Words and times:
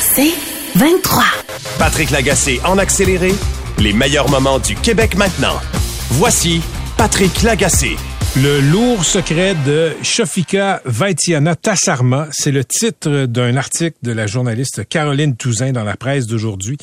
C'est 0.00 0.32
23. 0.76 1.22
Patrick 1.78 2.10
Lagacé 2.10 2.60
en 2.64 2.78
accéléré, 2.78 3.32
les 3.78 3.92
meilleurs 3.92 4.30
moments 4.30 4.58
du 4.58 4.74
Québec 4.74 5.16
maintenant. 5.16 5.60
Voici 6.10 6.62
Patrick 6.96 7.42
Lagacé. 7.42 7.96
Le 8.34 8.60
lourd 8.60 9.04
secret 9.04 9.54
de 9.66 9.92
Shofika 10.02 10.80
Vaitiana 10.86 11.54
Tassarma, 11.54 12.28
c'est 12.32 12.50
le 12.50 12.64
titre 12.64 13.26
d'un 13.26 13.56
article 13.56 13.98
de 14.02 14.12
la 14.12 14.26
journaliste 14.26 14.88
Caroline 14.88 15.36
Touzin 15.36 15.72
dans 15.72 15.84
la 15.84 15.96
presse 15.96 16.26
d'aujourd'hui. 16.26 16.78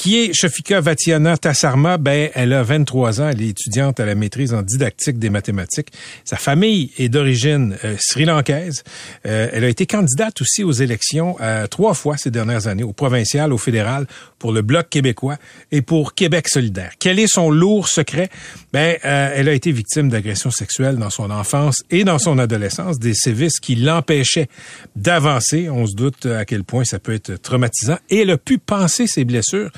Qui 0.00 0.16
est 0.16 0.32
Shofika 0.32 0.80
Vatiana 0.80 1.36
Tassarma? 1.36 1.98
Ben, 1.98 2.30
elle 2.32 2.54
a 2.54 2.62
23 2.62 3.20
ans, 3.20 3.28
elle 3.28 3.42
est 3.42 3.48
étudiante 3.48 4.00
à 4.00 4.06
la 4.06 4.14
maîtrise 4.14 4.54
en 4.54 4.62
didactique 4.62 5.18
des 5.18 5.28
mathématiques. 5.28 5.88
Sa 6.24 6.38
famille 6.38 6.90
est 6.96 7.10
d'origine 7.10 7.76
euh, 7.84 7.96
sri-lankaise. 7.98 8.82
Euh, 9.26 9.50
elle 9.52 9.62
a 9.62 9.68
été 9.68 9.84
candidate 9.84 10.40
aussi 10.40 10.64
aux 10.64 10.72
élections 10.72 11.36
euh, 11.42 11.66
trois 11.66 11.92
fois 11.92 12.16
ces 12.16 12.30
dernières 12.30 12.66
années, 12.66 12.82
au 12.82 12.94
provincial, 12.94 13.52
au 13.52 13.58
fédéral, 13.58 14.06
pour 14.38 14.52
le 14.52 14.62
Bloc 14.62 14.88
québécois 14.88 15.36
et 15.70 15.82
pour 15.82 16.14
Québec 16.14 16.48
solidaire. 16.48 16.92
Quel 16.98 17.18
est 17.18 17.30
son 17.30 17.50
lourd 17.50 17.86
secret? 17.86 18.30
Ben, 18.72 18.96
elle 19.02 19.50
a 19.50 19.52
été 19.52 19.70
victime 19.70 20.08
d'agressions 20.08 20.50
sexuelles 20.50 20.96
dans 20.96 21.10
son 21.10 21.30
enfance 21.30 21.82
et 21.90 22.04
dans 22.04 22.18
son 22.18 22.38
adolescence, 22.38 22.98
des 22.98 23.12
sévices 23.12 23.60
qui 23.60 23.74
l'empêchaient 23.74 24.48
d'avancer. 24.96 25.68
On 25.68 25.86
se 25.86 25.94
doute 25.94 26.24
à 26.24 26.46
quel 26.46 26.64
point 26.64 26.84
ça 26.84 26.98
peut 26.98 27.12
être 27.12 27.34
traumatisant. 27.34 27.98
Et 28.08 28.20
elle 28.20 28.30
a 28.30 28.38
pu 28.38 28.56
penser 28.56 29.06
ses 29.06 29.26
blessures 29.26 29.70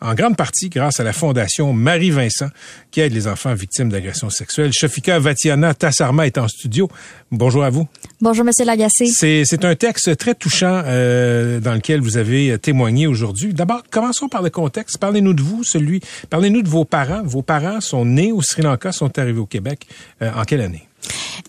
en 0.00 0.14
grande 0.14 0.36
partie 0.36 0.68
grâce 0.68 1.00
à 1.00 1.04
la 1.04 1.12
Fondation 1.12 1.72
Marie-Vincent 1.72 2.48
qui 2.90 3.00
aide 3.00 3.12
les 3.12 3.26
enfants 3.26 3.54
victimes 3.54 3.88
d'agressions 3.88 4.30
sexuelles. 4.30 4.72
Shafika 4.72 5.18
Vatiana 5.18 5.74
Tassarma 5.74 6.26
est 6.26 6.38
en 6.38 6.48
studio. 6.48 6.88
Bonjour 7.30 7.64
à 7.64 7.70
vous. 7.70 7.86
Bonjour, 8.20 8.44
Monsieur 8.44 8.64
Lagacé. 8.64 9.06
C'est 9.06 9.64
un 9.64 9.74
texte 9.74 10.16
très 10.16 10.34
touchant 10.34 10.82
euh, 10.86 11.60
dans 11.60 11.74
lequel 11.74 12.00
vous 12.00 12.16
avez 12.16 12.58
témoigné 12.58 13.06
aujourd'hui. 13.06 13.52
D'abord, 13.52 13.82
commençons 13.90 14.28
par 14.28 14.42
le 14.42 14.50
contexte. 14.50 14.98
Parlez-nous 14.98 15.34
de 15.34 15.42
vous, 15.42 15.64
celui. 15.64 16.00
Parlez-nous 16.30 16.62
de 16.62 16.68
vos 16.68 16.84
parents. 16.84 17.22
Vos 17.24 17.42
parents 17.42 17.80
sont 17.80 18.04
nés 18.04 18.32
au 18.32 18.42
Sri 18.42 18.62
Lanka, 18.62 18.92
sont 18.92 19.18
arrivés 19.18 19.40
au 19.40 19.46
Québec. 19.46 19.86
Euh, 20.22 20.30
en 20.34 20.44
quelle 20.44 20.60
année? 20.60 20.87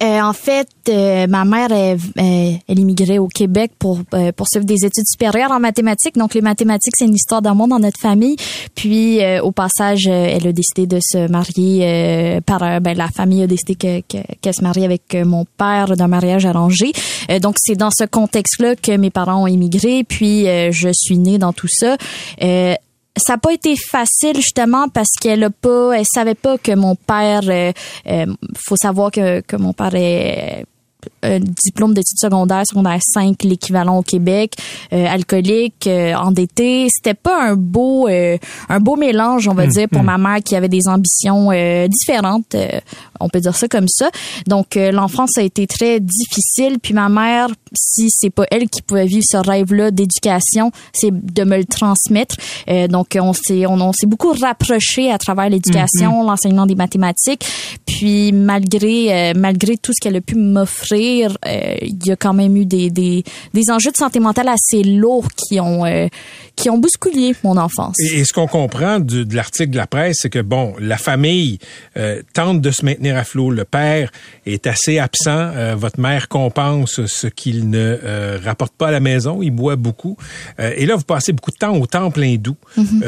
Euh, 0.02 0.22
en 0.22 0.34
fait, 0.34 0.70
euh, 0.88 1.28
ma 1.28 1.46
mère, 1.46 1.72
elle, 1.72 2.00
elle, 2.68 2.80
immigrait 2.80 3.18
au 3.18 3.28
Québec 3.28 3.72
pour 3.78 4.00
euh, 4.14 4.32
poursuivre 4.32 4.66
des 4.66 4.86
études 4.86 5.08
supérieures 5.08 5.52
en 5.52 5.60
mathématiques. 5.60 6.18
Donc, 6.18 6.34
les 6.34 6.42
mathématiques, 6.42 6.94
c'est 6.98 7.06
une 7.06 7.16
histoire 7.16 7.42
d'amour 7.42 7.68
dans 7.68 7.80
notre 7.80 8.00
famille. 8.00 8.36
Puis, 8.76 9.20
au 9.42 9.52
passage, 9.52 10.08
elle 10.08 10.48
a 10.48 10.52
décidé 10.52 10.88
de 10.88 11.00
se 11.02 11.30
marier 11.30 12.40
par... 12.46 12.60
Ben, 12.82 12.98
la 12.98 13.10
famille 13.10 13.44
a 13.44 13.48
décidé 13.48 13.76
qu'elle 13.76 14.04
que, 14.04 14.52
se 14.52 14.62
marie 14.62 14.86
avec 14.86 15.16
mon 15.16 15.46
père 15.58 15.96
d'un 15.96 16.08
mariage 16.08 16.46
arrangé. 16.46 16.92
donc, 17.42 17.56
c'est 17.60 17.76
dans 17.76 17.92
ce 17.92 18.06
contexte-là 18.06 18.76
que 18.76 18.96
mes 18.96 19.10
parents 19.10 19.44
ont 19.44 19.48
immigré. 19.48 20.04
Puis, 20.04 20.46
je 20.46 20.90
suis 20.94 21.18
née 21.18 21.38
dans 21.38 21.54
tout 21.54 21.68
ça 21.70 21.98
ça 23.20 23.34
n'a 23.34 23.38
pas 23.38 23.54
été 23.54 23.76
facile 23.76 24.36
justement 24.36 24.88
parce 24.90 25.12
qu'elle 25.20 25.44
a 25.44 25.50
pas, 25.50 25.94
elle 25.94 26.06
savait 26.06 26.36
pas 26.36 26.58
que 26.58 26.74
mon 26.74 26.96
père. 26.96 27.42
Euh, 27.48 27.72
euh 28.08 28.26
faut 28.58 28.76
savoir 28.76 29.12
que, 29.12 29.42
que 29.42 29.56
mon 29.56 29.74
père 29.74 29.96
est 29.96 30.66
un 31.24 31.40
diplôme 31.40 31.94
d'études 31.94 32.18
secondaires, 32.18 32.64
secondaire 32.66 33.00
5, 33.02 33.44
l'équivalent 33.44 34.00
au 34.00 34.02
Québec, 34.02 34.54
euh, 34.94 35.06
alcoolique, 35.06 35.88
euh, 35.88 36.14
endetté. 36.16 36.88
C'était 36.94 37.14
pas 37.14 37.42
un 37.42 37.56
beau 37.56 38.08
euh, 38.08 38.38
un 38.68 38.80
beau 38.80 38.96
mélange, 38.96 39.48
on 39.48 39.54
va 39.54 39.68
mm, 39.68 39.70
dire, 39.70 39.90
pour 39.90 40.04
mm. 40.04 40.06
ma 40.06 40.18
mère 40.18 40.38
qui 40.44 40.56
avait 40.56 40.70
des 40.70 40.88
ambitions 40.88 41.50
différentes. 41.88 42.56
on 43.20 43.30
peut 43.30 43.40
dire 43.40 43.56
ça 43.56 43.68
comme 43.68 43.88
ça. 43.88 44.10
Donc 44.48 44.76
l'enfance 44.76 45.38
a 45.38 45.42
été 45.42 45.68
très 45.68 46.00
difficile. 46.00 46.80
Puis 46.82 46.94
ma 46.94 47.10
mère, 47.10 47.48
si 47.74 48.10
c'est 48.10 48.30
pas 48.30 48.46
elle 48.52 48.70
qui 48.70 48.82
pouvait 48.82 49.06
vivre 49.06 49.26
ce 49.26 49.38
rêve-là 49.38 49.92
d'éducation, 49.92 50.72
c'est 50.94 51.12
de 51.12 51.44
me 51.44 51.58
le 51.58 51.66
transmettre. 51.66 52.36
donc 52.90 53.18
on 53.20 53.34
s'est 53.34 53.66
on, 53.66 53.94
s'est 53.94 54.08
beaucoup 54.08 54.34
rapproché 54.34 55.12
à 55.12 55.18
travers 55.18 55.50
l'éducation, 55.50 56.24
mm, 56.24 56.28
l'enseignement 56.28 56.66
des 56.66 56.76
mathématiques. 56.76 57.46
Puis 57.86 58.32
malgré 58.32 59.34
malgré 59.34 59.78
tout 59.78 59.92
ce 59.94 60.02
qu'elle 60.02 60.16
a 60.16 60.22
pu 60.22 60.36
m'offrir 60.36 60.89
euh, 60.96 61.76
il 61.82 62.06
y 62.06 62.12
a 62.12 62.16
quand 62.16 62.34
même 62.34 62.56
eu 62.58 62.66
des, 62.66 62.90
des, 62.90 63.24
des 63.54 63.72
enjeux 63.72 63.92
de 63.92 63.98
santé 63.98 64.20
mentale 64.20 64.50
assez 64.50 64.84
lourds 64.84 65.28
qui 65.36 65.60
ont 65.60 65.86
euh, 65.86 66.08
qui 66.60 66.70
ont 66.70 66.78
bousculé 66.78 67.36
mon 67.44 67.58
enfance. 67.58 67.96
Et, 68.00 68.24
ce 68.24 68.34
qu'on 68.34 68.48
comprend 68.48 69.00
de, 69.00 69.24
de 69.24 69.36
l'article 69.36 69.72
de 69.72 69.78
la 69.78 69.88
presse, 69.88 70.18
c'est 70.22 70.30
que 70.30 70.40
bon, 70.40 70.76
la 70.80 70.98
famille 70.98 71.60
euh, 71.98 72.22
tente 72.34 72.62
de 72.62 72.72
se 72.72 72.86
maintenir 72.86 73.18
à 73.18 73.24
flot. 73.24 73.52
Le 73.52 73.66
père 73.66 74.12
est 74.46 74.68
assez 74.68 75.00
absent. 75.00 75.52
votre 75.76 76.00
mère 76.00 76.28
compense 76.28 77.06
ce 77.06 77.28
qu'il 77.28 77.70
ne 77.70 78.38
rapporte 78.44 78.74
pas 78.74 78.88
à 78.88 78.92
la 78.92 79.00
maison. 79.00 79.42
Il 79.42 79.52
boit 79.52 79.76
beaucoup. 79.76 80.18
et 80.60 80.86
là, 80.86 80.96
vous 80.96 81.04
passez 81.04 81.34
beaucoup 81.34 81.52
de 81.52 81.58
temps 81.58 81.76
au 81.76 81.86
temple 81.86 82.24
hindou 82.24 82.56
mhm. 82.78 83.02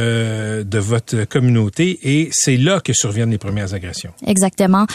de 0.63 0.79
votre 0.79 1.25
communauté, 1.25 1.99
et 2.03 2.29
c'est 2.31 2.57
là 2.57 2.79
que 2.79 2.93
surviennent 2.93 3.31
les 3.31 3.37
premières 3.37 3.73
agressions. 3.73 4.11
Exactement. 4.25 4.85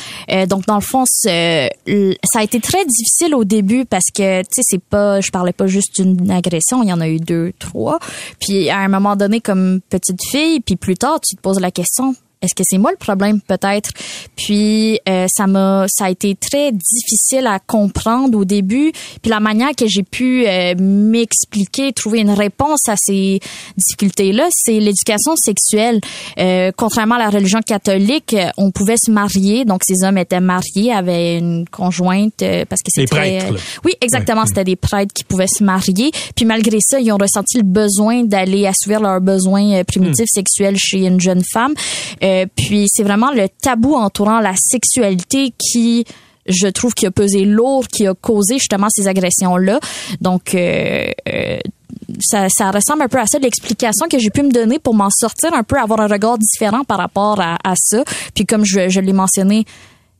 donc 0.48 0.66
dans 0.66 0.76
le 0.76 0.80
fond, 0.80 1.04
ça 1.06 1.30
a 1.30 2.42
été 2.42 2.60
très 2.60 2.84
difficile 2.84 3.34
au 3.34 3.44
début 3.44 3.84
parce 3.84 4.10
que 4.14 4.40
tu 4.42 4.48
sais 4.56 4.62
c'est 4.64 4.82
pas 4.82 5.20
je 5.20 5.30
parlais 5.30 5.52
pas 5.52 5.66
juste 5.66 6.00
d'une 6.00 6.30
agression, 6.30 6.82
il 6.82 6.88
y 6.88 6.92
en 6.92 7.00
a 7.00 7.08
eu 7.08 7.18
deux, 7.18 7.52
trois. 7.58 7.98
Puis 8.40 8.45
à 8.70 8.78
un 8.78 8.88
moment 8.88 9.16
donné 9.16 9.40
comme 9.40 9.80
petite 9.88 10.22
fille, 10.24 10.60
puis 10.60 10.76
plus 10.76 10.96
tard 10.96 11.20
tu 11.20 11.36
te 11.36 11.40
poses 11.40 11.60
la 11.60 11.70
question 11.70 12.14
est-ce 12.42 12.54
que 12.54 12.62
c'est 12.68 12.78
moi 12.78 12.90
le 12.90 12.98
problème? 12.98 13.40
Peut-être. 13.40 13.90
Puis 14.36 15.00
euh, 15.08 15.26
ça 15.28 15.46
m'a 15.46 15.86
ça 15.88 16.06
a 16.06 16.10
été 16.10 16.34
très 16.34 16.70
difficile 16.70 17.46
à 17.46 17.58
comprendre 17.58 18.38
au 18.38 18.44
début. 18.44 18.92
Puis 19.22 19.30
la 19.30 19.40
manière 19.40 19.74
que 19.74 19.86
j'ai 19.86 20.02
pu 20.02 20.46
euh, 20.46 20.74
m'expliquer 20.78 21.92
trouver 21.92 22.20
une 22.20 22.30
réponse 22.30 22.88
à 22.88 22.94
ces 22.96 23.40
difficultés 23.76 24.32
là 24.32 24.48
c'est 24.50 24.78
l'éducation 24.80 25.34
sexuelle. 25.36 26.00
Euh, 26.38 26.72
contrairement 26.76 27.14
à 27.14 27.20
la 27.20 27.30
religion 27.30 27.60
catholique 27.62 28.36
on 28.58 28.70
pouvait 28.70 28.98
se 29.02 29.10
marier. 29.10 29.64
Donc 29.64 29.80
ces 29.84 30.06
hommes 30.06 30.18
étaient 30.18 30.40
mariés 30.40 30.92
avaient 30.92 31.38
une 31.38 31.66
conjointe 31.68 32.44
parce 32.68 32.82
que 32.82 32.90
c'était 32.90 33.06
prêtres 33.06 33.54
oui 33.84 33.94
exactement. 34.02 34.44
C'était 34.44 34.64
des 34.64 34.76
prêtres 34.76 35.14
qui 35.14 35.24
pouvaient 35.24 35.46
se 35.46 35.64
marier. 35.64 36.10
Puis 36.34 36.44
malgré 36.44 36.78
ça 36.80 37.00
ils 37.00 37.10
ont 37.12 37.18
ressenti 37.18 37.56
le 37.56 37.64
besoin 37.64 38.24
d'aller 38.24 38.66
assouvir 38.66 39.00
leurs 39.00 39.22
besoins 39.22 39.82
primitifs 39.84 40.26
hmm. 40.32 40.38
sexuels 40.38 40.76
chez 40.76 41.06
une 41.06 41.20
jeune 41.20 41.42
femme 41.50 41.72
euh, 42.26 42.46
puis 42.56 42.86
c'est 42.88 43.02
vraiment 43.02 43.30
le 43.30 43.48
tabou 43.48 43.94
entourant 43.94 44.40
la 44.40 44.54
sexualité 44.56 45.52
qui 45.58 46.04
je 46.48 46.68
trouve 46.68 46.94
qui 46.94 47.06
a 47.06 47.10
pesé 47.10 47.44
lourd, 47.44 47.88
qui 47.88 48.06
a 48.06 48.14
causé 48.14 48.58
justement 48.58 48.86
ces 48.88 49.08
agressions-là. 49.08 49.80
Donc, 50.20 50.54
euh, 50.54 51.10
euh, 51.28 51.58
ça, 52.20 52.48
ça, 52.48 52.70
ressemble 52.70 53.02
un 53.02 53.08
peu 53.08 53.18
à 53.18 53.26
ça, 53.26 53.38
l'explication 53.38 54.06
que 54.08 54.18
j'ai 54.18 54.30
pu 54.30 54.42
me 54.42 54.52
donner 54.52 54.78
pour 54.78 54.94
m'en 54.94 55.10
sortir 55.10 55.52
un 55.54 55.64
peu, 55.64 55.76
avoir 55.76 56.00
un 56.00 56.06
regard 56.06 56.38
différent 56.38 56.84
par 56.84 56.98
rapport 56.98 57.40
à, 57.40 57.58
à 57.64 57.74
ça. 57.76 58.04
Puis 58.34 58.46
comme 58.46 58.64
je, 58.64 58.88
je 58.88 59.00
l'ai 59.00 59.12
mentionné, 59.12 59.64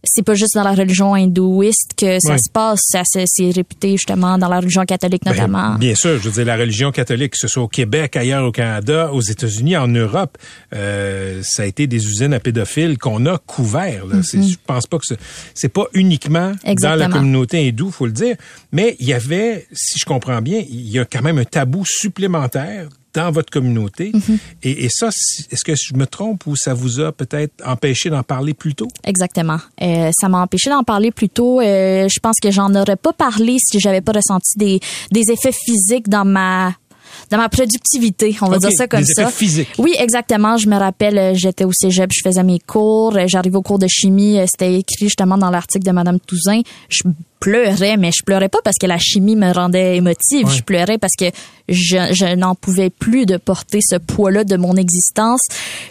c'est 0.07 0.23
pas 0.23 0.35
juste 0.35 0.55
dans 0.55 0.63
la 0.63 0.75
religion 0.75 1.15
hindouiste 1.15 1.93
que 1.97 2.19
ça 2.21 2.39
se 2.39 2.51
passe, 2.51 2.81
ça 2.83 3.03
c'est 3.05 3.51
réputé 3.51 3.93
justement 3.93 4.39
dans 4.39 4.49
la 4.49 4.59
religion 4.59 4.85
catholique 4.85 5.23
ben, 5.25 5.33
notamment. 5.33 5.75
bien 5.77 5.95
sûr, 5.95 6.19
je 6.19 6.29
veux 6.29 6.33
dire 6.33 6.45
la 6.45 6.57
religion 6.57 6.93
catholique, 6.93 7.33
que 7.33 7.39
ce 7.39 7.49
soit 7.49 7.63
au 7.63 7.69
Québec, 7.69 8.17
ailleurs 8.17 8.45
au 8.45 8.53
Canada, 8.53 9.11
aux 9.13 9.21
États-Unis, 9.21 9.77
en 9.77 9.89
Europe, 9.89 10.39
euh, 10.75 11.41
ça 11.43 11.63
a 11.63 11.67
été 11.67 11.87
des 11.87 12.05
usines 12.05 12.33
à 12.33 12.41
pédophiles 12.41 12.99
qu'on 12.99 13.27
a 13.27 13.39
couvert. 13.39 14.07
Là. 14.07 14.17
Mm-hmm. 14.17 14.51
Je 14.51 14.57
pense 14.67 14.87
pas 14.87 14.99
que 14.99 15.05
c'est 15.55 15.69
pas 15.69 15.87
uniquement 15.93 16.53
dans 16.81 16.95
la 16.95 17.09
communauté 17.09 17.69
hindoue, 17.69 17.91
faut 17.91 18.07
le 18.07 18.13
dire, 18.13 18.37
mais 18.73 18.97
il 19.01 19.07
y 19.07 19.13
avait, 19.13 19.67
si 19.73 19.99
je 19.99 20.05
comprends 20.05 20.43
bien, 20.43 20.63
il 20.69 20.91
y 20.91 20.99
a 20.99 21.05
quand 21.05 21.23
même 21.23 21.39
un 21.39 21.45
tabou 21.45 21.85
supplémentaire 21.87 22.89
dans 23.17 23.31
votre 23.31 23.51
communauté. 23.51 24.13
Mhm. 24.13 24.39
et, 24.63 24.89
ça, 24.91 25.09
est-ce 25.51 25.65
que 25.65 25.75
je 25.75 25.95
me 25.95 26.07
trompe 26.07 26.47
ou 26.47 26.55
ça 26.57 26.75
vous 26.75 27.01
a 27.01 27.13
peut-être 27.13 27.55
empêché 27.65 28.11
d'en 28.11 28.23
parler 28.23 28.55
plus 28.55 28.75
tôt? 28.75 28.89
Exactement. 29.05 29.59
Euh, 29.83 30.11
ça 30.19 30.29
m'a 30.29 30.43
empêché 30.43 30.71
d'en 30.71 30.85
parler 30.85 31.11
plus 31.11 31.29
tôt. 31.29 31.61
Euh, 31.61 32.09
je 32.09 32.21
pense 32.21 32.37
que 32.43 32.51
j'en 32.51 32.75
aurais 32.75 32.97
pas 32.97 33.13
parlé 33.13 33.57
si 33.59 33.81
j'avais 33.81 34.03
pas 34.03 34.13
ressenti 34.13 34.59
des, 34.59 34.81
des 35.11 35.31
effets 35.31 35.53
physiques 35.53 36.09
dans 36.09 36.25
ma 36.25 36.73
dans 37.31 37.39
ma 37.39 37.49
productivité, 37.49 38.37
on 38.43 38.49
va 38.49 38.59
dire 38.59 38.71
ça 38.77 38.87
comme 38.87 39.01
des 39.01 39.15
ça. 39.15 39.31
Physiques. 39.31 39.71
Oui, 39.79 39.95
exactement. 39.99 40.59
Je 40.59 40.69
me 40.69 40.77
rappelle, 40.77 41.19
euh, 41.19 41.35
j'étais 41.35 41.65
au 41.65 41.73
cégep, 41.73 42.11
je 42.13 42.21
faisais 42.23 42.43
mes 42.43 42.59
cours, 42.59 43.17
j'arrive 43.27 43.57
au 43.57 43.63
cours 43.63 43.79
de 43.79 43.87
chimie, 43.89 44.39
c'était 44.47 44.75
écrit 44.75 45.07
justement 45.07 45.39
dans 45.39 45.51
l'article 45.51 45.85
de 45.85 45.93
Madame 45.93 46.21
Touzin. 46.21 46.61
Je 46.91 47.03
pleurais, 47.41 47.97
mais 47.97 48.11
je 48.13 48.23
pleurais 48.25 48.49
pas 48.49 48.59
parce 48.65 48.77
que 48.79 48.87
la 48.87 48.99
chimie 48.99 49.37
me 49.37 49.53
rendait 49.53 49.97
émotive. 49.97 50.49
Je 50.49 50.63
pleurais 50.63 50.99
parce 50.99 51.15
que 51.19 51.27
je, 51.69 51.97
je 52.13 52.35
n'en 52.35 52.55
pouvais 52.55 52.91
plus 52.91 53.27
de 53.27 53.37
porter 53.37 53.81
ce 53.83 53.97
poids-là 53.97 54.45
de 54.45 54.57
mon 54.57 54.77
existence. 54.77 55.41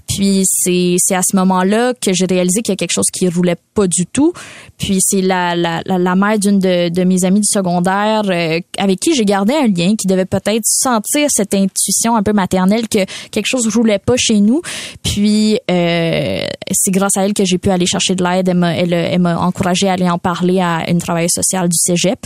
Puis 0.08 0.44
c'est, 0.48 0.96
c'est 1.00 1.16
à 1.16 1.22
ce 1.22 1.36
moment-là 1.36 1.94
que 1.94 2.14
j'ai 2.14 2.26
réalisé 2.26 2.62
qu'il 2.62 2.72
y 2.72 2.74
a 2.74 2.78
quelque 2.78 2.94
chose 2.94 3.10
qui 3.12 3.28
roulait 3.28 3.58
pas 3.74 3.88
du 3.88 4.06
tout. 4.06 4.34
Puis 4.78 5.00
c'est 5.02 5.22
la, 5.22 5.56
la, 5.56 5.82
la, 5.86 6.16
mère 6.16 6.40
d'une 6.40 6.60
de, 6.60 6.90
de, 6.90 7.04
mes 7.04 7.26
amies 7.26 7.42
du 7.42 7.48
secondaire 7.48 8.24
euh, 8.30 8.60
avec 8.78 9.00
qui 9.00 9.14
j'ai 9.16 9.26
gardé 9.26 9.54
un 9.54 9.68
lien, 9.68 9.96
qui 9.96 10.08
devait 10.08 10.26
peut-être 10.26 10.64
sentir 10.66 11.28
cette 11.30 11.54
intuition 11.54 12.16
un 12.16 12.24
peu 12.24 12.34
maternelle 12.34 12.88
que 12.88 13.06
quelque 13.32 13.48
chose 13.48 13.68
roulait 13.76 14.00
pas 14.00 14.16
chez 14.18 14.40
nous. 14.40 14.62
Puis 15.04 15.60
euh, 15.70 16.46
c'est 16.72 16.92
grâce 16.92 17.18
à 17.18 17.26
elle 17.26 17.34
que 17.34 17.46
j'ai 17.46 17.58
pu 17.58 17.70
aller 17.70 17.86
chercher 17.86 18.16
de 18.16 18.24
l'aide. 18.24 18.48
Elle 18.48 18.58
m'a, 18.58 18.76
elle, 18.76 18.94
elle 18.94 19.20
m'a 19.20 19.38
encouragée 19.38 19.90
à 19.90 19.94
aller 19.94 20.10
en 20.10 20.18
parler 20.18 20.62
à 20.62 20.90
une 20.90 21.00
travailleuse 21.00 21.35
sociale 21.36 21.70
du 21.70 21.78
cégep. 21.78 22.26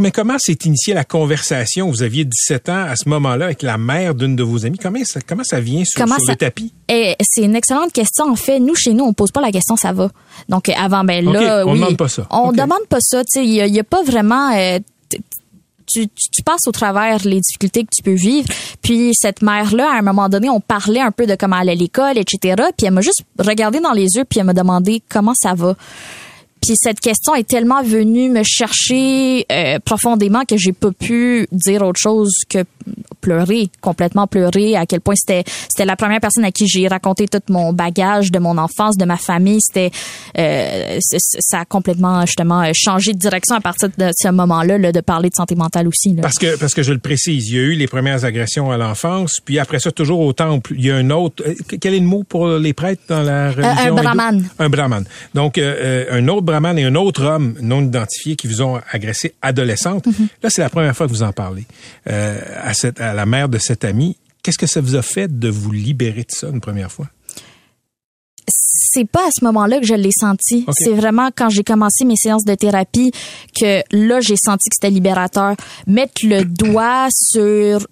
Mais 0.00 0.10
comment 0.10 0.38
s'est 0.38 0.58
initiée 0.64 0.94
la 0.94 1.04
conversation? 1.04 1.90
Vous 1.90 2.02
aviez 2.02 2.24
17 2.24 2.68
ans 2.68 2.84
à 2.84 2.96
ce 2.96 3.08
moment-là 3.08 3.46
avec 3.46 3.62
la 3.62 3.78
mère 3.78 4.14
d'une 4.14 4.36
de 4.36 4.42
vos 4.42 4.64
amies. 4.64 4.78
Comment 4.78 5.04
ça, 5.04 5.20
comment 5.26 5.44
ça 5.44 5.60
vient 5.60 5.84
sur, 5.84 6.04
le 6.04 6.36
tapis? 6.36 6.72
Eh, 6.88 7.14
c'est 7.20 7.42
une 7.42 7.56
excellente 7.56 7.92
question. 7.92 8.30
En 8.30 8.36
fait, 8.36 8.60
nous, 8.60 8.74
chez 8.74 8.92
nous, 8.92 9.04
on 9.04 9.12
pose 9.12 9.30
pas 9.30 9.40
la 9.40 9.52
question 9.52 9.76
ça 9.76 9.92
va. 9.92 10.10
Donc, 10.48 10.68
avant, 10.68 11.04
ben 11.04 11.24
là, 11.24 11.64
on 11.66 11.72
oui, 11.72 11.80
demande 11.80 11.96
pas 11.96 12.08
ça. 12.08 12.26
On 12.30 12.52
demande 12.52 12.86
pas 12.88 13.00
ça. 13.00 13.22
Il 13.36 13.44
y, 13.44 13.56
y, 13.56 13.80
a 13.80 13.84
pas 13.84 14.02
vraiment... 14.02 14.52
Euh, 14.54 14.78
tu, 15.86 16.08
tu, 16.08 16.42
passes 16.42 16.66
au 16.66 16.72
travers 16.72 17.18
les 17.24 17.40
difficultés 17.40 17.82
que 17.82 17.90
tu 17.94 18.02
peux 18.02 18.14
vivre. 18.14 18.48
Puis 18.82 19.12
cette 19.14 19.42
mère-là, 19.42 19.90
à 19.90 19.98
un 19.98 20.02
moment 20.02 20.28
donné, 20.28 20.48
on 20.48 20.60
parlait 20.60 21.00
un 21.00 21.10
peu 21.10 21.26
de 21.26 21.34
comment 21.34 21.56
elle 21.56 21.68
allait 21.68 21.78
à 21.78 21.82
l'école, 21.82 22.18
etc. 22.18 22.62
Puis 22.76 22.86
elle 22.86 22.92
m'a 22.92 23.00
juste 23.00 23.22
regardé 23.38 23.80
dans 23.80 23.92
les 23.92 24.16
yeux, 24.16 24.24
puis 24.24 24.40
elle 24.40 24.46
m'a 24.46 24.54
demandé 24.54 25.02
comment 25.08 25.34
ça 25.34 25.54
va. 25.54 25.74
Puis 26.64 26.76
cette 26.80 27.00
question 27.00 27.34
est 27.34 27.46
tellement 27.46 27.82
venue 27.82 28.30
me 28.30 28.42
chercher 28.42 29.44
euh, 29.52 29.78
profondément 29.84 30.44
que 30.48 30.56
j'ai 30.56 30.72
pas 30.72 30.92
pu 30.92 31.46
dire 31.52 31.82
autre 31.82 32.00
chose 32.00 32.32
que 32.48 32.64
pleurer, 33.20 33.68
complètement 33.80 34.26
pleurer, 34.26 34.76
à 34.76 34.86
quel 34.86 35.00
point 35.00 35.14
c'était 35.14 35.44
c'était 35.68 35.84
la 35.84 35.96
première 35.96 36.20
personne 36.20 36.44
à 36.44 36.52
qui 36.52 36.66
j'ai 36.66 36.86
raconté 36.88 37.28
tout 37.28 37.40
mon 37.48 37.72
bagage 37.72 38.30
de 38.30 38.38
mon 38.38 38.56
enfance, 38.56 38.96
de 38.96 39.04
ma 39.04 39.16
famille. 39.18 39.58
C'était 39.60 39.90
euh, 40.38 40.98
ça 41.00 41.60
a 41.60 41.64
complètement 41.66 42.24
justement 42.24 42.70
changé 42.74 43.12
de 43.12 43.18
direction 43.18 43.56
à 43.56 43.60
partir 43.60 43.90
de 43.98 44.10
ce 44.18 44.28
moment-là, 44.28 44.78
là, 44.78 44.92
de 44.92 45.00
parler 45.00 45.28
de 45.28 45.34
santé 45.34 45.54
mentale 45.54 45.86
aussi. 45.86 46.14
Là. 46.14 46.22
Parce 46.22 46.38
que 46.38 46.58
parce 46.58 46.72
que 46.72 46.82
je 46.82 46.92
le 46.92 46.98
précise, 46.98 47.48
il 47.50 47.56
y 47.56 47.58
a 47.58 47.62
eu 47.62 47.74
les 47.74 47.86
premières 47.86 48.24
agressions 48.24 48.70
à 48.70 48.78
l'enfance, 48.78 49.40
puis 49.44 49.58
après 49.58 49.80
ça 49.80 49.92
toujours 49.92 50.20
au 50.20 50.32
temple, 50.32 50.72
il 50.78 50.86
y 50.86 50.90
a 50.90 50.96
un 50.96 51.10
autre. 51.10 51.42
Euh, 51.46 51.54
quel 51.78 51.92
est 51.92 52.00
le 52.00 52.06
mot 52.06 52.24
pour 52.24 52.48
les 52.48 52.72
prêtres 52.72 53.02
dans 53.08 53.22
la 53.22 53.50
religion 53.50 53.96
Un 53.96 54.02
brahman. 54.02 54.44
Un 54.58 54.68
brahman. 54.70 55.04
Donc 55.34 55.58
un 55.58 56.28
autre 56.28 56.42
et 56.76 56.84
un 56.84 56.94
autre 56.94 57.24
homme 57.24 57.56
non 57.60 57.82
identifié 57.82 58.36
qui 58.36 58.46
vous 58.46 58.62
ont 58.62 58.80
agressé 58.90 59.34
adolescente. 59.42 60.06
Mm-hmm. 60.06 60.28
Là, 60.42 60.50
c'est 60.50 60.62
la 60.62 60.70
première 60.70 60.96
fois 60.96 61.06
que 61.06 61.12
vous 61.12 61.22
en 61.22 61.32
parlez 61.32 61.66
euh, 62.08 62.40
à 62.62 62.74
cette 62.74 63.00
à 63.00 63.14
la 63.14 63.26
mère 63.26 63.48
de 63.48 63.58
cette 63.58 63.84
amie. 63.84 64.16
Qu'est-ce 64.42 64.58
que 64.58 64.66
ça 64.66 64.80
vous 64.80 64.94
a 64.94 65.02
fait 65.02 65.38
de 65.38 65.48
vous 65.48 65.72
libérer 65.72 66.22
de 66.22 66.30
ça 66.30 66.48
une 66.48 66.60
première 66.60 66.92
fois? 66.92 67.08
c'est 68.94 69.08
pas 69.08 69.26
à 69.26 69.30
ce 69.36 69.44
moment-là 69.44 69.80
que 69.80 69.86
je 69.86 69.94
l'ai 69.94 70.12
senti. 70.12 70.64
C'est 70.72 70.92
vraiment 70.92 71.30
quand 71.34 71.48
j'ai 71.48 71.64
commencé 71.64 72.04
mes 72.04 72.16
séances 72.16 72.44
de 72.44 72.54
thérapie 72.54 73.10
que 73.58 73.82
là 73.90 74.20
j'ai 74.20 74.36
senti 74.36 74.68
que 74.68 74.76
c'était 74.76 74.90
libérateur. 74.90 75.56
Mettre 75.86 76.24
le 76.24 76.44
doigt 76.44 77.08
sur 77.10 77.88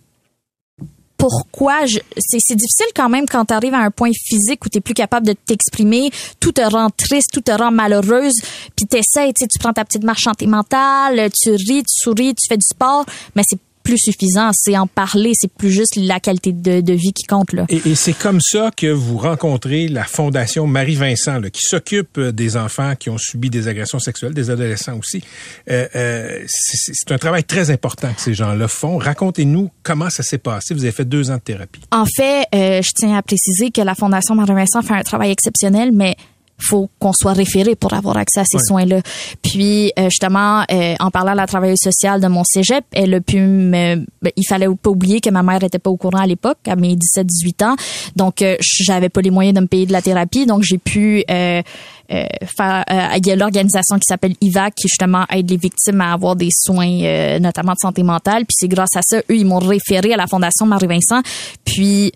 pourquoi 1.22 1.86
je 1.86 2.00
c'est 2.18 2.56
difficile 2.56 2.88
quand 2.96 3.08
même 3.08 3.26
quand 3.28 3.44
tu 3.44 3.54
arrives 3.54 3.74
à 3.74 3.78
un 3.78 3.92
point 3.92 4.10
physique 4.12 4.64
où 4.66 4.68
tu 4.68 4.80
plus 4.80 4.92
capable 4.92 5.24
de 5.24 5.34
t'exprimer, 5.34 6.10
tout 6.40 6.50
te 6.50 6.62
rend 6.62 6.90
triste, 6.90 7.28
tout 7.32 7.40
te 7.40 7.52
rend 7.52 7.70
malheureuse, 7.70 8.34
puis 8.74 8.86
tu 8.90 8.96
essaies, 8.96 9.32
tu 9.32 9.46
prends 9.60 9.72
ta 9.72 9.84
petite 9.84 10.02
marche 10.02 10.26
mentale, 10.44 11.30
tu 11.30 11.50
ris, 11.50 11.84
tu 11.84 11.94
souris, 11.94 12.34
tu 12.34 12.48
fais 12.48 12.56
du 12.56 12.66
sport, 12.68 13.06
mais 13.36 13.44
c'est 13.48 13.60
plus 13.82 13.98
suffisant, 13.98 14.50
c'est 14.54 14.76
en 14.76 14.86
parler, 14.86 15.32
c'est 15.34 15.52
plus 15.52 15.70
juste 15.70 15.96
la 15.96 16.20
qualité 16.20 16.52
de, 16.52 16.92
vie 16.92 17.12
qui 17.12 17.24
compte. 17.24 17.52
Là. 17.52 17.66
Et, 17.68 17.94
c'est 17.94 18.12
comme 18.12 18.40
ça 18.40 18.70
que 18.76 18.86
vous 18.86 19.18
rencontrez 19.18 19.88
la 19.88 20.04
Fondation 20.04 20.66
Marie-Vincent, 20.66 21.40
qui 21.52 21.62
s'occupe 21.62 22.18
euh, 22.18 22.32
des 22.32 22.56
enfants 22.56 22.94
qui 22.96 23.10
ont 23.10 23.18
subi 23.18 23.50
des 23.50 23.68
agressions 23.68 23.98
sexuelles, 23.98 24.34
des 24.34 24.50
adolescents 24.50 24.98
aussi. 24.98 25.22
Euh, 25.70 25.86
euh, 25.94 26.44
c'est 26.46 27.12
un 27.12 27.18
travail 27.18 27.44
très 27.44 27.70
important 27.70 28.12
que 28.12 28.20
ces 28.20 28.34
gens-là 28.34 28.68
font. 28.68 28.98
Racontez-nous 28.98 29.70
comment 29.82 30.10
ça 30.10 30.22
s'est 30.22 30.38
passé. 30.38 30.74
Vous 30.74 30.84
avez 30.84 30.92
fait 30.92 31.04
deux 31.04 31.30
ans 31.30 31.36
de 31.36 31.40
thérapie. 31.40 31.80
En 31.90 32.04
fait, 32.04 32.46
je 32.52 32.88
tiens 32.94 33.16
à 33.16 33.22
préciser 33.22 33.70
que 33.70 33.80
la 33.80 33.94
Fondation 33.94 34.34
Marie-Vincent 34.34 34.82
fait 34.82 34.94
un 34.94 35.02
travail 35.02 35.30
exceptionnel, 35.30 35.90
mais 35.92 36.16
faut 36.62 36.88
qu'on 36.98 37.12
soit 37.12 37.32
référé 37.32 37.74
pour 37.74 37.92
avoir 37.94 38.16
accès 38.16 38.40
à 38.40 38.44
ces 38.44 38.58
soins-là. 38.58 39.00
Puis 39.42 39.92
euh, 39.98 40.04
justement, 40.04 40.64
euh, 40.70 40.94
en 41.00 41.10
parlant 41.10 41.32
à 41.32 41.34
la 41.34 41.46
travailleuse 41.46 41.80
sociale 41.82 42.20
de 42.20 42.28
mon 42.28 42.44
cégep, 42.44 42.84
elle 42.92 43.14
a 43.14 43.20
pu 43.20 43.40
me, 43.40 43.96
ben, 44.22 44.32
il 44.36 44.46
fallait 44.46 44.68
pas 44.80 44.90
oublier 44.90 45.20
que 45.20 45.30
ma 45.30 45.42
mère 45.42 45.62
était 45.62 45.78
pas 45.78 45.90
au 45.90 45.96
courant 45.96 46.20
à 46.20 46.26
l'époque, 46.26 46.58
à 46.66 46.76
mes 46.76 46.94
17-18 46.94 47.64
ans, 47.64 47.76
donc 48.16 48.42
euh, 48.42 48.56
j'avais 48.60 49.08
pas 49.08 49.20
les 49.20 49.30
moyens 49.30 49.54
de 49.54 49.60
me 49.60 49.66
payer 49.66 49.86
de 49.86 49.92
la 49.92 50.02
thérapie, 50.02 50.46
donc 50.46 50.62
j'ai 50.62 50.78
pu 50.78 51.24
faire. 51.28 51.64
il 52.08 53.26
y 53.26 53.30
a 53.30 53.36
l'organisation 53.36 53.96
qui 53.96 54.04
s'appelle 54.06 54.34
IVAC 54.40 54.74
qui 54.74 54.88
justement 54.88 55.24
aide 55.30 55.50
les 55.50 55.56
victimes 55.56 56.00
à 56.00 56.12
avoir 56.12 56.36
des 56.36 56.50
soins, 56.50 57.38
notamment 57.38 57.72
de 57.72 57.78
santé 57.78 58.02
mentale. 58.02 58.44
Puis 58.44 58.54
c'est 58.58 58.68
grâce 58.68 58.96
à 58.96 59.00
ça, 59.02 59.18
eux, 59.18 59.36
ils 59.36 59.46
m'ont 59.46 59.58
référé 59.58 60.12
à 60.12 60.16
la 60.16 60.26
Fondation 60.26 60.66
Marie-Vincent. 60.66 61.22
Puis 61.64 62.12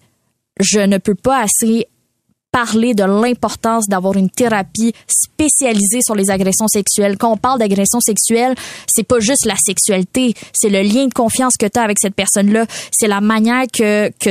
je 0.60 0.80
ne 0.80 0.98
peux 0.98 1.14
pas 1.14 1.42
assez 1.42 1.86
parler 2.56 2.94
de 2.94 3.04
l'importance 3.04 3.86
d'avoir 3.86 4.16
une 4.16 4.30
thérapie 4.30 4.94
spécialisée 5.06 6.00
sur 6.00 6.14
les 6.14 6.30
agressions 6.30 6.68
sexuelles. 6.68 7.18
Quand 7.18 7.30
on 7.30 7.36
parle 7.36 7.58
d'agression 7.58 8.00
sexuelle, 8.00 8.54
c'est 8.86 9.02
pas 9.02 9.20
juste 9.20 9.44
la 9.44 9.56
sexualité, 9.56 10.32
c'est 10.54 10.70
le 10.70 10.80
lien 10.80 11.06
de 11.06 11.12
confiance 11.12 11.52
que 11.60 11.66
tu 11.66 11.78
as 11.78 11.82
avec 11.82 11.98
cette 12.00 12.14
personne-là, 12.14 12.64
c'est 12.90 13.08
la 13.08 13.20
manière 13.20 13.64
que 13.70 14.10
que 14.18 14.30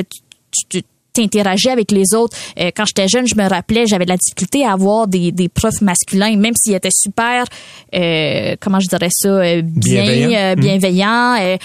tu, 0.70 0.82
t'interagis 1.14 1.70
avec 1.70 1.92
les 1.92 2.16
autres. 2.16 2.36
Euh, 2.60 2.72
quand 2.76 2.86
j'étais 2.86 3.08
jeune, 3.08 3.28
je 3.28 3.36
me 3.36 3.48
rappelais, 3.48 3.86
j'avais 3.86 4.06
de 4.06 4.10
la 4.10 4.18
difficulté 4.18 4.66
à 4.66 4.74
avoir 4.74 5.08
des, 5.08 5.32
des 5.32 5.48
profs 5.48 5.82
masculins, 5.82 6.36
même 6.36 6.56
s'ils 6.58 6.74
étaient 6.74 6.90
super, 6.92 7.46
euh, 7.94 8.56
comment 8.60 8.80
je 8.80 8.88
dirais 8.88 9.12
ça, 9.12 9.30
euh, 9.30 9.62
bien, 9.64 10.56
bienveillants. 10.56 11.38
Euh, 11.40 11.58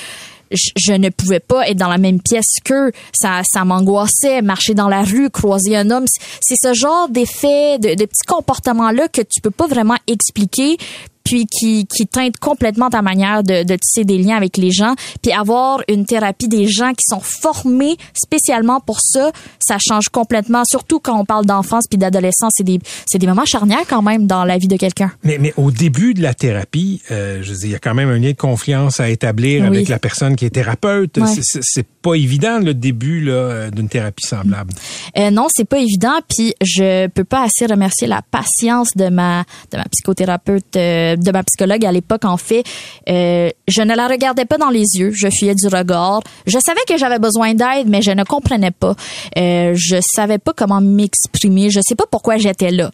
je, 0.50 0.92
ne 0.92 1.08
pouvais 1.10 1.40
pas 1.40 1.68
être 1.68 1.76
dans 1.76 1.88
la 1.88 1.98
même 1.98 2.20
pièce 2.20 2.56
qu'eux. 2.64 2.92
Ça, 3.12 3.42
ça 3.44 3.64
m'angoissait. 3.64 4.42
Marcher 4.42 4.74
dans 4.74 4.88
la 4.88 5.02
rue, 5.02 5.30
croiser 5.30 5.76
un 5.76 5.90
homme, 5.90 6.06
c'est 6.40 6.56
ce 6.60 6.74
genre 6.74 7.08
d'effet, 7.08 7.78
de, 7.78 7.94
de 7.94 8.04
petits 8.04 8.26
comportements-là 8.26 9.08
que 9.08 9.22
tu 9.22 9.40
peux 9.40 9.50
pas 9.50 9.66
vraiment 9.66 9.96
expliquer 10.06 10.76
puis 11.24 11.46
qui, 11.46 11.86
qui 11.86 12.06
teinte 12.06 12.38
complètement 12.38 12.90
ta 12.90 13.02
manière 13.02 13.42
de, 13.42 13.62
de 13.62 13.76
tisser 13.76 14.04
des 14.04 14.18
liens 14.18 14.36
avec 14.36 14.56
les 14.56 14.70
gens, 14.70 14.94
puis 15.22 15.32
avoir 15.32 15.80
une 15.88 16.04
thérapie 16.04 16.48
des 16.48 16.66
gens 16.66 16.90
qui 16.90 17.04
sont 17.06 17.20
formés 17.20 17.96
spécialement 18.14 18.80
pour 18.80 19.00
ça, 19.00 19.30
ça 19.58 19.76
change 19.80 20.08
complètement, 20.08 20.62
surtout 20.64 21.00
quand 21.00 21.18
on 21.18 21.24
parle 21.24 21.46
d'enfance 21.46 21.84
puis 21.88 21.98
d'adolescence, 21.98 22.52
c'est 22.56 22.64
des, 22.64 22.80
c'est 23.06 23.18
des 23.18 23.26
moments 23.26 23.44
charnières 23.44 23.84
quand 23.88 24.02
même 24.02 24.26
dans 24.26 24.44
la 24.44 24.58
vie 24.58 24.68
de 24.68 24.76
quelqu'un. 24.76 25.12
Mais, 25.22 25.38
mais 25.38 25.52
au 25.56 25.70
début 25.70 26.14
de 26.14 26.22
la 26.22 26.34
thérapie, 26.34 27.02
euh, 27.10 27.42
je 27.42 27.52
dis, 27.52 27.66
il 27.66 27.70
y 27.70 27.74
a 27.74 27.78
quand 27.78 27.94
même 27.94 28.08
un 28.08 28.18
lien 28.18 28.30
de 28.30 28.36
confiance 28.36 29.00
à 29.00 29.08
établir 29.08 29.64
avec 29.64 29.88
la 29.88 29.98
personne 29.98 30.36
qui 30.36 30.44
est 30.44 30.50
thérapeute. 30.50 31.18
C'est 31.62 31.86
pas 31.86 32.14
évident 32.14 32.58
le 32.58 32.74
début 32.74 33.20
là, 33.20 33.70
d'une 33.70 33.88
thérapie 33.88 34.26
semblable. 34.26 34.72
Euh, 35.18 35.30
non, 35.30 35.46
c'est 35.50 35.64
pas 35.64 35.78
évident. 35.78 36.18
Puis 36.28 36.54
je 36.62 37.06
peux 37.08 37.24
pas 37.24 37.44
assez 37.44 37.66
remercier 37.66 38.06
la 38.06 38.22
patience 38.22 38.90
de 38.96 39.08
ma 39.08 39.44
de 39.72 39.76
ma 39.76 39.84
psychothérapeute. 39.84 40.76
Euh, 40.76 41.09
de 41.16 41.30
ma 41.32 41.42
psychologue 41.42 41.84
à 41.84 41.92
l'époque, 41.92 42.24
en 42.24 42.36
fait, 42.36 42.64
euh, 43.08 43.50
je 43.68 43.82
ne 43.82 43.94
la 43.94 44.08
regardais 44.08 44.44
pas 44.44 44.58
dans 44.58 44.70
les 44.70 44.86
yeux. 44.96 45.12
Je 45.14 45.28
fuyais 45.30 45.54
du 45.54 45.66
regard. 45.68 46.22
Je 46.46 46.58
savais 46.58 46.80
que 46.88 46.96
j'avais 46.96 47.18
besoin 47.18 47.54
d'aide, 47.54 47.88
mais 47.88 48.02
je 48.02 48.10
ne 48.10 48.24
comprenais 48.24 48.70
pas. 48.70 48.94
Euh, 49.38 49.72
je 49.74 49.96
savais 50.02 50.38
pas 50.38 50.52
comment 50.52 50.80
m'exprimer. 50.80 51.70
Je 51.70 51.80
sais 51.82 51.94
pas 51.94 52.06
pourquoi 52.10 52.36
j'étais 52.36 52.70
là. 52.70 52.90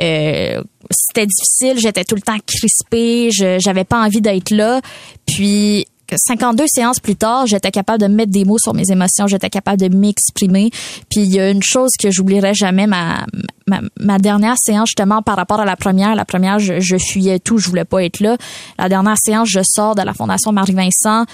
Euh, 0.00 0.62
c'était 0.90 1.26
difficile. 1.26 1.78
J'étais 1.78 2.04
tout 2.04 2.14
le 2.14 2.22
temps 2.22 2.38
crispée. 2.46 3.30
Je 3.32 3.58
j'avais 3.58 3.84
pas 3.84 4.04
envie 4.04 4.20
d'être 4.20 4.50
là. 4.50 4.80
Puis 5.26 5.86
52 6.14 6.64
séances 6.68 7.00
plus 7.00 7.16
tard, 7.16 7.46
j'étais 7.46 7.70
capable 7.70 8.00
de 8.00 8.06
mettre 8.06 8.30
des 8.30 8.44
mots 8.44 8.58
sur 8.58 8.74
mes 8.74 8.90
émotions, 8.90 9.26
j'étais 9.26 9.50
capable 9.50 9.80
de 9.80 9.94
m'exprimer. 9.94 10.70
Puis 11.10 11.20
il 11.20 11.32
y 11.32 11.40
a 11.40 11.50
une 11.50 11.62
chose 11.62 11.90
que 11.98 12.10
j'oublierai 12.10 12.54
jamais, 12.54 12.86
ma, 12.86 13.26
ma, 13.66 14.18
dernière 14.18 14.56
séance 14.58 14.90
justement 14.90 15.22
par 15.22 15.36
rapport 15.36 15.60
à 15.60 15.64
la 15.64 15.76
première. 15.76 16.14
La 16.14 16.24
première, 16.24 16.58
je, 16.58 16.80
je 16.80 16.96
fuyais 16.96 17.38
tout, 17.38 17.58
je 17.58 17.68
voulais 17.68 17.84
pas 17.84 18.04
être 18.04 18.20
là. 18.20 18.36
La 18.78 18.88
dernière 18.88 19.18
séance, 19.18 19.48
je 19.48 19.60
sors 19.64 19.94
de 19.94 20.02
la 20.02 20.14
Fondation 20.14 20.52
Marie-Vincent 20.52 21.24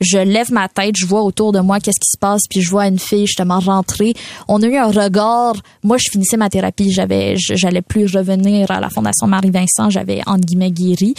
je 0.00 0.18
lève 0.18 0.50
ma 0.50 0.68
tête, 0.68 0.96
je 0.96 1.06
vois 1.06 1.22
autour 1.22 1.52
de 1.52 1.60
moi 1.60 1.78
qu'est-ce 1.78 2.00
qui 2.00 2.10
se 2.10 2.18
passe, 2.18 2.42
puis 2.48 2.62
je 2.62 2.70
vois 2.70 2.86
une 2.86 2.98
fille 2.98 3.26
justement 3.26 3.60
rentrer. 3.60 4.14
On 4.48 4.62
a 4.62 4.66
eu 4.66 4.76
un 4.76 4.90
regard. 4.90 5.54
Moi, 5.84 5.98
je 5.98 6.10
finissais 6.10 6.36
ma 6.36 6.48
thérapie, 6.48 6.90
j'avais, 6.90 7.34
j'allais 7.36 7.82
plus 7.82 8.14
revenir 8.14 8.70
à 8.70 8.80
la 8.80 8.88
Fondation 8.88 9.26
Marie-Vincent, 9.26 9.90
j'avais 9.90 10.22
entre 10.26 10.46
guillemets 10.46 10.70
guéri. 10.70 11.14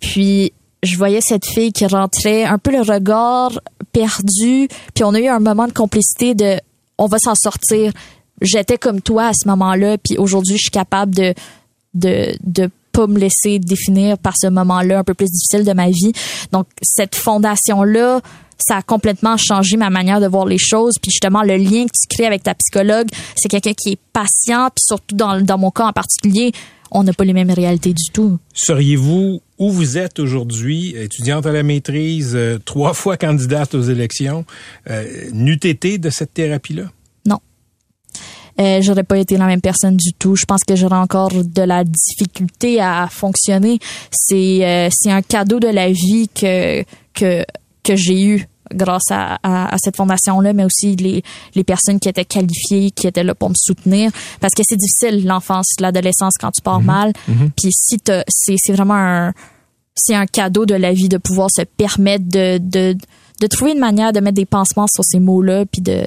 Puis 0.00 0.52
je 0.82 0.96
voyais 0.96 1.20
cette 1.20 1.46
fille 1.46 1.72
qui 1.72 1.86
rentrait, 1.86 2.44
un 2.44 2.58
peu 2.58 2.72
le 2.72 2.82
regard 2.82 3.52
perdu, 3.92 4.68
puis 4.94 5.04
on 5.04 5.14
a 5.14 5.20
eu 5.20 5.28
un 5.28 5.38
moment 5.38 5.66
de 5.66 5.72
complicité 5.72 6.34
de 6.34 6.58
on 6.98 7.06
va 7.06 7.18
s'en 7.18 7.34
sortir. 7.34 7.92
J'étais 8.40 8.78
comme 8.78 9.00
toi 9.00 9.28
à 9.28 9.32
ce 9.32 9.46
moment-là, 9.48 9.98
puis 9.98 10.18
aujourd'hui 10.18 10.56
je 10.56 10.62
suis 10.62 10.70
capable 10.70 11.14
de 11.14 11.34
de, 11.94 12.34
de 12.42 12.70
pas 12.92 13.06
me 13.06 13.18
laisser 13.18 13.58
définir 13.58 14.18
par 14.18 14.34
ce 14.36 14.46
moment-là 14.48 14.98
un 14.98 15.04
peu 15.04 15.14
plus 15.14 15.30
difficile 15.30 15.64
de 15.64 15.72
ma 15.72 15.88
vie. 15.88 16.12
Donc 16.52 16.66
cette 16.82 17.14
fondation 17.14 17.82
là, 17.82 18.20
ça 18.58 18.76
a 18.76 18.82
complètement 18.82 19.36
changé 19.36 19.76
ma 19.76 19.90
manière 19.90 20.20
de 20.20 20.26
voir 20.26 20.46
les 20.46 20.58
choses. 20.58 20.94
Puis 21.00 21.10
justement, 21.10 21.42
le 21.42 21.56
lien 21.56 21.86
que 21.86 21.92
tu 21.92 22.06
crées 22.08 22.26
avec 22.26 22.42
ta 22.42 22.54
psychologue, 22.54 23.08
c'est 23.36 23.48
quelqu'un 23.48 23.72
qui 23.72 23.92
est 23.92 23.98
patient. 24.12 24.68
Puis 24.68 24.84
surtout 24.86 25.16
dans, 25.16 25.40
dans 25.40 25.58
mon 25.58 25.70
cas 25.70 25.86
en 25.86 25.92
particulier, 25.92 26.52
on 26.92 27.02
n'a 27.02 27.12
pas 27.12 27.24
les 27.24 27.32
mêmes 27.32 27.50
réalités 27.50 27.92
du 27.92 28.10
tout. 28.12 28.38
Seriez-vous 28.54 29.40
où 29.58 29.70
vous 29.70 29.98
êtes 29.98 30.18
aujourd'hui, 30.18 30.94
étudiante 30.96 31.46
à 31.46 31.52
la 31.52 31.62
maîtrise, 31.62 32.32
euh, 32.34 32.58
trois 32.64 32.94
fois 32.94 33.16
candidate 33.16 33.74
aux 33.74 33.82
élections, 33.82 34.44
euh, 34.90 35.30
n'eût 35.32 35.60
été 35.62 35.98
de 35.98 36.10
cette 36.10 36.34
thérapie-là? 36.34 36.90
Non. 37.26 37.38
Euh, 38.60 38.82
j'aurais 38.82 39.04
pas 39.04 39.18
été 39.18 39.36
la 39.36 39.46
même 39.46 39.60
personne 39.60 39.96
du 39.96 40.12
tout. 40.12 40.36
Je 40.36 40.44
pense 40.44 40.62
que 40.64 40.76
j'aurais 40.76 40.96
encore 40.96 41.30
de 41.32 41.62
la 41.62 41.84
difficulté 41.84 42.80
à 42.80 43.08
fonctionner. 43.10 43.78
C'est 44.10 44.66
euh, 44.66 44.88
c'est 44.92 45.10
un 45.10 45.22
cadeau 45.22 45.58
de 45.60 45.68
la 45.68 45.90
vie 45.90 46.28
que 46.34 46.82
que 47.14 47.44
que 47.82 47.96
j'ai 47.96 48.22
eu 48.22 48.46
grâce 48.74 49.10
à, 49.10 49.38
à, 49.42 49.76
cette 49.78 49.96
fondation-là, 49.96 50.52
mais 50.52 50.64
aussi 50.64 50.96
les, 50.96 51.22
les 51.54 51.64
personnes 51.64 51.98
qui 52.00 52.08
étaient 52.08 52.24
qualifiées, 52.24 52.90
qui 52.90 53.06
étaient 53.06 53.24
là 53.24 53.34
pour 53.34 53.50
me 53.50 53.54
soutenir. 53.56 54.10
Parce 54.40 54.54
que 54.54 54.62
c'est 54.64 54.76
difficile, 54.76 55.26
l'enfance, 55.26 55.66
l'adolescence, 55.80 56.34
quand 56.40 56.50
tu 56.50 56.62
pars 56.62 56.80
Mhm. 56.80 56.86
mal. 56.86 57.12
Mhm. 57.28 57.50
Puis 57.60 57.70
si 57.72 57.98
t'as- 57.98 58.24
c'est 58.28 58.56
c'est 58.58 58.72
vraiment 58.72 58.94
un 58.94 59.32
c'est 59.94 60.14
un 60.14 60.26
cadeau 60.26 60.64
de 60.66 60.74
la 60.74 60.92
vie 60.92 61.08
de 61.08 61.18
pouvoir 61.18 61.48
se 61.54 61.62
permettre 61.62 62.24
de 62.26 62.58
de 62.58 62.96
de 63.40 63.46
trouver 63.46 63.72
une 63.72 63.78
manière 63.80 64.12
de 64.12 64.20
mettre 64.20 64.36
des 64.36 64.46
pansements 64.46 64.86
sur 64.92 65.04
ces 65.04 65.18
mots-là, 65.20 65.66
puis 65.66 65.82
de 65.82 66.04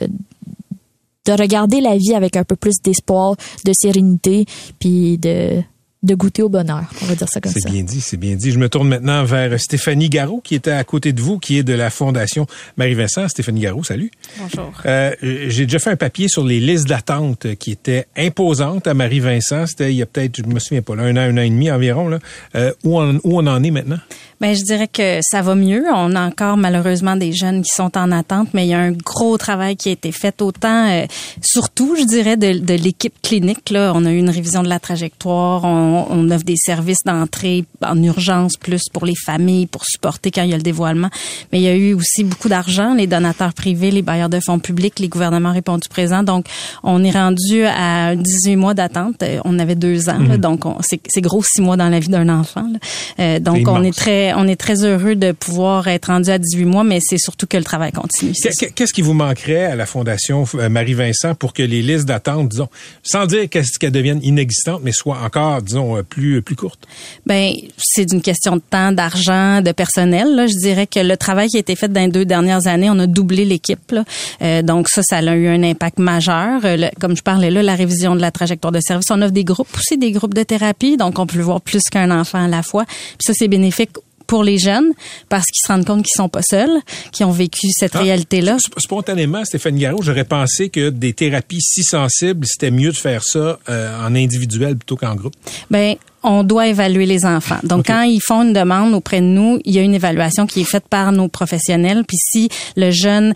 de 1.27 1.31
regarder 1.31 1.81
la 1.81 1.97
vie 1.97 2.13
avec 2.13 2.35
un 2.35 2.43
peu 2.43 2.55
plus 2.55 2.75
d'espoir, 2.83 3.35
de 3.65 3.71
sérénité, 3.73 4.45
puis 4.79 5.17
de 5.17 5.61
de 6.05 6.15
goûter 6.15 6.41
au 6.43 6.49
bonheur. 6.49 6.83
On 7.01 7.05
va 7.05 7.15
dire 7.15 7.27
ça 7.27 7.41
comme 7.41 7.51
C'est 7.51 7.59
ça. 7.61 7.69
bien 7.69 7.83
dit, 7.83 7.99
c'est 8.01 8.17
bien 8.17 8.35
dit. 8.35 8.51
Je 8.51 8.59
me 8.59 8.69
tourne 8.69 8.87
maintenant 8.87 9.23
vers 9.25 9.59
Stéphanie 9.59 10.09
Garot, 10.09 10.41
qui 10.43 10.55
était 10.55 10.71
à 10.71 10.83
côté 10.83 11.11
de 11.13 11.21
vous, 11.21 11.39
qui 11.39 11.57
est 11.57 11.63
de 11.63 11.73
la 11.73 11.89
Fondation 11.89 12.45
Marie-Vincent. 12.77 13.27
Stéphanie 13.27 13.61
Garot, 13.61 13.83
salut. 13.83 14.11
Bonjour. 14.39 14.71
Euh, 14.85 15.11
J'ai 15.21 15.65
déjà 15.65 15.79
fait 15.79 15.89
un 15.89 15.95
papier 15.95 16.27
sur 16.27 16.45
les 16.45 16.59
listes 16.59 16.87
d'attente 16.87 17.55
qui 17.55 17.71
étaient 17.71 18.05
imposantes 18.15 18.87
à 18.87 18.93
Marie-Vincent. 18.93 19.65
C'était 19.67 19.91
il 19.91 19.97
y 19.97 20.01
a 20.01 20.05
peut-être, 20.05 20.37
je 20.37 20.43
me 20.43 20.59
souviens 20.59 20.81
pas, 20.81 20.95
là, 20.95 21.03
un 21.03 21.15
an, 21.17 21.21
un 21.21 21.37
an 21.37 21.41
et 21.41 21.49
demi 21.49 21.71
environ. 21.71 22.07
Là. 22.07 22.19
Euh, 22.55 22.71
où, 22.83 22.99
on, 22.99 23.15
où 23.23 23.39
on 23.39 23.47
en 23.47 23.63
est 23.63 23.71
maintenant? 23.71 23.99
Ben, 24.41 24.53
je 24.55 24.63
dirais 24.63 24.87
que 24.87 25.19
ça 25.21 25.41
va 25.41 25.55
mieux. 25.55 25.85
On 25.93 26.15
a 26.15 26.21
encore 26.27 26.57
malheureusement 26.57 27.15
des 27.15 27.31
jeunes 27.31 27.61
qui 27.61 27.69
sont 27.73 27.97
en 27.97 28.11
attente, 28.11 28.49
mais 28.53 28.65
il 28.65 28.69
y 28.69 28.73
a 28.73 28.79
un 28.79 28.91
gros 28.91 29.37
travail 29.37 29.75
qui 29.77 29.89
a 29.89 29.91
été 29.93 30.11
fait 30.11 30.41
autant, 30.41 30.89
euh, 30.89 31.05
surtout, 31.41 31.95
je 31.97 32.03
dirais, 32.05 32.35
de, 32.37 32.59
de 32.59 32.73
l'équipe 32.73 33.13
clinique. 33.21 33.69
Là, 33.69 33.93
on 33.95 34.05
a 34.05 34.11
eu 34.11 34.17
une 34.17 34.29
révision 34.29 34.61
de 34.61 34.67
la 34.67 34.79
trajectoire. 34.79 35.63
On, 35.63 36.07
on 36.09 36.29
offre 36.31 36.43
des 36.43 36.57
services 36.57 36.99
d'entrée 37.05 37.65
en 37.85 38.01
urgence 38.03 38.57
plus 38.57 38.81
pour 38.91 39.05
les 39.05 39.15
familles, 39.15 39.67
pour 39.67 39.85
supporter 39.85 40.31
quand 40.31 40.43
il 40.43 40.49
y 40.49 40.53
a 40.53 40.57
le 40.57 40.63
dévoilement. 40.63 41.09
Mais 41.53 41.59
il 41.59 41.63
y 41.63 41.67
a 41.69 41.75
eu 41.75 41.93
aussi 41.93 42.23
beaucoup 42.23 42.49
d'argent, 42.49 42.93
les 42.93 43.07
donateurs 43.07 43.53
privés, 43.53 43.91
les 43.91 44.01
bailleurs 44.01 44.29
de 44.29 44.39
fonds 44.39 44.59
publics, 44.59 44.99
les 44.99 45.07
gouvernements 45.07 45.49
ont 45.49 45.53
répondu 45.53 45.87
présent. 45.89 46.23
Donc, 46.23 46.45
on 46.83 47.03
est 47.03 47.11
rendu 47.11 47.63
à 47.65 48.15
18 48.15 48.55
mois 48.57 48.73
d'attente. 48.73 49.23
Euh, 49.23 49.39
On 49.45 49.59
avait 49.59 49.75
deux 49.75 50.09
ans, 50.09 50.19
là, 50.19 50.37
donc 50.37 50.65
on- 50.65 50.77
c'est 50.81 51.21
gros 51.21 51.43
six 51.43 51.61
mois 51.61 51.77
dans 51.77 51.87
la 51.89 51.99
vie 51.99 52.09
d'un 52.09 52.27
enfant. 52.29 52.67
là. 52.71 52.79
Euh, 53.19 53.39
donc, 53.39 53.67
on 53.67 53.83
est 53.83 53.95
très 53.95 54.24
on 54.35 54.47
est 54.47 54.55
très 54.55 54.83
heureux 54.83 55.15
de 55.15 55.31
pouvoir 55.31 55.87
être 55.87 56.07
rendu 56.07 56.29
à 56.29 56.37
18 56.37 56.65
mois, 56.65 56.83
mais 56.83 56.99
c'est 57.01 57.17
surtout 57.17 57.45
que 57.47 57.57
le 57.57 57.63
travail 57.63 57.91
continue. 57.91 58.33
Qu'est-ce 58.33 58.93
qui 58.93 59.01
vous 59.01 59.13
manquerait 59.13 59.65
à 59.65 59.75
la 59.75 59.85
Fondation 59.85 60.45
euh, 60.55 60.69
Marie-Vincent 60.69 61.35
pour 61.35 61.53
que 61.53 61.63
les 61.63 61.81
listes 61.81 62.05
d'attente, 62.05 62.49
disons, 62.49 62.69
sans 63.03 63.25
dire 63.25 63.47
qu'elles 63.49 63.91
deviennent 63.91 64.23
inexistantes, 64.23 64.81
mais 64.83 64.91
soient 64.91 65.19
encore, 65.23 65.61
disons, 65.61 65.97
euh, 65.97 66.03
plus, 66.03 66.41
plus 66.41 66.55
courtes? 66.55 66.87
Ben, 67.25 67.53
c'est 67.77 68.11
une 68.11 68.21
question 68.21 68.55
de 68.55 68.61
temps, 68.69 68.91
d'argent, 68.91 69.61
de 69.61 69.71
personnel. 69.71 70.35
Là. 70.35 70.47
Je 70.47 70.57
dirais 70.57 70.87
que 70.87 70.99
le 70.99 71.17
travail 71.17 71.49
qui 71.49 71.57
a 71.57 71.59
été 71.59 71.75
fait 71.75 71.91
dans 71.91 72.01
les 72.01 72.11
deux 72.11 72.25
dernières 72.25 72.67
années, 72.67 72.89
on 72.89 72.99
a 72.99 73.07
doublé 73.07 73.45
l'équipe. 73.45 73.95
Euh, 74.41 74.61
donc 74.61 74.87
ça, 74.89 75.01
ça 75.03 75.17
a 75.17 75.35
eu 75.35 75.47
un 75.47 75.63
impact 75.63 75.99
majeur. 75.99 76.61
Euh, 76.65 76.77
le- 76.77 76.89
comme 76.99 77.15
je 77.15 77.21
parlais 77.23 77.51
là, 77.51 77.61
la 77.63 77.75
révision 77.75 78.15
de 78.15 78.21
la 78.21 78.31
trajectoire 78.31 78.71
de 78.71 78.79
service, 78.79 79.05
on 79.11 79.21
offre 79.21 79.31
des 79.33 79.43
groupes 79.43 79.67
aussi, 79.77 79.97
des 79.97 80.11
groupes 80.11 80.33
de 80.33 80.43
thérapie. 80.43 80.97
Donc 80.97 81.19
on 81.19 81.25
peut 81.27 81.39
voir 81.39 81.61
plus 81.61 81.81
qu'un 81.91 82.11
enfant 82.11 82.43
à 82.45 82.47
la 82.47 82.63
fois. 82.63 82.85
Puis 82.85 83.17
ça, 83.25 83.33
c'est 83.35 83.47
bénéfique 83.47 83.91
pour 84.27 84.43
les 84.43 84.57
jeunes 84.57 84.91
parce 85.29 85.45
qu'ils 85.45 85.61
se 85.65 85.71
rendent 85.71 85.85
compte 85.85 86.03
qu'ils 86.03 86.15
sont 86.15 86.29
pas 86.29 86.41
seuls, 86.41 86.69
qu'ils 87.11 87.25
ont 87.25 87.31
vécu 87.31 87.67
cette 87.71 87.95
Ah, 87.95 87.99
réalité-là. 88.01 88.57
sp- 88.57 88.73
Spontanément, 88.79 89.43
Stéphanie 89.45 89.81
Garot, 89.81 90.01
j'aurais 90.01 90.23
pensé 90.25 90.69
que 90.69 90.89
des 90.89 91.13
thérapies 91.13 91.61
si 91.61 91.83
sensibles, 91.83 92.45
c'était 92.47 92.71
mieux 92.71 92.91
de 92.91 92.97
faire 92.97 93.23
ça 93.23 93.59
euh, 93.69 94.05
en 94.07 94.15
individuel 94.15 94.75
plutôt 94.77 94.95
qu'en 94.95 95.15
groupe. 95.15 95.33
Ben, 95.69 95.95
on 96.27 96.43
doit 96.43 96.67
évaluer 96.67 97.05
les 97.05 97.23
enfants. 97.23 97.59
Donc, 97.63 97.85
quand 97.85 98.01
ils 98.01 98.19
font 98.19 98.41
une 98.41 98.53
demande 98.53 98.95
auprès 98.95 99.21
de 99.21 99.25
nous, 99.27 99.59
il 99.63 99.73
y 99.75 99.77
a 99.77 99.83
une 99.83 99.93
évaluation 99.93 100.47
qui 100.47 100.61
est 100.61 100.63
faite 100.69 100.85
par 100.89 101.11
nos 101.11 101.27
professionnels. 101.27 102.03
Puis 102.07 102.17
si 102.17 102.49
le 102.75 102.89
jeune 102.89 103.33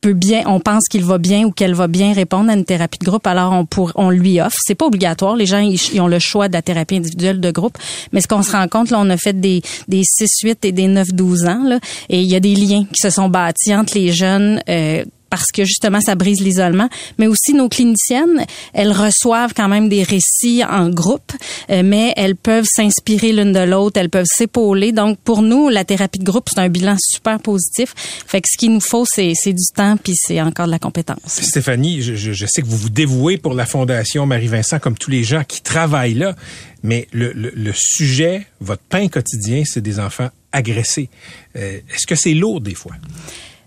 peut 0.00 0.12
bien, 0.12 0.42
on 0.46 0.60
pense 0.60 0.88
qu'il 0.88 1.04
va 1.04 1.18
bien 1.18 1.44
ou 1.44 1.52
qu'elle 1.52 1.74
va 1.74 1.86
bien 1.86 2.12
répondre 2.12 2.50
à 2.50 2.54
une 2.54 2.64
thérapie 2.64 2.98
de 2.98 3.04
groupe, 3.04 3.26
alors 3.26 3.52
on 3.52 3.66
pour, 3.66 3.92
on 3.94 4.10
lui 4.10 4.40
offre. 4.40 4.56
C'est 4.64 4.74
pas 4.74 4.86
obligatoire. 4.86 5.36
Les 5.36 5.46
gens, 5.46 5.58
ils, 5.58 6.00
ont 6.00 6.08
le 6.08 6.18
choix 6.18 6.48
de 6.48 6.54
la 6.54 6.62
thérapie 6.62 6.96
individuelle 6.96 7.40
de 7.40 7.50
groupe. 7.50 7.76
Mais 8.12 8.20
ce 8.20 8.28
qu'on 8.28 8.42
se 8.42 8.52
rend 8.52 8.66
compte, 8.68 8.90
là, 8.90 8.98
on 9.00 9.10
a 9.10 9.16
fait 9.16 9.38
des, 9.38 9.62
des 9.88 10.02
6, 10.04 10.28
8 10.44 10.64
et 10.64 10.72
des 10.72 10.86
9, 10.86 11.08
12 11.12 11.44
ans, 11.44 11.64
là. 11.64 11.78
Et 12.08 12.20
il 12.20 12.28
y 12.28 12.36
a 12.36 12.40
des 12.40 12.54
liens 12.54 12.84
qui 12.84 13.00
se 13.00 13.10
sont 13.10 13.28
bâtis 13.28 13.74
entre 13.74 13.96
les 13.96 14.12
jeunes, 14.12 14.62
euh, 14.68 15.04
parce 15.30 15.46
que 15.54 15.64
justement 15.64 16.00
ça 16.00 16.14
brise 16.16 16.40
l'isolement, 16.40 16.88
mais 17.18 17.26
aussi 17.28 17.54
nos 17.54 17.68
cliniciennes, 17.68 18.44
elles 18.74 18.92
reçoivent 18.92 19.54
quand 19.54 19.68
même 19.68 19.88
des 19.88 20.02
récits 20.02 20.62
en 20.68 20.90
groupe, 20.90 21.32
euh, 21.70 21.82
mais 21.84 22.12
elles 22.16 22.36
peuvent 22.36 22.66
s'inspirer 22.70 23.32
l'une 23.32 23.52
de 23.52 23.60
l'autre, 23.60 23.98
elles 23.98 24.10
peuvent 24.10 24.26
s'épauler. 24.28 24.92
Donc 24.92 25.18
pour 25.20 25.42
nous, 25.42 25.68
la 25.68 25.84
thérapie 25.84 26.18
de 26.18 26.24
groupe, 26.24 26.48
c'est 26.52 26.60
un 26.60 26.68
bilan 26.68 26.96
super 26.98 27.38
positif. 27.40 27.94
Fait 27.96 28.40
que 28.40 28.48
ce 28.50 28.58
qu'il 28.58 28.72
nous 28.72 28.80
faut, 28.80 29.04
c'est 29.08 29.32
c'est 29.34 29.52
du 29.52 29.64
temps 29.74 29.96
puis 29.96 30.14
c'est 30.16 30.40
encore 30.40 30.66
de 30.66 30.70
la 30.72 30.78
compétence. 30.78 31.18
Stéphanie, 31.26 32.02
je, 32.02 32.14
je- 32.14 32.32
je 32.32 32.46
sais 32.46 32.62
que 32.62 32.66
vous 32.66 32.76
vous 32.76 32.90
dévouez 32.90 33.38
pour 33.38 33.54
la 33.54 33.66
Fondation 33.66 34.26
Marie-Vincent 34.26 34.78
comme 34.80 34.98
tous 34.98 35.10
les 35.10 35.22
gens 35.24 35.44
qui 35.44 35.60
travaillent 35.62 36.14
là, 36.14 36.34
mais 36.82 37.06
le, 37.12 37.32
le- 37.32 37.52
le 37.54 37.72
sujet, 37.74 38.46
votre 38.60 38.82
pain 38.82 39.08
quotidien, 39.08 39.62
c'est 39.64 39.80
des 39.80 40.00
enfants 40.00 40.30
agressés. 40.52 41.08
Euh, 41.56 41.78
Est-ce 41.94 42.06
que 42.06 42.14
c'est 42.16 42.34
lourd 42.34 42.60
des 42.60 42.74
fois? 42.74 42.92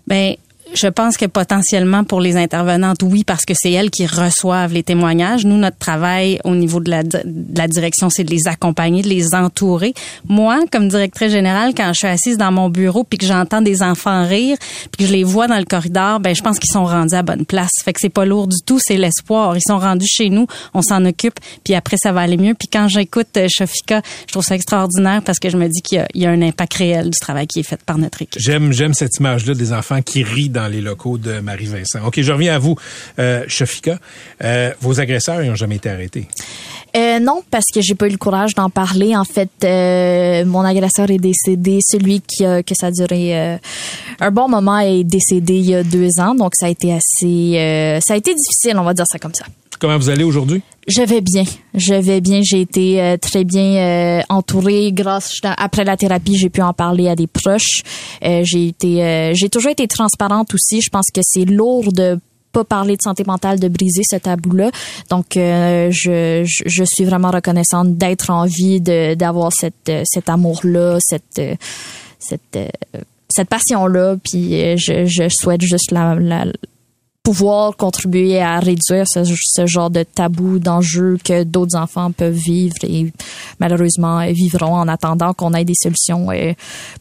Ben 0.06 0.34
je 0.74 0.86
pense 0.88 1.16
que 1.16 1.26
potentiellement 1.26 2.04
pour 2.04 2.20
les 2.20 2.36
intervenantes, 2.36 3.02
oui, 3.02 3.24
parce 3.24 3.44
que 3.44 3.54
c'est 3.56 3.72
elles 3.72 3.90
qui 3.90 4.06
reçoivent 4.06 4.72
les 4.72 4.82
témoignages. 4.82 5.44
Nous, 5.44 5.56
notre 5.56 5.78
travail 5.78 6.40
au 6.44 6.54
niveau 6.54 6.80
de 6.80 6.90
la, 6.90 7.02
de 7.02 7.22
la 7.54 7.68
direction, 7.68 8.10
c'est 8.10 8.24
de 8.24 8.30
les 8.30 8.48
accompagner, 8.48 9.02
de 9.02 9.08
les 9.08 9.34
entourer. 9.34 9.94
Moi, 10.28 10.64
comme 10.70 10.88
directrice 10.88 11.32
générale, 11.32 11.72
quand 11.76 11.88
je 11.92 11.98
suis 11.98 12.06
assise 12.08 12.38
dans 12.38 12.52
mon 12.52 12.68
bureau 12.68 13.04
puis 13.04 13.18
que 13.18 13.26
j'entends 13.26 13.62
des 13.62 13.82
enfants 13.82 14.26
rire 14.26 14.56
puis 14.90 15.04
que 15.04 15.06
je 15.06 15.12
les 15.12 15.24
vois 15.24 15.46
dans 15.46 15.58
le 15.58 15.64
corridor, 15.64 16.20
ben 16.20 16.34
je 16.34 16.42
pense 16.42 16.58
qu'ils 16.58 16.72
sont 16.72 16.84
rendus 16.84 17.14
à 17.14 17.22
bonne 17.22 17.46
place. 17.46 17.70
Fait 17.84 17.92
que 17.92 18.00
c'est 18.00 18.08
pas 18.08 18.24
lourd 18.24 18.48
du 18.48 18.56
tout, 18.66 18.78
c'est 18.80 18.96
l'espoir. 18.96 19.56
Ils 19.56 19.62
sont 19.66 19.78
rendus 19.78 20.08
chez 20.08 20.30
nous, 20.30 20.46
on 20.74 20.82
s'en 20.82 21.04
occupe, 21.04 21.38
puis 21.62 21.74
après 21.74 21.96
ça 22.02 22.12
va 22.12 22.22
aller 22.22 22.36
mieux. 22.36 22.54
Puis 22.54 22.68
quand 22.68 22.88
j'écoute 22.88 23.36
euh, 23.36 23.46
Shofika, 23.48 24.02
je 24.26 24.32
trouve 24.32 24.44
ça 24.44 24.54
extraordinaire 24.54 25.22
parce 25.24 25.38
que 25.38 25.50
je 25.50 25.56
me 25.56 25.68
dis 25.68 25.82
qu'il 25.82 26.04
y 26.14 26.24
y 26.24 26.26
a 26.26 26.30
un 26.30 26.42
impact 26.42 26.74
réel 26.74 27.10
du 27.10 27.18
travail 27.18 27.46
qui 27.46 27.60
est 27.60 27.64
fait 27.64 27.82
par 27.84 27.98
notre 27.98 28.22
équipe. 28.22 28.40
J'aime, 28.40 28.72
j'aime 28.72 28.94
cette 28.94 29.16
image-là 29.18 29.54
des 29.54 29.72
enfants 29.72 30.02
qui 30.02 30.22
rient 30.22 30.48
dans 30.48 30.63
les 30.68 30.80
locaux 30.80 31.18
de 31.18 31.40
Marie-Vincent. 31.40 32.04
OK, 32.04 32.20
je 32.20 32.32
reviens 32.32 32.54
à 32.54 32.58
vous, 32.58 32.76
euh. 33.18 33.44
Euh, 34.42 34.72
vos 34.80 35.00
agresseurs, 35.00 35.40
n'ont 35.48 35.54
jamais 35.54 35.76
été 35.76 35.90
arrêtés. 35.90 36.28
Euh, 36.96 37.18
non, 37.18 37.42
parce 37.50 37.66
que 37.74 37.80
j'ai 37.80 37.96
pas 37.96 38.06
eu 38.06 38.10
le 38.10 38.18
courage 38.18 38.54
d'en 38.54 38.70
parler. 38.70 39.16
En 39.16 39.24
fait, 39.24 39.50
euh, 39.64 40.44
mon 40.44 40.60
agresseur 40.60 41.10
est 41.10 41.18
décédé. 41.18 41.80
Celui 41.82 42.20
qui 42.20 42.44
a, 42.44 42.62
que 42.62 42.74
ça 42.74 42.86
a 42.86 42.90
duré 42.92 43.36
euh, 43.36 43.56
un 44.20 44.30
bon 44.30 44.48
moment 44.48 44.78
est 44.78 45.02
décédé 45.02 45.54
il 45.54 45.70
y 45.70 45.74
a 45.74 45.82
deux 45.82 46.20
ans. 46.20 46.34
Donc, 46.36 46.52
ça 46.54 46.66
a 46.66 46.68
été 46.68 46.92
assez... 46.92 47.58
euh, 47.58 47.98
ça 48.00 48.14
a 48.14 48.16
été 48.16 48.32
difficile, 48.32 48.78
on 48.78 48.84
va 48.84 48.94
dire 48.94 49.06
ça 49.08 49.18
comme 49.18 49.34
ça. 49.34 49.44
Comment 49.80 49.98
vous 49.98 50.08
allez 50.08 50.22
aujourd'hui? 50.22 50.62
Je 50.86 51.02
vais 51.02 51.20
bien. 51.20 51.42
Je 51.74 51.94
vais 51.94 52.20
bien. 52.20 52.42
J'ai 52.44 52.60
été 52.60 53.02
euh, 53.02 53.16
très 53.16 53.42
bien 53.42 53.74
euh, 53.74 54.22
entourée. 54.28 54.92
Grâce 54.92 55.32
après 55.42 55.84
la 55.84 55.96
thérapie, 55.96 56.36
j'ai 56.36 56.48
pu 56.48 56.62
en 56.62 56.72
parler 56.72 57.08
à 57.08 57.16
des 57.16 57.26
proches. 57.26 57.82
Euh, 58.24 58.42
j'ai 58.44 58.68
été, 58.68 59.02
euh, 59.02 59.32
j'ai 59.34 59.48
toujours 59.48 59.72
été 59.72 59.88
transparente 59.88 60.54
aussi. 60.54 60.80
Je 60.80 60.90
pense 60.90 61.06
que 61.12 61.20
c'est 61.24 61.44
lourd 61.44 61.92
de 61.92 62.20
pas 62.54 62.64
parler 62.64 62.96
de 62.96 63.02
santé 63.02 63.24
mentale, 63.26 63.58
de 63.58 63.68
briser 63.68 64.02
ce 64.08 64.16
tabou-là. 64.16 64.70
Donc, 65.10 65.36
euh, 65.36 65.90
je, 65.90 66.44
je, 66.46 66.62
je 66.66 66.84
suis 66.84 67.04
vraiment 67.04 67.30
reconnaissante 67.30 67.96
d'être 67.96 68.30
en 68.30 68.46
vie, 68.46 68.80
de 68.80 69.14
d'avoir 69.14 69.52
cette 69.52 69.88
euh, 69.88 70.02
cet 70.06 70.28
amour-là, 70.28 70.98
cette 71.00 71.38
euh, 71.38 71.54
cette 72.18 72.56
euh, 72.56 72.68
cette 73.28 73.48
passion-là. 73.48 74.16
Puis, 74.22 74.78
je, 74.78 75.06
je 75.06 75.28
souhaite 75.28 75.62
juste 75.62 75.90
la, 75.90 76.14
la 76.14 76.46
pouvoir 77.24 77.76
contribuer 77.76 78.40
à 78.40 78.60
réduire 78.60 79.06
ce, 79.06 79.24
ce 79.24 79.66
genre 79.66 79.90
de 79.90 80.02
tabou, 80.02 80.58
d'enjeux 80.58 81.16
que 81.24 81.42
d'autres 81.42 81.74
enfants 81.74 82.12
peuvent 82.12 82.34
vivre 82.34 82.76
et 82.82 83.12
malheureusement 83.58 84.26
vivront 84.26 84.76
en 84.76 84.88
attendant 84.88 85.32
qu'on 85.32 85.54
ait 85.54 85.64
des 85.64 85.74
solutions 85.74 86.30
euh, 86.30 86.52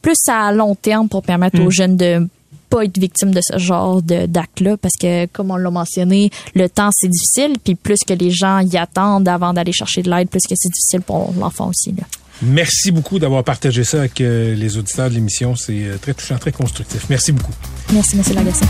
plus 0.02 0.18
à 0.30 0.54
long 0.54 0.76
terme 0.76 1.10
pour 1.10 1.24
permettre 1.24 1.62
aux 1.62 1.70
jeunes 1.70 1.98
de 1.98 2.26
pas 2.74 2.86
être 2.86 2.98
victimes 2.98 3.32
de 3.32 3.42
ce 3.42 3.58
genre 3.60 4.02
de 4.02 4.26
d'actes-là 4.26 4.78
parce 4.78 4.96
que 5.00 5.28
comme 5.28 5.52
on 5.52 5.58
l'a 5.58 5.70
mentionné, 5.70 6.32
le 6.56 6.68
temps 6.68 6.90
c'est 6.92 7.08
difficile 7.08 7.58
puis 7.64 7.76
plus 7.76 8.00
que 8.08 8.14
les 8.14 8.32
gens 8.32 8.60
y 8.60 8.78
attendent 8.78 9.28
avant 9.28 9.54
d'aller 9.54 9.72
chercher 9.72 10.02
de 10.02 10.10
l'aide, 10.10 10.30
plus 10.30 10.42
que 10.50 10.56
c'est 10.56 10.70
difficile 10.70 11.02
pour 11.02 11.34
l'enfant 11.40 11.70
aussi 11.70 11.92
là. 11.92 12.04
Merci 12.42 12.92
beaucoup 12.92 13.20
d'avoir 13.20 13.44
partagé 13.44 13.84
ça 13.84 14.00
avec 14.00 14.20
euh, 14.20 14.56
les 14.56 14.78
auditeurs 14.78 15.10
de 15.10 15.16
l'émission. 15.16 15.56
C'est 15.56 15.84
euh, 15.84 15.98
très 16.02 16.14
touchant, 16.14 16.38
très 16.38 16.52
constructif. 16.52 17.06
Merci 17.10 17.32
beaucoup. 17.32 17.54
Merci, 17.94 18.18
M. 18.18 18.24
Lagacé. 18.36 18.66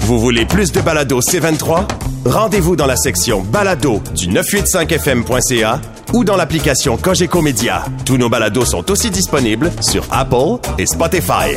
Vous 0.00 0.18
voulez 0.18 0.44
plus 0.44 0.70
de 0.70 0.80
balado 0.80 1.20
C23? 1.20 1.86
Rendez-vous 2.26 2.76
dans 2.76 2.84
la 2.86 2.96
section 2.96 3.42
balado 3.42 4.02
du 4.14 4.28
985fm.ca 4.28 5.80
ou 6.12 6.24
dans 6.24 6.36
l'application 6.36 6.98
Cogeco 6.98 7.40
Média. 7.40 7.84
Tous 8.04 8.18
nos 8.18 8.28
balados 8.28 8.66
sont 8.66 8.90
aussi 8.90 9.10
disponibles 9.10 9.72
sur 9.80 10.04
Apple 10.10 10.58
et 10.76 10.84
Spotify. 10.84 11.56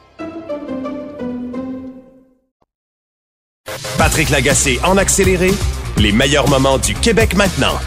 Patrick 3.97 4.29
Lagacé 4.29 4.79
en 4.83 4.97
accéléré, 4.97 5.51
les 5.97 6.11
meilleurs 6.11 6.49
moments 6.49 6.77
du 6.77 6.93
Québec 6.93 7.35
maintenant. 7.35 7.79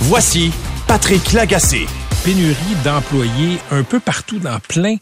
Voici 0.00 0.52
Patrick 0.86 1.32
Lagacé. 1.32 1.86
Pénurie 2.24 2.76
d'employés 2.84 3.58
un 3.72 3.82
peu 3.82 3.98
partout 3.98 4.38
dans 4.38 4.60
plein, 4.60 4.94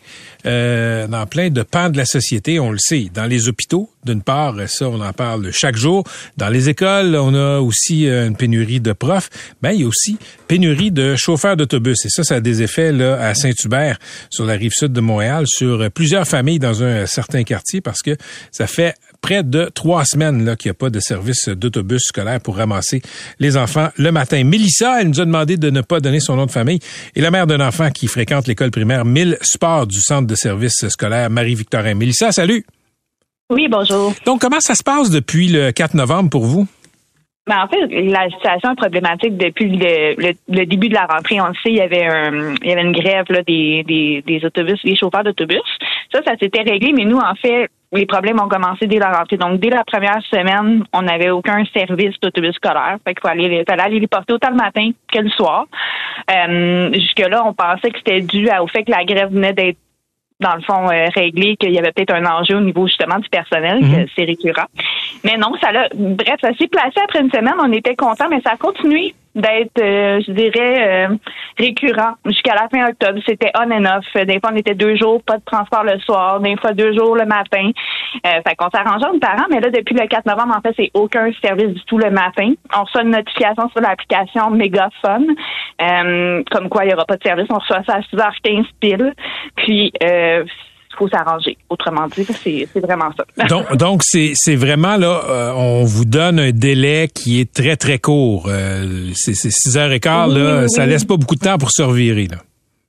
euh, 0.46 1.06
dans 1.06 1.26
plein 1.26 1.50
de 1.50 1.62
pans 1.62 1.90
de 1.90 1.98
la 1.98 2.06
société, 2.06 2.58
on 2.58 2.70
le 2.70 2.78
sait. 2.78 3.10
Dans 3.12 3.26
les 3.26 3.46
hôpitaux, 3.46 3.90
d'une 4.06 4.22
part, 4.22 4.56
ça, 4.68 4.88
on 4.88 5.02
en 5.02 5.12
parle 5.12 5.52
chaque 5.52 5.76
jour. 5.76 6.04
Dans 6.38 6.48
les 6.48 6.70
écoles, 6.70 7.14
on 7.16 7.34
a 7.34 7.60
aussi 7.60 8.08
euh, 8.08 8.26
une 8.26 8.36
pénurie 8.36 8.80
de 8.80 8.92
profs. 8.92 9.28
Ben, 9.60 9.72
il 9.72 9.82
y 9.82 9.84
a 9.84 9.86
aussi 9.86 10.16
pénurie 10.48 10.92
de 10.92 11.14
chauffeurs 11.14 11.58
d'autobus. 11.58 12.06
Et 12.06 12.08
ça, 12.08 12.24
ça 12.24 12.36
a 12.36 12.40
des 12.40 12.62
effets 12.62 12.90
là 12.90 13.20
à 13.20 13.34
Saint-Hubert, 13.34 13.98
sur 14.30 14.46
la 14.46 14.54
rive 14.54 14.72
sud 14.72 14.94
de 14.94 15.00
Montréal, 15.02 15.44
sur 15.46 15.90
plusieurs 15.90 16.26
familles 16.26 16.58
dans 16.58 16.82
un 16.82 17.04
certain 17.04 17.42
quartier, 17.42 17.82
parce 17.82 18.00
que 18.00 18.16
ça 18.50 18.66
fait 18.66 18.94
près 19.20 19.42
de 19.42 19.70
trois 19.74 20.04
semaines 20.04 20.44
là 20.44 20.56
qu'il 20.56 20.70
n'y 20.70 20.72
a 20.72 20.78
pas 20.78 20.90
de 20.90 21.00
service 21.00 21.48
d'autobus 21.48 22.02
scolaire 22.02 22.40
pour 22.40 22.56
ramasser 22.56 23.02
les 23.38 23.56
enfants 23.56 23.88
le 23.96 24.12
matin. 24.12 24.42
Mélissa, 24.44 25.00
elle 25.00 25.08
nous 25.08 25.20
a 25.20 25.24
demandé 25.24 25.56
de 25.56 25.70
ne 25.70 25.80
pas 25.80 26.00
donner 26.00 26.20
son 26.20 26.36
nom 26.36 26.46
de 26.46 26.50
famille, 26.50 26.80
et 27.14 27.20
la 27.20 27.30
mère 27.30 27.46
d'un 27.46 27.66
enfant 27.66 27.90
qui 27.90 28.06
fréquente 28.06 28.46
l'école 28.46 28.70
primaire 28.70 29.04
1000 29.04 29.38
Sports 29.42 29.86
du 29.86 30.00
centre 30.00 30.26
de 30.26 30.34
service 30.34 30.88
scolaire 30.88 31.30
Marie-Victorin. 31.30 31.94
Mélissa, 31.94 32.32
salut! 32.32 32.64
Oui, 33.50 33.66
bonjour. 33.68 34.12
Donc, 34.24 34.40
comment 34.40 34.60
ça 34.60 34.74
se 34.74 34.82
passe 34.82 35.10
depuis 35.10 35.48
le 35.48 35.72
4 35.72 35.94
novembre 35.94 36.30
pour 36.30 36.44
vous? 36.44 36.68
Ben, 37.48 37.64
en 37.64 37.68
fait, 37.68 37.84
la 37.88 38.28
situation 38.30 38.70
est 38.70 38.76
problématique 38.76 39.36
depuis 39.36 39.76
le, 39.76 40.34
le, 40.48 40.66
début 40.66 40.88
de 40.88 40.94
la 40.94 41.06
rentrée. 41.06 41.40
On 41.40 41.48
le 41.48 41.54
sait, 41.54 41.70
il 41.70 41.76
y 41.76 41.80
avait 41.80 42.04
un, 42.04 42.54
il 42.62 42.68
y 42.68 42.72
avait 42.72 42.82
une 42.82 42.92
grève 42.92 43.24
là, 43.28 43.42
des, 43.42 43.82
des, 43.88 44.22
des 44.24 44.44
autobus, 44.44 44.80
des 44.84 44.94
chauffeurs 44.94 45.24
d'autobus. 45.24 45.58
Ça, 46.12 46.20
ça 46.24 46.36
s'était 46.38 46.62
réglé, 46.62 46.92
mais 46.92 47.04
nous, 47.04 47.18
en 47.18 47.34
fait, 47.34 47.68
les 47.92 48.06
problèmes 48.06 48.40
ont 48.40 48.48
commencé 48.48 48.86
dès 48.86 48.98
la 48.98 49.10
rentrée. 49.10 49.36
Donc, 49.36 49.58
dès 49.58 49.70
la 49.70 49.84
première 49.84 50.22
semaine, 50.30 50.84
on 50.92 51.02
n'avait 51.02 51.30
aucun 51.30 51.64
service 51.74 52.14
d'autobus 52.20 52.54
scolaire. 52.54 52.98
Fait 53.04 53.14
qu'il 53.14 53.28
fallait 53.28 53.46
aller, 53.46 53.64
fallait 53.68 53.82
aller 53.82 54.00
les 54.00 54.06
porter 54.06 54.32
autant 54.32 54.50
le 54.50 54.56
matin 54.56 54.90
que 55.12 55.18
le 55.18 55.30
soir. 55.30 55.66
Euh, 56.30 56.92
jusque-là, 56.92 57.42
on 57.44 57.52
pensait 57.52 57.90
que 57.90 57.98
c'était 57.98 58.20
dû 58.20 58.48
au 58.60 58.66
fait 58.68 58.84
que 58.84 58.92
la 58.92 59.04
grève 59.04 59.32
venait 59.32 59.52
d'être 59.52 59.78
dans 60.40 60.54
le 60.54 60.62
fond, 60.62 60.88
euh, 60.88 61.08
réglé 61.14 61.56
qu'il 61.56 61.70
y 61.70 61.78
avait 61.78 61.92
peut-être 61.92 62.14
un 62.14 62.24
enjeu 62.24 62.56
au 62.56 62.60
niveau 62.60 62.86
justement 62.86 63.18
du 63.18 63.28
personnel, 63.28 63.80
que 63.80 63.84
mhm. 63.84 64.06
c'est 64.16 64.24
récurrent. 64.24 64.68
Mais 65.22 65.36
non, 65.36 65.52
ça 65.60 65.70
l'a, 65.70 65.88
bref, 65.94 66.36
ça 66.40 66.54
s'est 66.54 66.66
placé 66.66 66.98
après 67.04 67.20
une 67.20 67.30
semaine, 67.30 67.54
on 67.62 67.70
était 67.72 67.94
content, 67.94 68.24
mais 68.30 68.40
ça 68.40 68.52
a 68.52 68.56
continué 68.56 69.14
d'être, 69.34 69.80
euh, 69.80 70.20
je 70.26 70.32
dirais, 70.32 71.08
euh, 71.08 71.16
récurrent 71.58 72.14
jusqu'à 72.26 72.54
la 72.54 72.68
fin 72.68 72.88
octobre. 72.88 73.20
C'était 73.26 73.52
on 73.56 73.70
and 73.70 73.84
off. 73.84 74.26
Des 74.26 74.40
fois, 74.40 74.50
on 74.52 74.56
était 74.56 74.74
deux 74.74 74.96
jours, 74.96 75.22
pas 75.22 75.38
de 75.38 75.44
transport 75.44 75.84
le 75.84 75.98
soir, 76.00 76.40
des 76.40 76.56
fois 76.56 76.72
deux 76.72 76.92
jours 76.92 77.14
le 77.14 77.26
matin. 77.26 77.70
Euh, 78.26 78.40
fait 78.46 78.54
qu'on 78.56 78.70
s'arrangeait 78.70 79.06
entre 79.06 79.20
parents, 79.20 79.46
mais 79.50 79.60
là, 79.60 79.70
depuis 79.70 79.94
le 79.94 80.06
4 80.06 80.26
novembre, 80.26 80.56
en 80.56 80.60
fait, 80.60 80.74
c'est 80.76 80.90
aucun 80.94 81.30
service 81.42 81.68
du 81.68 81.84
tout 81.84 81.98
le 81.98 82.10
matin. 82.10 82.52
On 82.76 82.82
reçoit 82.82 83.02
une 83.02 83.10
notification 83.10 83.68
sur 83.70 83.80
l'application 83.80 84.50
Mégaphone, 84.50 85.26
euh, 85.80 86.42
comme 86.50 86.68
quoi 86.68 86.84
il 86.84 86.88
n'y 86.88 86.94
aura 86.94 87.04
pas 87.04 87.16
de 87.16 87.22
service. 87.22 87.46
On 87.50 87.58
reçoit 87.58 87.82
ça 87.86 87.96
à 87.96 88.00
6h15 88.00 88.66
pile. 88.80 89.14
Puis, 89.56 89.92
euh, 90.92 90.96
faut 90.96 91.08
s'arranger. 91.08 91.56
Autrement 91.68 92.06
dit, 92.08 92.24
c'est 92.24 92.80
vraiment 92.80 93.10
ça. 93.16 93.46
donc, 93.48 93.76
donc 93.76 94.00
c'est 94.02 94.56
vraiment 94.56 94.96
là, 94.96 95.22
euh, 95.28 95.52
on 95.54 95.84
vous 95.84 96.04
donne 96.04 96.38
un 96.38 96.52
délai 96.52 97.08
qui 97.08 97.40
est 97.40 97.52
très 97.52 97.76
très 97.76 97.98
court. 97.98 98.46
Euh, 98.48 99.10
c'est 99.14 99.34
six 99.34 99.76
heures 99.76 99.92
et 99.92 100.00
quart 100.00 100.28
là, 100.28 100.68
ça 100.68 100.86
laisse 100.86 101.04
pas 101.04 101.16
beaucoup 101.16 101.36
de 101.36 101.40
temps 101.40 101.58
pour 101.58 101.70
se 101.70 101.82
revirer 101.82 102.26
là. 102.26 102.38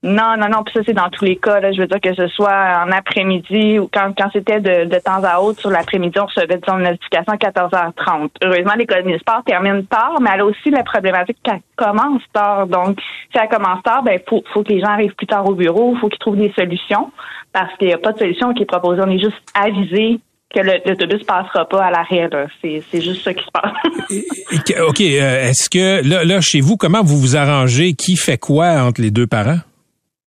Non, 0.03 0.35
non, 0.35 0.49
non. 0.49 0.63
Puis 0.63 0.73
ça, 0.73 0.81
c'est 0.83 0.93
dans 0.93 1.09
tous 1.09 1.25
les 1.25 1.35
cas. 1.35 1.59
Là, 1.59 1.71
je 1.71 1.79
veux 1.79 1.87
dire 1.87 2.01
que 2.01 2.15
ce 2.15 2.27
soit 2.29 2.83
en 2.83 2.91
après-midi 2.91 3.77
ou 3.77 3.87
quand, 3.91 4.13
quand 4.17 4.29
c'était 4.33 4.59
de, 4.59 4.85
de 4.85 4.99
temps 4.99 5.23
à 5.23 5.39
autre 5.39 5.59
sur 5.59 5.69
l'après-midi, 5.69 6.17
on 6.19 6.25
recevait 6.25 6.57
disons, 6.57 6.79
une 6.79 6.85
notification 6.85 7.33
à 7.33 7.35
14h30. 7.35 8.29
Heureusement, 8.43 8.73
l'économie 8.75 9.19
sport 9.19 9.43
termine 9.45 9.85
tard, 9.85 10.17
mais 10.19 10.31
elle 10.33 10.41
a 10.41 10.45
aussi 10.45 10.71
la 10.71 10.83
problématique 10.83 11.37
qu'elle 11.43 11.61
commence 11.75 12.23
tard. 12.33 12.65
Donc, 12.65 12.99
si 13.31 13.37
elle 13.37 13.47
commence 13.47 13.83
tard, 13.83 14.01
ben 14.01 14.19
faut, 14.27 14.43
faut 14.51 14.63
que 14.63 14.69
les 14.69 14.79
gens 14.79 14.89
arrivent 14.89 15.13
plus 15.13 15.27
tard 15.27 15.47
au 15.47 15.53
bureau, 15.53 15.95
faut 16.01 16.09
qu'ils 16.09 16.19
trouvent 16.19 16.37
des 16.37 16.51
solutions 16.53 17.11
parce 17.53 17.75
qu'il 17.77 17.87
n'y 17.87 17.93
a 17.93 17.97
pas 17.97 18.13
de 18.13 18.19
solution 18.19 18.53
qui 18.53 18.63
est 18.63 18.65
proposée. 18.65 19.01
On 19.05 19.09
est 19.09 19.19
juste 19.19 19.41
avisé 19.53 20.19
que 20.53 20.59
l'autobus 20.59 21.23
passera 21.23 21.67
pas 21.67 21.85
à 21.85 21.91
l'arrêt. 21.91 22.29
C'est, 22.61 22.83
c'est 22.91 23.01
juste 23.01 23.23
ça 23.23 23.33
qui 23.33 23.43
se 23.43 23.51
passe. 23.51 24.81
OK. 24.87 25.01
Euh, 25.01 25.49
est-ce 25.49 25.69
que 25.69 26.07
là, 26.07 26.23
là, 26.23 26.41
chez 26.41 26.61
vous, 26.61 26.77
comment 26.77 27.03
vous 27.03 27.17
vous 27.17 27.35
arrangez? 27.35 27.93
Qui 27.93 28.17
fait 28.17 28.37
quoi 28.37 28.81
entre 28.81 29.01
les 29.01 29.11
deux 29.11 29.27
parents? 29.27 29.59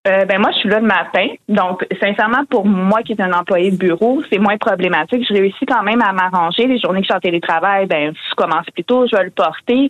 Euh, 0.05 0.25
ben 0.25 0.37
moi, 0.37 0.51
je 0.51 0.57
suis 0.57 0.69
là 0.69 0.81
le 0.81 0.85
matin. 0.85 1.27
Donc, 1.47 1.87
sincèrement, 2.01 2.43
pour 2.49 2.65
moi 2.65 3.03
qui 3.03 3.13
est 3.13 3.21
un 3.21 3.31
employé 3.31 3.71
de 3.71 3.77
bureau, 3.77 4.21
c'est 4.29 4.37
moins 4.37 4.57
problématique. 4.57 5.25
Je 5.25 5.33
réussis 5.33 5.65
quand 5.65 5.81
même 5.81 6.01
à 6.01 6.11
m'arranger. 6.11 6.67
Les 6.67 6.77
journées 6.77 6.99
que 6.99 7.05
je 7.05 7.11
suis 7.11 7.17
en 7.17 7.21
télétravail, 7.21 7.85
ben, 7.85 8.13
je 8.13 8.35
commence 8.35 8.65
plus 8.73 8.83
tôt, 8.83 9.07
je 9.09 9.15
vais 9.15 9.23
le 9.23 9.29
porter. 9.29 9.89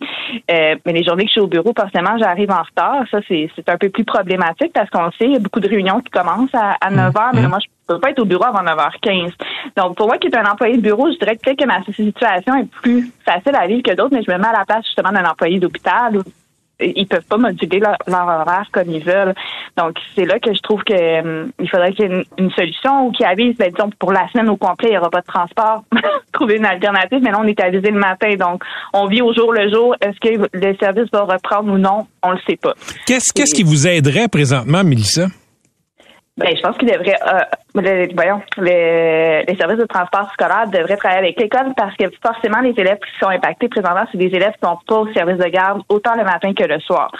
Euh, 0.51 0.75
mais 0.85 0.93
les 0.93 1.03
journées 1.03 1.23
que 1.23 1.29
je 1.29 1.33
suis 1.33 1.41
au 1.41 1.47
bureau, 1.47 1.73
forcément, 1.75 2.15
j'arrive 2.19 2.51
en 2.51 2.61
retard. 2.61 3.03
Ça, 3.09 3.21
c'est, 3.27 3.49
c'est 3.55 3.67
un 3.69 3.77
peu 3.77 3.89
plus 3.89 4.03
problématique 4.03 4.71
parce 4.71 4.89
qu'on 4.91 5.09
sait, 5.13 5.25
il 5.25 5.33
y 5.33 5.35
a 5.35 5.39
beaucoup 5.39 5.59
de 5.59 5.67
réunions 5.67 5.99
qui 5.99 6.11
commencent 6.11 6.53
à, 6.53 6.77
à 6.79 6.91
9 6.91 7.11
h, 7.11 7.29
mais 7.33 7.41
mmh. 7.41 7.47
moi, 7.47 7.57
je 7.59 7.67
peux 7.87 7.99
pas 7.99 8.11
être 8.11 8.19
au 8.19 8.25
bureau 8.25 8.45
avant 8.45 8.61
9h15. 8.61 9.31
Donc, 9.75 9.97
pour 9.97 10.05
moi 10.05 10.19
qui 10.19 10.27
est 10.27 10.37
un 10.37 10.45
employé 10.45 10.77
de 10.77 10.81
bureau, 10.81 11.11
je 11.11 11.17
dirais 11.17 11.37
que, 11.37 11.55
que 11.55 11.65
ma 11.65 11.83
situation 11.83 12.55
est 12.55 12.69
plus 12.69 13.11
facile 13.25 13.55
à 13.55 13.65
vivre 13.65 13.81
que 13.81 13.95
d'autres, 13.95 14.13
mais 14.13 14.21
je 14.21 14.31
me 14.31 14.37
mets 14.37 14.47
à 14.47 14.59
la 14.59 14.65
place 14.65 14.85
justement 14.85 15.11
d'un 15.11 15.25
employé 15.25 15.59
d'hôpital 15.59 16.21
ils 16.79 17.07
peuvent 17.07 17.25
pas 17.25 17.37
moduler 17.37 17.79
leur, 17.79 17.97
horaire 18.07 18.67
comme 18.71 18.89
ils 18.89 19.03
veulent. 19.03 19.33
Donc 19.77 19.97
c'est 20.15 20.25
là 20.25 20.39
que 20.39 20.53
je 20.53 20.59
trouve 20.61 20.83
que 20.83 20.93
euh, 20.93 21.45
il 21.59 21.69
faudrait 21.69 21.93
qu'il 21.93 22.11
y 22.11 22.13
ait 22.13 22.25
une, 22.37 22.51
solution 22.51 23.07
ou 23.07 23.11
qu'il 23.11 23.25
avise, 23.25 23.55
ben, 23.57 23.71
disons 23.71 23.89
pour 23.99 24.11
la 24.11 24.27
semaine 24.29 24.49
au 24.49 24.57
complet, 24.57 24.89
il 24.89 24.91
n'y 24.91 24.97
aura 24.97 25.09
pas 25.09 25.21
de 25.21 25.25
transport. 25.25 25.83
Trouver 26.31 26.57
une 26.57 26.65
alternative, 26.65 27.19
mais 27.21 27.31
là 27.31 27.39
on 27.39 27.47
est 27.47 27.59
avisé 27.59 27.91
le 27.91 27.99
matin, 27.99 28.35
donc 28.35 28.63
on 28.93 29.07
vit 29.07 29.21
au 29.21 29.33
jour 29.33 29.53
le 29.53 29.71
jour. 29.71 29.95
Est-ce 30.01 30.19
que 30.19 30.49
le 30.51 30.75
service 30.77 31.09
va 31.11 31.23
reprendre 31.23 31.71
ou 31.71 31.77
non? 31.77 32.07
On 32.21 32.31
le 32.31 32.39
sait 32.47 32.57
pas. 32.57 32.73
Qu'est-ce 33.05 33.33
qu'est-ce 33.33 33.53
qui 33.53 33.63
vous 33.63 33.87
aiderait 33.87 34.27
présentement, 34.27 34.83
Mélissa? 34.83 35.27
Ben, 36.35 36.55
je 36.55 36.61
pense 36.61 36.75
qu'il 36.77 36.87
devrait, 36.87 37.15
euh, 37.27 38.07
voyons, 38.15 38.41
les, 38.57 39.43
les, 39.47 39.55
services 39.55 39.77
de 39.77 39.85
transport 39.85 40.31
scolaire 40.33 40.67
devraient 40.67 40.97
travailler 40.97 41.19
avec 41.19 41.39
l'école 41.39 41.73
parce 41.77 41.95
que 41.95 42.05
forcément, 42.25 42.59
les 42.59 42.73
élèves 42.75 42.97
qui 42.97 43.19
sont 43.19 43.29
impactés 43.29 43.69
présentement, 43.69 44.05
c'est 44.11 44.17
des 44.17 44.35
élèves 44.35 44.53
qui 44.53 44.67
sont 44.67 44.79
pas 44.87 44.95
au 44.95 45.13
service 45.13 45.37
de 45.37 45.49
garde 45.49 45.83
autant 45.89 46.15
le 46.15 46.23
matin 46.23 46.53
que 46.55 46.63
le 46.63 46.79
soir. 46.79 47.11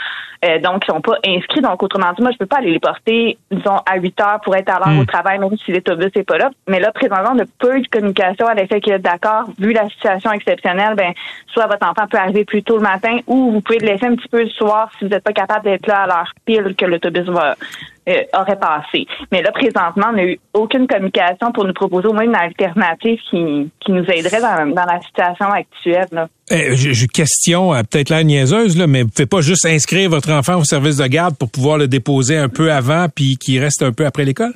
Euh, 0.43 0.60
donc, 0.60 0.84
ils 0.88 0.91
sont 0.91 1.01
pas 1.01 1.17
inscrits. 1.25 1.62
Donc, 1.62 1.82
autrement 1.82 2.12
dit, 2.13 2.21
moi, 2.21 2.32
je 2.32 2.38
peux 2.38 2.45
pas 2.45 2.58
aller 2.58 2.71
les 2.71 2.79
porter, 2.79 3.38
disons, 3.51 3.77
à 3.86 3.97
8 3.97 4.21
heures 4.21 4.41
pour 4.43 4.56
être 4.56 4.69
à 4.69 4.79
l'heure 4.79 4.99
au 4.99 5.03
hmm. 5.03 5.06
travail, 5.06 5.39
même 5.39 5.58
si 5.58 5.71
l'autobus 5.71 6.12
n'est 6.15 6.23
pas 6.23 6.38
là. 6.38 6.49
Mais 6.67 6.79
là, 6.79 6.91
présentement, 6.91 7.32
on 7.34 7.39
a 7.39 7.45
peu 7.60 7.79
de 7.79 7.88
communication 7.88 8.47
à 8.47 8.53
l'effet 8.53 8.82
que, 8.82 8.97
d'accord, 8.97 9.45
vu 9.58 9.71
la 9.73 9.88
situation 9.89 10.32
exceptionnelle, 10.32 10.95
ben, 10.95 11.13
soit 11.47 11.67
votre 11.67 11.88
enfant 11.88 12.08
peut 12.10 12.17
arriver 12.17 12.45
plus 12.45 12.63
tôt 12.63 12.77
le 12.77 12.84
matin 12.84 13.19
ou 13.27 13.51
vous 13.51 13.62
pouvez 13.62 13.79
le 13.79 13.88
laisser 13.88 14.06
un 14.06 14.15
petit 14.15 14.27
peu 14.27 14.43
le 14.43 14.49
soir 14.49 14.89
si 14.97 15.06
vous 15.06 15.12
n'êtes 15.12 15.23
pas 15.23 15.34
capable 15.34 15.63
d'être 15.65 15.88
là 15.88 16.01
à 16.01 16.08
l'heure 16.08 16.34
pile 16.45 16.75
que 16.75 16.86
l'autobus 16.86 17.25
va, 17.25 17.56
euh, 18.10 18.23
aurait 18.34 18.60
passé. 18.60 19.08
Mais 19.32 19.41
là, 19.41 19.51
présentement, 19.53 20.08
on 20.10 20.17
n'a 20.17 20.25
eu 20.25 20.39
aucune 20.53 20.88
communication 20.88 21.53
pour 21.53 21.63
nous 21.65 21.73
proposer 21.73 22.08
au 22.08 22.13
moins 22.13 22.25
une 22.25 22.36
alternative 22.36 23.17
qui, 23.29 23.69
qui 23.79 23.91
nous 23.91 24.03
aiderait 24.03 24.41
dans, 24.41 24.73
dans 24.73 24.86
la 24.86 24.99
situation 25.01 25.45
actuelle. 25.45 26.08
Là. 26.12 26.27
Eh, 26.51 26.75
J'ai 26.75 27.08
question, 27.08 27.73
euh, 27.73 27.82
peut-être 27.89 28.10
la 28.10 28.25
niaiseuse, 28.25 28.77
là, 28.77 28.88
mais 28.88 29.03
vous 29.03 29.08
ne 29.08 29.12
pouvez 29.12 29.25
pas 29.25 29.39
juste 29.39 29.65
inscrire 29.65 30.10
votre 30.10 30.32
enfant 30.37 30.57
au 30.57 30.63
service 30.63 30.97
de 30.97 31.07
garde 31.07 31.35
pour 31.37 31.49
pouvoir 31.49 31.77
le 31.77 31.87
déposer 31.87 32.37
un 32.37 32.49
peu 32.49 32.71
avant 32.71 33.07
puis 33.13 33.37
qu'il 33.37 33.59
reste 33.59 33.81
un 33.83 33.91
peu 33.91 34.05
après 34.05 34.25
l'école? 34.25 34.53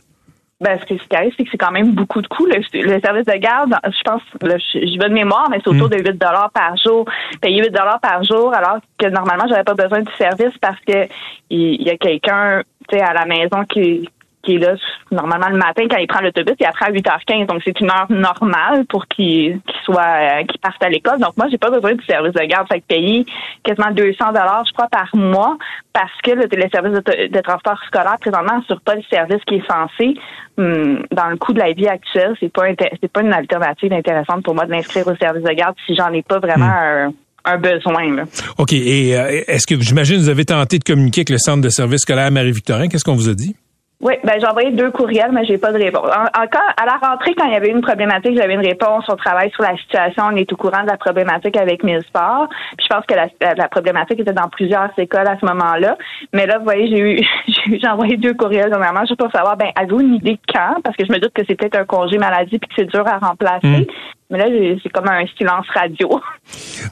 Ben, 0.59 0.79
ce 0.79 0.85
qui 0.85 1.15
arrive, 1.15 1.31
c'est 1.37 1.43
que 1.43 1.49
c'est 1.51 1.57
quand 1.57 1.71
même 1.71 1.93
beaucoup 1.93 2.19
de 2.19 2.27
coûts. 2.27 2.47
Le, 2.47 2.99
service 2.99 3.25
de 3.25 3.37
garde, 3.37 3.75
je 3.85 4.01
pense, 4.03 4.23
je, 4.41 4.99
vais 4.99 5.09
de 5.09 5.13
mémoire, 5.13 5.47
mais 5.51 5.59
c'est 5.63 5.69
autour 5.69 5.87
mm. 5.87 5.91
de 5.91 5.97
8 5.97 6.19
par 6.51 6.75
jour. 6.83 7.05
Payer 7.41 7.61
8 7.61 7.71
par 8.01 8.23
jour, 8.23 8.51
alors 8.55 8.79
que 8.97 9.07
normalement, 9.07 9.45
j'avais 9.47 9.63
pas 9.63 9.75
besoin 9.75 10.01
du 10.01 10.11
service 10.17 10.57
parce 10.59 10.79
que 10.79 11.07
il 11.51 11.83
y 11.83 11.91
a 11.91 11.97
quelqu'un, 11.97 12.63
tu 12.89 12.97
sais, 12.97 13.03
à 13.03 13.13
la 13.13 13.25
maison 13.25 13.65
qui, 13.69 14.09
qui 14.47 14.55
est 14.55 14.59
là 14.59 14.75
normalement 15.11 15.49
le 15.49 15.57
matin 15.57 15.83
quand 15.89 15.97
il 15.97 16.07
prend 16.07 16.21
l'autobus 16.21 16.55
et 16.59 16.65
après 16.65 16.85
à 16.85 16.91
8h15. 16.91 17.47
Donc 17.47 17.61
c'est 17.65 17.79
une 17.81 17.89
heure 17.89 18.07
normale 18.09 18.85
pour 18.85 19.05
qu'il 19.07 19.59
soit 19.83 20.01
euh, 20.01 20.43
qu'il 20.45 20.59
parte 20.59 20.81
à 20.81 20.89
l'école. 20.89 21.19
Donc 21.19 21.35
moi 21.37 21.47
j'ai 21.51 21.57
pas 21.57 21.69
besoin 21.69 21.93
du 21.93 22.05
service 22.05 22.33
de 22.33 22.45
garde. 22.45 22.67
Fait 22.71 22.79
que 22.79 22.85
payer 22.87 23.25
quasiment 23.63 23.91
200 23.91 24.27
dollars 24.29 24.63
je 24.65 24.73
crois 24.73 24.87
par 24.89 25.09
mois 25.13 25.57
parce 25.91 26.11
que 26.23 26.31
le, 26.31 26.47
service 26.71 26.93
de, 26.93 27.41
transport 27.41 27.79
scolaire 27.87 28.17
présentement 28.19 28.61
sur 28.67 28.79
pas 28.81 28.95
le 28.95 29.01
service 29.09 29.43
qui 29.47 29.55
est 29.55 29.67
censé 29.67 30.17
hum, 30.57 31.03
dans 31.11 31.27
le 31.27 31.37
coût 31.37 31.53
de 31.53 31.59
la 31.59 31.73
vie 31.73 31.87
actuelle, 31.87 32.35
c'est 32.39 32.51
pas 32.51 32.67
c'est 33.01 33.11
pas 33.11 33.21
une 33.21 33.33
alternative 33.33 33.91
intéressante 33.91 34.43
pour 34.43 34.55
moi 34.55 34.65
de 34.65 34.71
m'inscrire 34.71 35.07
au 35.07 35.15
service 35.15 35.43
de 35.43 35.53
garde 35.53 35.75
si 35.85 35.95
j'en 35.95 36.13
ai 36.13 36.21
pas 36.21 36.39
vraiment 36.39 36.67
hmm. 36.67 37.11
un 37.45 37.57
besoin. 37.57 38.15
Là. 38.15 38.23
OK. 38.57 38.73
Et 38.73 39.17
euh, 39.17 39.41
est-ce 39.47 39.67
que 39.67 39.79
j'imagine 39.81 40.17
vous 40.17 40.29
avez 40.29 40.45
tenté 40.45 40.79
de 40.79 40.83
communiquer 40.83 41.21
avec 41.21 41.31
le 41.31 41.37
centre 41.37 41.61
de 41.61 41.69
service 41.69 42.01
scolaire 42.01 42.31
Marie-Victorin? 42.31 42.87
Qu'est-ce 42.87 43.03
qu'on 43.03 43.15
vous 43.15 43.29
a 43.29 43.33
dit? 43.33 43.55
Oui, 43.99 44.13
ben 44.23 44.33
j'ai 44.39 44.45
envoyé 44.45 44.69
deux 44.71 44.91
courriels, 44.91 45.31
mais 45.31 45.43
j'ai 45.45 45.57
pas 45.57 45.71
de 45.71 45.79
réponse. 45.79 46.05
Encore 46.05 46.69
à 46.77 46.85
la 46.85 46.97
rentrée, 46.97 47.33
quand 47.33 47.45
il 47.45 47.53
y 47.53 47.55
avait 47.55 47.69
une 47.69 47.81
problématique, 47.81 48.37
j'avais 48.37 48.53
une 48.53 48.65
réponse. 48.65 49.05
On 49.09 49.15
travaille 49.15 49.49
sur 49.51 49.63
la 49.63 49.75
situation, 49.75 50.25
on 50.31 50.35
est 50.35 50.51
au 50.53 50.55
courant 50.55 50.83
de 50.83 50.87
la 50.87 50.97
problématique 50.97 51.57
avec 51.57 51.83
Millsport. 51.83 52.47
Puis 52.77 52.87
je 52.87 52.95
pense 52.95 53.05
que 53.07 53.15
la, 53.15 53.55
la, 53.55 53.67
problématique 53.67 54.19
était 54.19 54.33
dans 54.33 54.49
plusieurs 54.49 54.89
écoles 54.99 55.27
à 55.27 55.35
ce 55.39 55.45
moment-là. 55.47 55.97
Mais 56.31 56.45
là, 56.45 56.59
vous 56.59 56.63
voyez, 56.63 56.87
j'ai 56.87 56.99
eu 56.99 57.27
j'ai 57.81 57.87
envoyé 57.87 58.17
deux 58.17 58.35
courriels 58.35 58.69
dernièrement 58.69 59.01
juste 59.01 59.19
pour 59.19 59.31
savoir, 59.31 59.57
ben 59.57 59.71
avez-vous 59.75 60.01
une 60.01 60.15
idée 60.15 60.39
quand? 60.53 60.75
Parce 60.83 60.95
que 60.95 61.03
je 61.03 61.11
me 61.11 61.17
doute 61.17 61.33
que 61.33 61.41
c'est 61.47 61.55
peut-être 61.55 61.79
un 61.79 61.85
congé 61.85 62.19
maladie 62.19 62.59
puis 62.59 62.69
que 62.69 62.75
c'est 62.77 62.85
dur 62.85 63.03
à 63.07 63.17
remplacer. 63.17 63.65
Hmm. 63.65 63.85
Mais 64.29 64.39
là, 64.39 64.45
c'est 64.83 64.89
comme 64.89 65.07
un 65.07 65.25
silence 65.37 65.65
radio. 65.73 66.19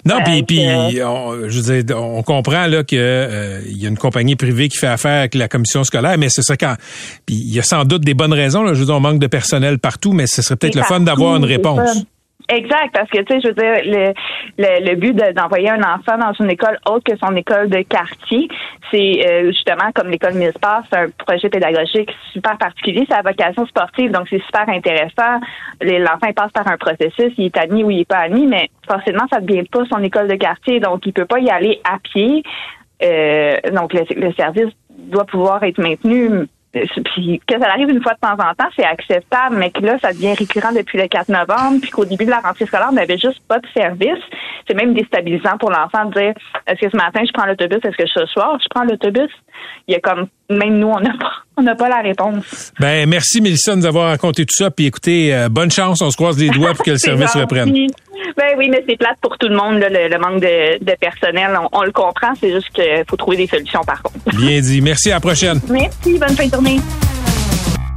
Non, 0.05 0.19
puis, 0.23 0.43
puis 0.43 0.65
on, 1.03 1.49
je 1.49 1.61
veux 1.61 1.83
dire, 1.83 2.01
on 2.01 2.23
comprend 2.23 2.67
là 2.67 2.83
que 2.83 2.95
euh, 2.95 3.59
il 3.67 3.77
y 3.81 3.85
a 3.85 3.89
une 3.89 3.97
compagnie 3.97 4.37
privée 4.37 4.69
qui 4.69 4.77
fait 4.77 4.87
affaire 4.87 5.19
avec 5.19 5.35
la 5.35 5.49
commission 5.49 5.83
scolaire, 5.83 6.17
mais 6.17 6.29
c'est 6.29 6.43
ça 6.43 6.55
quand. 6.55 6.75
Puis 7.25 7.35
il 7.35 7.53
y 7.53 7.59
a 7.59 7.63
sans 7.63 7.83
doute 7.83 8.03
des 8.03 8.13
bonnes 8.13 8.33
raisons. 8.33 8.63
Là, 8.63 8.73
je 8.73 8.79
veux 8.79 8.85
dire, 8.85 8.95
on 8.95 9.01
manque 9.01 9.19
de 9.19 9.27
personnel 9.27 9.79
partout, 9.79 10.13
mais 10.13 10.27
ce 10.27 10.41
serait 10.41 10.55
peut-être 10.55 10.75
le 10.75 10.83
fun 10.83 11.01
d'avoir 11.01 11.35
une 11.35 11.43
réponse. 11.43 12.05
Exact, 12.47 12.91
parce 12.93 13.10
que 13.10 13.17
tu 13.23 13.34
sais, 13.34 13.41
je 13.41 13.47
veux 13.47 13.53
dire, 13.55 13.81
le, 13.86 14.13
le, 14.60 14.89
le 14.89 14.95
but 14.95 15.15
d'envoyer 15.34 15.71
un 15.71 15.81
enfant 15.81 16.15
dans 16.17 16.31
une 16.34 16.51
école 16.51 16.77
autre 16.88 17.03
que 17.03 17.17
son 17.17 17.36
école 17.36 17.69
de 17.69 17.81
quartier, 17.81 18.47
c'est 18.91 19.25
euh, 19.27 19.47
justement 19.47 19.91
comme 19.95 20.10
l'école 20.10 20.36
Millsport, 20.36 20.81
c'est 20.91 20.99
un 20.99 21.10
projet 21.10 21.49
pédagogique 21.49 22.12
super 22.34 22.55
particulier, 22.60 23.05
c'est 23.10 23.15
la 23.15 23.23
vocation 23.23 23.65
sportive, 23.65 24.12
donc 24.12 24.27
c'est 24.29 24.43
super 24.43 24.69
intéressant. 24.69 25.39
L'enfant 25.81 26.34
passe 26.36 26.51
par 26.51 26.67
un 26.67 26.77
processus, 26.77 27.34
il 27.38 27.45
est 27.45 27.58
admis 27.58 27.84
ou 27.84 27.89
il 27.89 28.01
est 28.01 28.05
pas 28.08 28.19
admis, 28.19 28.45
mais 28.45 28.69
forcément, 28.88 29.25
ça 29.31 29.39
devient 29.39 29.63
pas 29.63 29.84
son 29.91 30.03
école 30.03 30.27
de 30.27 30.36
quartier, 30.36 30.79
donc 30.79 31.03
il 31.08 31.13
peut 31.13 31.25
pas 31.25 31.39
y 31.39 31.49
aller 31.49 31.81
à 31.84 31.97
pied. 31.97 32.43
Euh, 33.03 33.58
donc 33.73 33.93
le, 33.93 34.03
le 34.15 34.31
service 34.34 34.71
doit 34.89 35.25
pouvoir 35.25 35.63
être 35.63 35.79
maintenu 35.79 36.47
puis 37.05 37.41
que 37.47 37.59
ça 37.59 37.69
arrive 37.69 37.89
une 37.89 38.01
fois 38.01 38.13
de 38.13 38.19
temps 38.19 38.33
en 38.33 38.53
temps, 38.53 38.69
c'est 38.75 38.85
acceptable, 38.85 39.55
mais 39.55 39.71
que 39.71 39.81
là, 39.81 39.97
ça 40.01 40.11
devient 40.11 40.33
récurrent 40.33 40.73
depuis 40.73 40.97
le 40.97 41.07
4 41.07 41.29
novembre, 41.29 41.79
puis 41.81 41.89
qu'au 41.89 42.05
début 42.05 42.25
de 42.25 42.31
la 42.31 42.39
rentrée 42.39 42.65
scolaire, 42.65 42.89
on 42.91 42.95
n'avait 42.95 43.17
juste 43.17 43.41
pas 43.47 43.59
de 43.59 43.67
service. 43.75 44.23
C'est 44.67 44.75
même 44.75 44.93
déstabilisant 44.93 45.57
pour 45.57 45.71
l'enfant 45.71 46.05
de 46.05 46.19
dire 46.19 46.33
est-ce 46.67 46.81
que 46.81 46.89
ce 46.89 46.97
matin 46.97 47.21
je 47.25 47.31
prends 47.31 47.45
l'autobus, 47.45 47.79
est-ce 47.83 47.97
que 47.97 48.07
ce 48.07 48.25
soir 48.27 48.57
je 48.61 48.67
prends 48.69 48.83
l'autobus? 48.83 49.31
Il 49.87 49.93
y 49.93 49.95
a 49.95 49.99
comme 49.99 50.27
même 50.49 50.77
nous, 50.77 50.87
on 50.87 50.99
n'a 50.99 51.13
pas 51.17 51.31
on 51.57 51.61
n'a 51.61 51.75
pas 51.75 51.89
la 51.89 52.01
réponse. 52.01 52.73
Ben 52.79 53.07
merci 53.07 53.39
Mélissa 53.41 53.71
de 53.73 53.77
nous 53.77 53.85
avoir 53.85 54.09
raconté 54.09 54.45
tout 54.45 54.55
ça. 54.55 54.71
Puis 54.71 54.87
écoutez, 54.87 55.33
euh, 55.33 55.49
bonne 55.49 55.71
chance, 55.71 56.01
on 56.01 56.11
se 56.11 56.17
croise 56.17 56.37
les 56.37 56.49
doigts 56.49 56.73
pour 56.73 56.83
que 56.83 56.91
le 56.91 56.97
service 56.99 57.33
reprenne. 57.35 57.71
Ben 58.37 58.55
oui, 58.57 58.67
mais 58.69 58.83
c'est 58.87 58.97
plate 58.97 59.17
pour 59.21 59.37
tout 59.37 59.47
le 59.47 59.55
monde, 59.55 59.77
le, 59.77 60.17
manque 60.17 60.41
de, 60.41 60.95
personnel. 60.95 61.57
On, 61.71 61.83
le 61.83 61.91
comprend, 61.91 62.33
c'est 62.39 62.51
juste 62.51 62.69
qu'il 62.71 63.03
faut 63.07 63.15
trouver 63.15 63.37
des 63.37 63.47
solutions 63.47 63.81
par 63.81 64.01
contre. 64.01 64.37
Bien 64.37 64.59
dit. 64.59 64.81
Merci, 64.81 65.11
à 65.11 65.15
la 65.15 65.19
prochaine. 65.19 65.59
Merci, 65.69 66.17
bonne 66.17 66.35
fin 66.35 66.45
de 66.45 66.51
journée. 66.51 66.79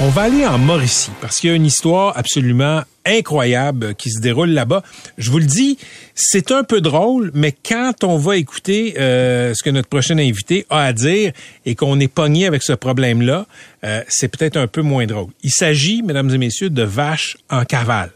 On 0.00 0.10
va 0.10 0.22
aller 0.22 0.46
en 0.46 0.58
Mauricie 0.58 1.10
parce 1.20 1.40
qu'il 1.40 1.50
y 1.50 1.52
a 1.52 1.56
une 1.56 1.66
histoire 1.66 2.16
absolument 2.16 2.82
incroyable 3.04 3.96
qui 3.96 4.12
se 4.12 4.20
déroule 4.20 4.50
là-bas. 4.50 4.84
Je 5.16 5.28
vous 5.28 5.38
le 5.38 5.44
dis, 5.44 5.76
c'est 6.14 6.52
un 6.52 6.62
peu 6.62 6.80
drôle, 6.80 7.32
mais 7.34 7.50
quand 7.50 8.04
on 8.04 8.16
va 8.16 8.36
écouter 8.36 8.94
euh, 8.98 9.54
ce 9.56 9.62
que 9.64 9.70
notre 9.70 9.88
prochain 9.88 10.16
invité 10.18 10.66
a 10.70 10.84
à 10.84 10.92
dire 10.92 11.32
et 11.66 11.74
qu'on 11.74 11.98
est 11.98 12.06
pogné 12.06 12.46
avec 12.46 12.62
ce 12.62 12.74
problème-là, 12.74 13.46
euh, 13.84 14.02
c'est 14.08 14.28
peut-être 14.28 14.56
un 14.56 14.66
peu 14.66 14.82
moins 14.82 15.06
drôle. 15.06 15.30
Il 15.42 15.50
s'agit, 15.50 16.02
mesdames 16.02 16.30
et 16.30 16.38
messieurs, 16.38 16.70
de 16.70 16.82
vaches 16.82 17.36
en 17.48 17.64
cavale. 17.64 18.10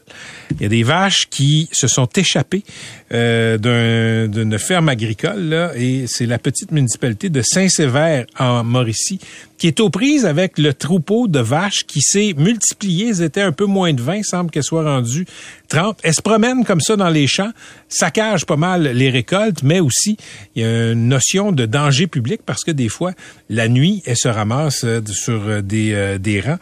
Il 0.51 0.63
y 0.63 0.67
a 0.67 0.69
des 0.69 0.83
vaches 0.83 1.29
qui 1.31 1.69
se 1.73 1.87
sont 1.87 2.09
échappées 2.17 2.65
euh, 3.13 4.27
d'une 4.27 4.59
ferme 4.59 4.89
agricole, 4.89 5.41
là, 5.41 5.73
et 5.77 6.07
c'est 6.07 6.27
la 6.27 6.39
petite 6.39 6.73
municipalité 6.73 7.31
de 7.31 7.43
Saint-Sévère 7.43 8.27
en 8.39 8.65
Mauricie 8.65 9.21
qui 9.63 9.69
est 9.69 9.79
aux 9.79 9.91
prises 9.91 10.27
avec 10.27 10.59
le 10.59 10.75
troupeau 10.75 11.29
de 11.29 11.39
vaches 11.39 11.85
qui 11.87 12.01
s'est 12.01 12.35
multiplié. 12.37 13.07
Ils 13.07 13.23
étaient 13.23 13.43
un 13.43 13.53
peu 13.53 13.65
moins 13.65 13.93
de 13.93 14.03
20, 14.03 14.17
il 14.17 14.25
semble 14.25 14.51
qu'elles 14.51 14.65
soient 14.65 14.83
rendues 14.83 15.25
30. 15.73 15.99
Elles 16.03 16.15
se 16.15 16.23
promènent 16.23 16.65
comme 16.65 16.81
ça 16.81 16.97
dans 16.97 17.09
les 17.09 17.27
champs, 17.27 17.51
saccagent 17.89 18.45
pas 18.45 18.57
mal 18.57 18.83
les 18.83 19.09
récoltes, 19.11 19.63
mais 19.63 19.81
aussi 19.81 20.17
il 20.55 20.63
y 20.63 20.65
a 20.65 20.93
une 20.93 21.09
notion 21.09 21.51
de 21.51 21.65
danger 21.67 22.07
public 22.07 22.43
parce 22.45 22.63
que 22.63 22.71
des 22.71 22.89
fois, 22.89 23.13
la 23.49 23.69
nuit, 23.69 24.03
elles 24.05 24.17
se 24.17 24.29
ramassent 24.29 24.85
euh, 24.85 25.01
sur 25.07 25.63
des, 25.63 25.93
euh, 25.95 26.19
des 26.19 26.41
rangs. 26.41 26.59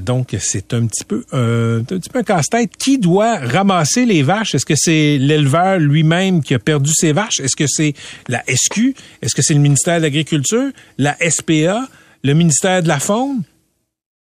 donc, 0.00 0.36
c'est 0.38 0.72
un 0.74 0.86
petit 0.86 1.04
peu 1.04 1.24
un 1.32 1.82
petit 1.82 2.08
peu 2.08 2.20
un 2.20 2.22
casse-tête. 2.22 2.70
Qui 2.78 2.98
doit 2.98 3.38
ramasser 3.38 4.06
les 4.06 4.22
vaches? 4.22 4.54
Est-ce 4.54 4.66
que 4.66 4.74
c'est 4.76 5.18
l'éleveur 5.18 5.78
lui-même 5.78 6.42
qui 6.42 6.54
a 6.54 6.58
perdu 6.58 6.92
ses 6.94 7.12
vaches? 7.12 7.40
Est-ce 7.40 7.56
que 7.56 7.66
c'est 7.66 7.94
la 8.28 8.42
SQ? 8.48 8.94
Est-ce 9.22 9.34
que 9.34 9.42
c'est 9.42 9.54
le 9.54 9.60
ministère 9.60 9.98
de 9.98 10.02
l'Agriculture? 10.02 10.70
La 10.98 11.16
SPA? 11.28 11.88
Le 12.22 12.34
ministère 12.34 12.82
de 12.82 12.88
la 12.88 13.00
Faune? 13.00 13.42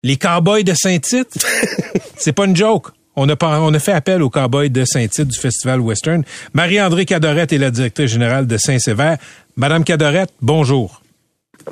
Les 0.04 0.18
cowboys 0.18 0.64
de 0.64 0.74
Saint-Tite? 0.74 1.46
c'est 2.18 2.34
pas 2.34 2.46
une 2.46 2.56
joke. 2.56 2.92
On 3.20 3.28
a, 3.30 3.36
on 3.42 3.74
a 3.74 3.80
fait 3.80 3.94
appel 3.94 4.22
aux 4.22 4.30
cowboys 4.30 4.70
de 4.70 4.86
Saint-Tite 4.86 5.30
du 5.30 5.40
Festival 5.40 5.82
Western. 5.82 6.24
Marie-André 6.54 7.06
Cadorette 7.06 7.52
est 7.52 7.58
la 7.58 7.72
directrice 7.72 8.12
générale 8.12 8.46
de 8.46 8.58
Saint-Sévère. 8.58 9.18
Madame 9.56 9.84
Cadorette, 9.84 10.32
bonjour. 10.40 11.02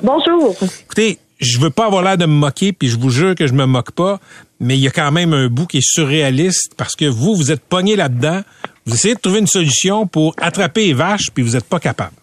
Bonjour. 0.02 0.56
Écoutez, 0.82 1.20
je 1.38 1.60
veux 1.60 1.70
pas 1.70 1.86
avoir 1.86 2.02
l'air 2.02 2.18
de 2.18 2.26
me 2.26 2.32
moquer, 2.32 2.72
puis 2.72 2.88
je 2.88 2.98
vous 2.98 3.10
jure 3.10 3.36
que 3.36 3.46
je 3.46 3.52
me 3.52 3.64
moque 3.64 3.92
pas, 3.92 4.18
mais 4.58 4.76
il 4.76 4.80
y 4.80 4.88
a 4.88 4.90
quand 4.90 5.12
même 5.12 5.32
un 5.34 5.46
bout 5.46 5.66
qui 5.66 5.78
est 5.78 5.88
surréaliste 5.88 6.72
parce 6.76 6.96
que 6.96 7.04
vous, 7.04 7.36
vous 7.36 7.52
êtes 7.52 7.62
pogné 7.62 7.94
là-dedans. 7.94 8.40
Vous 8.84 8.94
essayez 8.94 9.14
de 9.14 9.20
trouver 9.20 9.38
une 9.38 9.46
solution 9.46 10.08
pour 10.08 10.34
attraper 10.40 10.86
les 10.86 10.94
vaches, 10.94 11.30
puis 11.32 11.44
vous 11.44 11.52
n'êtes 11.52 11.66
pas 11.66 11.78
capable. 11.78 12.16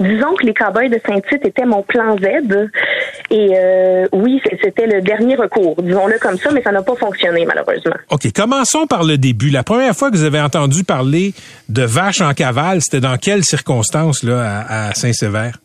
Disons 0.00 0.34
que 0.34 0.46
les 0.46 0.54
cowboys 0.54 0.88
de 0.88 1.00
Saint-Tite 1.06 1.44
étaient 1.44 1.64
mon 1.64 1.82
plan 1.82 2.16
Z. 2.18 2.70
Et 3.30 3.54
euh, 3.56 4.06
oui, 4.12 4.40
c'était 4.62 4.86
le 4.86 5.00
dernier 5.00 5.36
recours, 5.36 5.80
disons-le 5.82 6.18
comme 6.18 6.38
ça, 6.38 6.50
mais 6.52 6.62
ça 6.62 6.72
n'a 6.72 6.82
pas 6.82 6.94
fonctionné 6.94 7.44
malheureusement. 7.44 7.96
OK, 8.10 8.30
commençons 8.32 8.86
par 8.86 9.04
le 9.04 9.18
début. 9.18 9.50
La 9.50 9.62
première 9.62 9.96
fois 9.96 10.10
que 10.10 10.16
vous 10.16 10.24
avez 10.24 10.40
entendu 10.40 10.84
parler 10.84 11.34
de 11.68 11.82
vaches 11.82 12.20
en 12.20 12.34
cavale, 12.34 12.80
c'était 12.82 13.00
dans 13.00 13.16
quelles 13.16 13.44
circonstances 13.44 14.22
là, 14.22 14.64
à, 14.68 14.94
Saint-Sévère? 14.94 15.58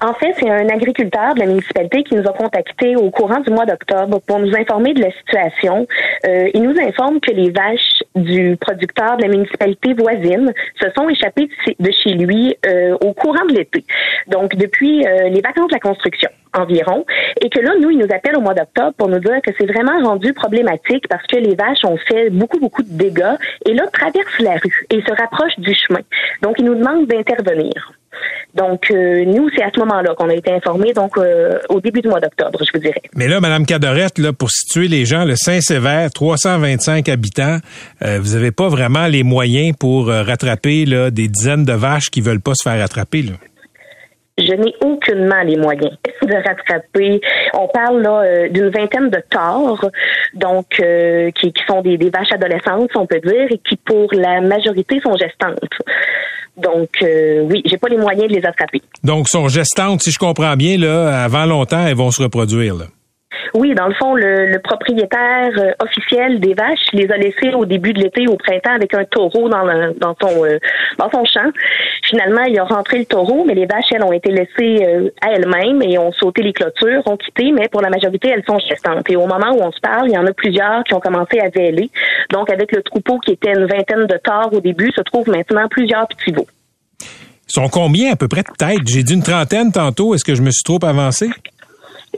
En 0.00 0.14
fait, 0.14 0.32
c'est 0.38 0.48
un 0.48 0.68
agriculteur 0.68 1.34
de 1.34 1.40
la 1.40 1.46
municipalité 1.46 2.04
qui 2.04 2.14
nous 2.14 2.28
a 2.28 2.32
contactés 2.32 2.94
au 2.96 3.10
courant 3.10 3.40
du 3.40 3.50
mois 3.50 3.66
d'octobre 3.66 4.20
pour 4.26 4.38
nous 4.38 4.54
informer 4.54 4.94
de 4.94 5.00
la 5.00 5.10
situation. 5.12 5.86
Euh, 6.26 6.50
il 6.54 6.62
nous 6.62 6.78
informe 6.80 7.20
que 7.20 7.32
les 7.32 7.50
vaches 7.50 8.02
du 8.14 8.56
producteur 8.60 9.16
de 9.16 9.22
la 9.22 9.28
municipalité 9.28 9.94
voisine 9.94 10.52
se 10.80 10.88
sont 10.96 11.08
échappées 11.08 11.48
de 11.78 11.90
chez 11.90 12.10
lui 12.10 12.56
euh, 12.66 12.96
au 13.00 13.12
courant 13.12 13.44
de 13.48 13.54
l'été. 13.54 13.84
Donc, 14.28 14.54
depuis 14.56 15.06
euh, 15.06 15.28
les 15.30 15.40
vacances 15.40 15.68
de 15.68 15.74
la 15.74 15.80
construction 15.80 16.30
environ, 16.54 17.04
et 17.40 17.50
que 17.50 17.60
là, 17.60 17.72
nous, 17.80 17.90
il 17.90 17.98
nous 17.98 18.12
appelle 18.14 18.36
au 18.36 18.40
mois 18.40 18.54
d'octobre 18.54 18.92
pour 18.96 19.08
nous 19.08 19.20
dire 19.20 19.40
que 19.44 19.50
c'est 19.58 19.66
vraiment 19.66 19.98
rendu 20.02 20.32
problématique 20.32 21.06
parce 21.08 21.26
que 21.26 21.36
les 21.36 21.54
vaches 21.54 21.84
ont 21.84 21.96
fait 21.96 22.30
beaucoup, 22.30 22.58
beaucoup 22.58 22.82
de 22.82 22.92
dégâts 22.92 23.36
et 23.66 23.74
là, 23.74 23.84
traversent 23.92 24.40
la 24.40 24.54
rue 24.54 24.86
et 24.90 25.00
se 25.02 25.10
rapprochent 25.20 25.58
du 25.58 25.74
chemin. 25.74 26.00
Donc, 26.42 26.56
il 26.58 26.64
nous 26.64 26.74
demande 26.74 27.06
d'intervenir. 27.06 27.92
Donc, 28.54 28.90
euh, 28.90 29.24
nous, 29.24 29.48
c'est 29.54 29.62
à 29.62 29.70
ce 29.72 29.78
moment-là 29.80 30.14
qu'on 30.16 30.28
a 30.28 30.34
été 30.34 30.50
informés, 30.50 30.92
donc 30.92 31.16
euh, 31.16 31.58
au 31.68 31.80
début 31.80 32.00
du 32.00 32.08
mois 32.08 32.20
d'octobre, 32.20 32.58
je 32.64 32.70
vous 32.72 32.82
dirais. 32.82 33.02
Mais 33.14 33.28
là, 33.28 33.40
Madame 33.40 33.66
Cadorette, 33.66 34.18
là, 34.18 34.32
pour 34.32 34.50
situer 34.50 34.88
les 34.88 35.04
gens, 35.04 35.24
le 35.24 35.36
Saint-Sévère, 35.36 36.10
325 36.10 37.08
habitants, 37.08 37.58
euh, 38.02 38.18
vous 38.20 38.34
n'avez 38.34 38.50
pas 38.50 38.68
vraiment 38.68 39.06
les 39.06 39.22
moyens 39.22 39.76
pour 39.78 40.08
rattraper 40.08 40.86
là, 40.86 41.10
des 41.10 41.28
dizaines 41.28 41.64
de 41.64 41.72
vaches 41.72 42.10
qui 42.10 42.20
veulent 42.20 42.40
pas 42.40 42.54
se 42.54 42.68
faire 42.68 42.80
rattraper. 42.80 43.22
Là? 43.22 43.34
Je 44.38 44.52
n'ai 44.52 44.74
aucunement 44.80 45.42
les 45.42 45.56
moyens 45.56 45.92
de 46.22 46.34
rattraper. 46.34 47.20
On 47.54 47.68
parle 47.68 48.02
là 48.02 48.22
euh, 48.22 48.48
d'une 48.48 48.70
vingtaine 48.70 49.10
de 49.10 49.22
torts, 49.30 49.90
donc 50.34 50.66
euh, 50.80 51.30
qui, 51.32 51.52
sont 51.66 51.82
des, 51.82 51.96
vaches 51.96 52.32
adolescentes, 52.32 52.90
on 52.94 53.06
peut 53.06 53.20
dire, 53.20 53.46
et 53.50 53.58
qui 53.58 53.76
pour 53.76 54.08
la 54.12 54.40
majorité 54.40 55.00
sont 55.00 55.16
gestantes. 55.16 55.58
Donc 56.56 56.90
euh, 57.02 57.46
oui, 57.48 57.62
j'ai 57.64 57.76
pas 57.76 57.88
les 57.88 57.98
moyens 57.98 58.28
de 58.28 58.34
les 58.34 58.44
attraper. 58.44 58.82
Donc 59.04 59.28
sont 59.28 59.48
gestantes, 59.48 60.02
si 60.02 60.10
je 60.10 60.18
comprends 60.18 60.56
bien, 60.56 60.76
là, 60.78 61.22
avant 61.24 61.46
longtemps, 61.46 61.86
elles 61.86 61.94
vont 61.94 62.10
se 62.10 62.22
reproduire. 62.22 62.74
Là. 62.74 62.86
Oui, 63.54 63.74
dans 63.74 63.88
le 63.88 63.94
fond, 63.94 64.14
le, 64.14 64.58
propriétaire 64.58 65.50
euh, 65.58 65.72
officiel 65.82 66.40
des 66.40 66.54
vaches 66.54 66.86
les 66.92 67.10
a 67.10 67.16
laissées 67.16 67.54
au 67.54 67.64
début 67.64 67.92
de 67.92 68.00
l'été, 68.00 68.26
au 68.26 68.36
printemps, 68.36 68.74
avec 68.74 68.94
un 68.94 69.04
taureau 69.04 69.48
dans, 69.48 69.64
dans, 69.96 70.16
son, 70.20 70.44
euh, 70.44 70.58
dans 70.98 71.10
son 71.10 71.24
champ. 71.24 71.50
Finalement, 72.02 72.42
il 72.42 72.58
a 72.58 72.64
rentré 72.64 72.98
le 72.98 73.04
taureau, 73.04 73.44
mais 73.46 73.54
les 73.54 73.66
vaches, 73.66 73.92
elles, 73.92 74.02
ont 74.02 74.12
été 74.12 74.30
laissées 74.30 74.84
euh, 74.84 75.10
à 75.20 75.32
elles-mêmes 75.32 75.82
et 75.82 75.98
ont 75.98 76.12
sauté 76.12 76.42
les 76.42 76.52
clôtures, 76.52 77.02
ont 77.06 77.16
quitté, 77.16 77.52
mais 77.52 77.68
pour 77.68 77.82
la 77.82 77.90
majorité, 77.90 78.28
elles 78.28 78.44
sont 78.46 78.58
gestantes. 78.58 79.08
Et 79.10 79.16
au 79.16 79.26
moment 79.26 79.52
où 79.52 79.62
on 79.62 79.72
se 79.72 79.80
parle, 79.80 80.08
il 80.08 80.14
y 80.14 80.18
en 80.18 80.26
a 80.26 80.32
plusieurs 80.32 80.84
qui 80.84 80.94
ont 80.94 81.00
commencé 81.00 81.38
à 81.38 81.48
véler. 81.48 81.90
Donc, 82.30 82.50
avec 82.50 82.72
le 82.72 82.82
troupeau 82.82 83.18
qui 83.18 83.32
était 83.32 83.52
une 83.52 83.66
vingtaine 83.66 84.06
de 84.06 84.18
tares 84.22 84.52
au 84.52 84.60
début, 84.60 84.90
se 84.94 85.02
trouvent 85.02 85.28
maintenant 85.28 85.68
plusieurs 85.68 86.08
petits 86.08 86.32
veaux. 86.32 86.46
Ils 87.48 87.52
sont 87.52 87.68
combien 87.68 88.12
à 88.12 88.16
peu 88.16 88.28
près 88.28 88.42
de 88.42 88.56
têtes? 88.56 88.86
J'ai 88.86 89.02
dit 89.02 89.14
une 89.14 89.22
trentaine 89.22 89.72
tantôt. 89.72 90.14
Est-ce 90.14 90.24
que 90.24 90.34
je 90.34 90.42
me 90.42 90.50
suis 90.50 90.64
trop 90.64 90.82
avancé? 90.84 91.30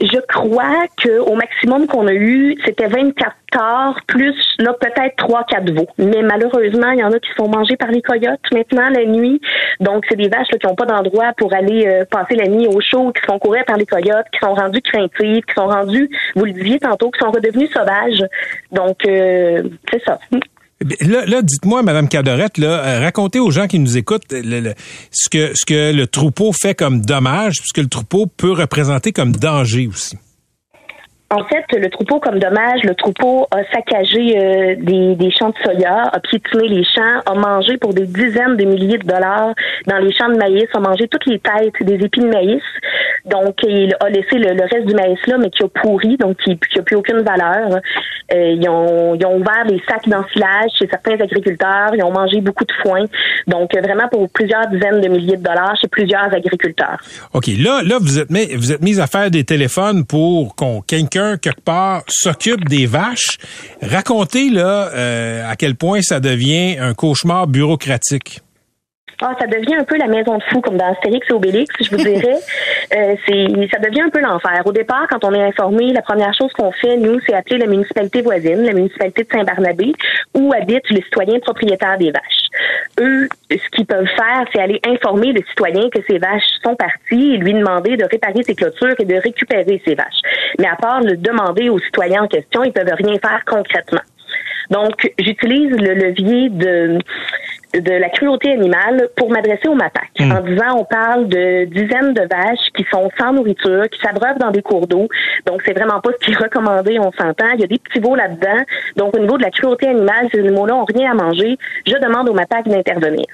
Je 0.00 0.18
crois 0.28 0.86
qu'au 1.02 1.34
maximum 1.34 1.86
qu'on 1.86 2.06
a 2.06 2.14
eu, 2.14 2.56
c'était 2.64 2.86
24 2.86 3.36
tares, 3.52 4.00
plus 4.06 4.34
là 4.58 4.72
peut-être 4.72 5.16
3-4 5.16 5.74
veaux. 5.74 5.88
Mais 5.98 6.22
malheureusement, 6.22 6.90
il 6.92 7.00
y 7.00 7.04
en 7.04 7.12
a 7.12 7.18
qui 7.18 7.28
sont 7.36 7.48
mangés 7.48 7.76
par 7.76 7.90
les 7.90 8.00
coyotes 8.00 8.40
maintenant 8.52 8.88
la 8.88 9.04
nuit. 9.04 9.40
Donc, 9.80 10.04
c'est 10.08 10.16
des 10.16 10.28
vaches 10.28 10.48
qui 10.48 10.66
n'ont 10.66 10.74
pas 10.74 10.86
d'endroit 10.86 11.32
pour 11.36 11.52
aller 11.52 11.86
euh, 11.86 12.04
passer 12.06 12.34
la 12.34 12.46
nuit 12.46 12.66
au 12.66 12.80
chaud, 12.80 13.12
qui 13.12 13.20
sont 13.28 13.38
courées 13.38 13.64
par 13.64 13.76
les 13.76 13.86
coyotes, 13.86 14.26
qui 14.32 14.38
sont 14.40 14.54
rendues 14.54 14.82
craintives, 14.82 15.44
qui 15.44 15.54
sont 15.54 15.66
rendues, 15.66 16.08
vous 16.34 16.46
le 16.46 16.52
disiez 16.52 16.78
tantôt, 16.78 17.10
qui 17.10 17.18
sont 17.18 17.30
redevenues 17.30 17.68
sauvages. 17.68 18.24
Donc, 18.72 18.96
euh, 19.06 19.62
c'est 19.90 20.02
ça. 20.04 20.18
Là, 21.00 21.26
là 21.26 21.42
dites-moi, 21.42 21.82
Madame 21.82 22.08
Cadorette, 22.08 22.56
là, 22.56 22.84
euh, 22.84 23.00
racontez 23.00 23.38
aux 23.38 23.50
gens 23.50 23.66
qui 23.66 23.78
nous 23.78 23.98
écoutent 23.98 24.24
ce 24.30 25.28
que 25.28 25.52
ce 25.54 25.66
que 25.66 25.92
le 25.92 26.06
troupeau 26.06 26.52
fait 26.52 26.74
comme 26.74 27.02
dommage, 27.02 27.58
puisque 27.58 27.78
le 27.78 27.88
troupeau 27.88 28.26
peut 28.26 28.52
représenter 28.52 29.12
comme 29.12 29.32
danger 29.32 29.88
aussi. 29.88 30.16
En 31.32 31.44
fait, 31.44 31.64
le 31.78 31.88
troupeau, 31.90 32.18
comme 32.18 32.40
dommage, 32.40 32.82
le 32.82 32.92
troupeau 32.96 33.46
a 33.52 33.62
saccagé 33.72 34.36
euh, 34.36 34.74
des, 34.80 35.14
des, 35.14 35.30
champs 35.30 35.50
de 35.50 35.54
soya, 35.62 36.02
a 36.12 36.18
piétiné 36.18 36.66
les 36.66 36.82
champs, 36.82 37.20
a 37.24 37.34
mangé 37.34 37.76
pour 37.76 37.94
des 37.94 38.06
dizaines 38.06 38.56
de 38.56 38.64
milliers 38.64 38.98
de 38.98 39.06
dollars 39.06 39.54
dans 39.86 39.98
les 39.98 40.12
champs 40.12 40.28
de 40.28 40.36
maïs, 40.36 40.66
a 40.74 40.80
mangé 40.80 41.06
toutes 41.06 41.26
les 41.26 41.38
têtes 41.38 41.74
des 41.82 42.04
épis 42.04 42.18
de 42.18 42.26
maïs. 42.26 42.62
Donc, 43.26 43.54
il 43.62 43.94
a 44.00 44.08
laissé 44.08 44.38
le, 44.38 44.60
reste 44.60 44.86
du 44.86 44.94
maïs 44.94 45.20
là, 45.28 45.36
mais 45.38 45.50
qui 45.50 45.62
a 45.62 45.68
pourri, 45.68 46.16
donc 46.16 46.36
qui 46.38 46.58
n'a 46.74 46.82
plus 46.82 46.96
aucune 46.96 47.20
valeur. 47.20 47.78
Euh, 48.34 48.56
ils, 48.58 48.68
ont, 48.68 49.14
ils 49.14 49.24
ont 49.24 49.36
ouvert 49.36 49.66
des 49.68 49.80
sacs 49.88 50.08
d'enfilage 50.08 50.70
chez 50.80 50.88
certains 50.88 51.14
agriculteurs. 51.14 51.90
Ils 51.94 52.02
ont 52.02 52.12
mangé 52.12 52.40
beaucoup 52.40 52.64
de 52.64 52.72
foin. 52.82 53.04
Donc, 53.46 53.70
vraiment 53.76 54.08
pour 54.08 54.28
plusieurs 54.30 54.66
dizaines 54.66 55.00
de 55.00 55.08
milliers 55.08 55.36
de 55.36 55.42
dollars 55.44 55.76
chez 55.80 55.86
plusieurs 55.86 56.34
agriculteurs. 56.34 56.98
OK. 57.34 57.46
Là, 57.58 57.82
là 57.84 57.98
vous 58.00 58.18
êtes 58.18 58.30
mis, 58.30 58.52
vous 58.56 58.72
êtes 58.72 58.82
mis 58.82 58.98
à 58.98 59.06
faire 59.06 59.30
des 59.30 59.44
téléphones 59.44 60.04
pour 60.04 60.56
qu'on 60.56 60.80
quelqu'un 60.80 61.19
quelque 61.36 61.60
part, 61.60 62.02
s'occupe 62.08 62.68
des 62.68 62.86
vaches. 62.86 63.38
Racontez, 63.82 64.50
là, 64.50 64.90
euh, 64.94 65.50
à 65.50 65.56
quel 65.56 65.74
point 65.74 66.02
ça 66.02 66.20
devient 66.20 66.76
un 66.78 66.94
cauchemar 66.94 67.46
bureaucratique. 67.46 68.40
Ah, 69.22 69.34
ça 69.38 69.46
devient 69.46 69.74
un 69.74 69.84
peu 69.84 69.98
la 69.98 70.06
maison 70.06 70.38
de 70.38 70.42
fou, 70.44 70.60
comme 70.62 70.78
dans 70.78 70.90
Astérix 70.92 71.28
et 71.28 71.32
Obélix, 71.34 71.74
je 71.80 71.90
vous 71.90 71.96
dirais. 71.98 72.38
euh, 72.96 73.14
c'est, 73.26 73.46
ça 73.70 73.78
devient 73.78 74.00
un 74.02 74.08
peu 74.08 74.20
l'enfer. 74.20 74.62
Au 74.64 74.72
départ, 74.72 75.06
quand 75.10 75.22
on 75.24 75.34
est 75.34 75.42
informé, 75.42 75.92
la 75.92 76.00
première 76.00 76.32
chose 76.32 76.50
qu'on 76.54 76.72
fait, 76.72 76.96
nous, 76.96 77.20
c'est 77.26 77.34
appeler 77.34 77.58
la 77.58 77.66
municipalité 77.66 78.22
voisine, 78.22 78.62
la 78.62 78.72
municipalité 78.72 79.24
de 79.24 79.28
Saint-Barnabé, 79.30 79.92
où 80.34 80.52
habitent 80.54 80.88
les 80.88 81.02
citoyens 81.02 81.38
propriétaires 81.40 81.98
des 81.98 82.10
vaches. 82.10 82.48
Eux, 82.98 83.28
ce 83.50 83.68
qu'ils 83.72 83.86
peuvent 83.86 84.06
faire, 84.06 84.44
c'est 84.52 84.60
aller 84.60 84.80
informer 84.86 85.32
le 85.32 85.42
citoyen 85.50 85.90
que 85.90 86.00
ces 86.08 86.18
vaches 86.18 86.48
sont 86.62 86.74
parties 86.74 87.34
et 87.34 87.36
lui 87.36 87.52
demander 87.52 87.98
de 87.98 88.04
réparer 88.04 88.42
ses 88.42 88.54
clôtures 88.54 88.94
et 88.98 89.04
de 89.04 89.16
récupérer 89.16 89.82
ses 89.84 89.94
vaches. 89.94 90.20
Mais 90.58 90.66
à 90.66 90.76
part 90.76 91.00
le 91.00 91.16
demander 91.16 91.68
aux 91.68 91.78
citoyens 91.78 92.24
en 92.24 92.28
question, 92.28 92.64
ils 92.64 92.72
peuvent 92.72 92.92
rien 92.98 93.18
faire 93.18 93.42
concrètement. 93.46 94.00
Donc, 94.70 95.12
j'utilise 95.18 95.70
le 95.70 95.94
levier 95.94 96.48
de 96.48 96.98
de 97.74 97.92
la 97.92 98.08
cruauté 98.08 98.52
animale 98.52 99.08
pour 99.16 99.30
m'adresser 99.30 99.68
au 99.68 99.74
MAPAC 99.74 100.10
hmm. 100.18 100.32
en 100.32 100.40
disant 100.40 100.78
on 100.78 100.84
parle 100.84 101.28
de 101.28 101.66
dizaines 101.66 102.14
de 102.14 102.22
vaches 102.22 102.68
qui 102.76 102.84
sont 102.90 103.08
sans 103.18 103.32
nourriture, 103.32 103.88
qui 103.88 104.00
s'abreuvent 104.00 104.38
dans 104.38 104.50
des 104.50 104.62
cours 104.62 104.86
d'eau. 104.86 105.08
Donc 105.46 105.62
c'est 105.64 105.72
vraiment 105.72 106.00
pas 106.00 106.10
ce 106.18 106.24
qui 106.24 106.32
est 106.32 106.36
recommandé, 106.36 106.98
on 106.98 107.12
s'entend. 107.12 107.50
Il 107.54 107.60
y 107.60 107.64
a 107.64 107.68
des 107.68 107.78
petits 107.78 108.00
veaux 108.00 108.16
là-dedans. 108.16 108.64
Donc 108.96 109.16
au 109.16 109.20
niveau 109.20 109.36
de 109.36 109.42
la 109.42 109.50
cruauté 109.50 109.88
animale, 109.88 110.28
ces 110.32 110.40
animaux-là 110.40 110.74
ont 110.74 110.84
rien 110.84 111.12
à 111.12 111.14
manger. 111.14 111.58
Je 111.86 111.94
demande 111.94 112.28
au 112.28 112.34
MAPAC 112.34 112.66
d'intervenir. 112.68 113.26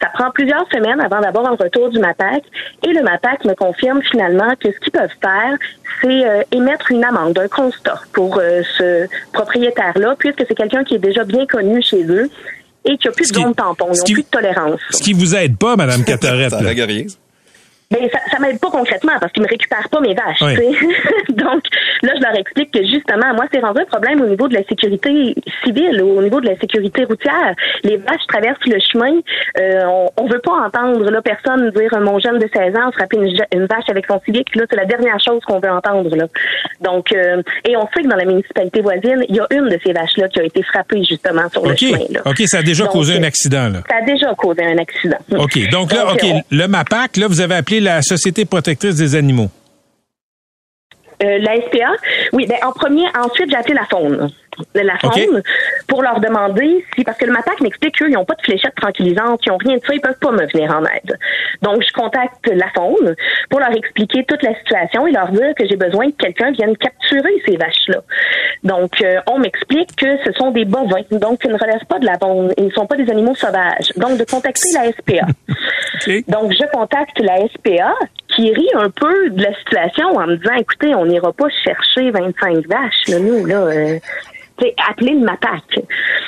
Ça 0.00 0.08
prend 0.12 0.30
plusieurs 0.30 0.66
semaines 0.70 1.00
avant 1.00 1.20
d'avoir 1.20 1.46
un 1.46 1.56
retour 1.56 1.88
du 1.88 1.98
MAPAC 1.98 2.42
et 2.86 2.92
le 2.92 3.02
MAPAC 3.02 3.44
me 3.44 3.54
confirme 3.54 4.02
finalement 4.02 4.52
que 4.60 4.70
ce 4.70 4.78
qu'ils 4.78 4.92
peuvent 4.92 5.08
faire, 5.22 5.56
c'est 6.02 6.26
euh, 6.26 6.42
émettre 6.52 6.90
une 6.90 7.02
amende, 7.04 7.38
un 7.38 7.48
constat 7.48 8.00
pour 8.12 8.38
euh, 8.38 8.62
ce 8.76 9.06
propriétaire-là, 9.32 10.14
puisque 10.18 10.44
c'est 10.46 10.54
quelqu'un 10.54 10.84
qui 10.84 10.96
est 10.96 10.98
déjà 10.98 11.24
bien 11.24 11.46
connu 11.46 11.80
chez 11.82 12.04
eux 12.04 12.30
et 12.84 12.96
qu'il 12.98 13.08
n'y 13.08 13.12
a 13.12 13.12
plus 13.12 13.30
de 13.30 13.34
zone 13.34 13.54
tampon, 13.54 13.88
ils 13.92 13.98
n'ont 13.98 14.04
plus 14.04 14.22
de 14.22 14.28
tolérance. 14.28 14.80
Ce 14.90 15.02
qui 15.02 15.12
vous 15.14 15.34
aide 15.34 15.56
pas, 15.56 15.76
Madame 15.76 16.04
Catarette. 16.04 16.52
Ben, 17.90 18.08
ça, 18.12 18.18
ça 18.30 18.38
m'aide 18.40 18.58
pas 18.58 18.70
concrètement 18.70 19.12
parce 19.20 19.32
qu'ils 19.32 19.42
me 19.42 19.48
récupèrent 19.48 19.88
pas 19.88 20.00
mes 20.00 20.14
vaches. 20.14 20.40
Donc 21.30 21.62
là, 22.02 22.12
je 22.16 22.22
leur 22.22 22.34
explique 22.34 22.72
que 22.72 22.82
justement, 22.84 23.32
moi, 23.34 23.44
c'est 23.52 23.60
rendu 23.60 23.80
un 23.80 23.84
problème 23.84 24.20
au 24.22 24.26
niveau 24.26 24.48
de 24.48 24.54
la 24.54 24.64
sécurité 24.64 25.34
civile, 25.64 26.02
au 26.02 26.20
niveau 26.22 26.40
de 26.40 26.48
la 26.48 26.56
sécurité 26.58 27.04
routière. 27.04 27.54
Les 27.84 27.96
vaches 27.96 28.26
traversent 28.28 28.66
le 28.66 28.78
chemin. 28.80 29.20
Euh, 29.58 29.84
on, 29.86 30.08
on 30.16 30.26
veut 30.26 30.40
pas 30.40 30.66
entendre 30.66 31.08
là 31.10 31.22
personne 31.22 31.70
dire 31.70 31.90
mon 32.00 32.18
jeune 32.18 32.38
de 32.38 32.48
16 32.52 32.74
ans 32.76 32.90
frapper 32.92 33.18
une, 33.18 33.32
une 33.52 33.66
vache 33.66 33.88
avec 33.88 34.06
son 34.06 34.20
civique. 34.24 34.54
Là, 34.56 34.64
c'est 34.68 34.76
la 34.76 34.84
dernière 34.84 35.20
chose 35.20 35.40
qu'on 35.46 35.60
veut 35.60 35.70
entendre. 35.70 36.14
Là. 36.16 36.26
Donc, 36.80 37.12
euh, 37.12 37.42
et 37.64 37.76
on 37.76 37.86
sait 37.94 38.02
que 38.02 38.08
dans 38.08 38.16
la 38.16 38.24
municipalité 38.24 38.80
voisine, 38.80 39.24
il 39.28 39.36
y 39.36 39.40
a 39.40 39.46
une 39.50 39.68
de 39.68 39.78
ces 39.84 39.92
vaches 39.92 40.16
là 40.16 40.28
qui 40.28 40.40
a 40.40 40.44
été 40.44 40.62
frappée 40.62 41.04
justement 41.04 41.48
sur 41.50 41.64
le 41.66 41.76
chemin. 41.76 41.98
Là. 42.10 42.22
Ok, 42.24 42.42
ça 42.46 42.58
a 42.58 42.62
déjà 42.62 42.86
causé 42.86 43.16
un 43.16 43.22
accident. 43.22 43.68
Là. 43.68 43.80
Ça 43.88 43.98
a 43.98 44.02
déjà 44.02 44.34
causé 44.34 44.64
un 44.64 44.78
accident. 44.78 45.18
Ok, 45.38 45.70
donc 45.70 45.92
là, 45.92 46.12
ok, 46.12 46.24
le 46.50 46.66
MAPAC, 46.66 47.16
là, 47.16 47.26
vous 47.28 47.40
avez 47.40 47.54
appelé 47.54 47.75
la 47.80 48.02
Société 48.02 48.44
protectrice 48.44 48.96
des 48.96 49.14
animaux? 49.14 49.50
Euh, 51.22 51.38
la 51.38 51.56
SPA, 51.56 51.92
oui, 52.32 52.46
ben 52.46 52.58
en 52.62 52.72
premier, 52.72 53.06
ensuite 53.16 53.48
j'ai 53.50 53.56
appelé 53.56 53.74
la 53.74 53.86
faune. 53.86 54.30
La 54.74 54.98
faune 54.98 55.42
pour 55.88 56.02
leur 56.02 56.20
demander 56.20 56.84
si, 56.94 57.04
parce 57.04 57.18
que 57.18 57.24
le 57.24 57.32
MAPAC 57.32 57.60
m'explique 57.60 57.96
qu'eux, 57.96 58.08
ils 58.08 58.14
n'ont 58.14 58.24
pas 58.24 58.34
de 58.34 58.42
fléchettes 58.42 58.74
tranquillisantes, 58.74 59.40
ils 59.44 59.50
n'ont 59.50 59.58
rien 59.58 59.76
de 59.76 59.82
ça, 59.84 59.94
ils 59.94 60.00
peuvent 60.00 60.18
pas 60.20 60.32
me 60.32 60.46
venir 60.46 60.70
en 60.72 60.84
aide. 60.84 61.18
Donc, 61.62 61.82
je 61.82 61.92
contacte 61.92 62.46
la 62.46 62.68
faune 62.74 63.14
pour 63.50 63.60
leur 63.60 63.72
expliquer 63.72 64.24
toute 64.24 64.42
la 64.42 64.54
situation 64.56 65.06
et 65.06 65.12
leur 65.12 65.28
dire 65.28 65.54
que 65.56 65.66
j'ai 65.66 65.76
besoin 65.76 66.10
que 66.10 66.16
quelqu'un 66.16 66.50
vienne 66.52 66.76
capturer 66.76 67.42
ces 67.46 67.56
vaches-là. 67.56 68.02
Donc, 68.64 69.00
euh, 69.00 69.20
on 69.28 69.38
m'explique 69.38 69.94
que 69.96 70.16
ce 70.24 70.32
sont 70.32 70.50
des 70.50 70.64
bovins, 70.64 71.02
donc 71.10 71.40
ils 71.44 71.50
ne 71.50 71.58
relèvent 71.58 71.86
pas 71.88 71.98
de 71.98 72.06
la 72.06 72.18
faune, 72.18 72.52
ils 72.56 72.66
ne 72.66 72.70
sont 72.70 72.86
pas 72.86 72.96
des 72.96 73.10
animaux 73.10 73.34
sauvages. 73.34 73.92
Donc, 73.96 74.18
de 74.18 74.24
contacter 74.24 74.68
la 74.74 74.92
SPA. 74.92 75.26
Donc, 76.28 76.52
je 76.52 76.70
contacte 76.72 77.18
la 77.20 77.38
SPA 77.48 77.94
qui 78.28 78.52
rit 78.52 78.70
un 78.74 78.90
peu 78.90 79.30
de 79.30 79.42
la 79.42 79.54
situation 79.54 80.08
en 80.08 80.26
me 80.26 80.36
disant, 80.36 80.54
écoutez, 80.54 80.94
on 80.94 81.06
n'ira 81.06 81.32
pas 81.32 81.48
chercher 81.64 82.10
25 82.10 82.66
vaches, 82.66 83.08
là, 83.08 83.18
nous, 83.18 83.46
là. 83.46 83.56
Euh, 83.56 83.98
appeler 84.88 85.12
le 85.12 85.20
MAPAC. 85.20 85.80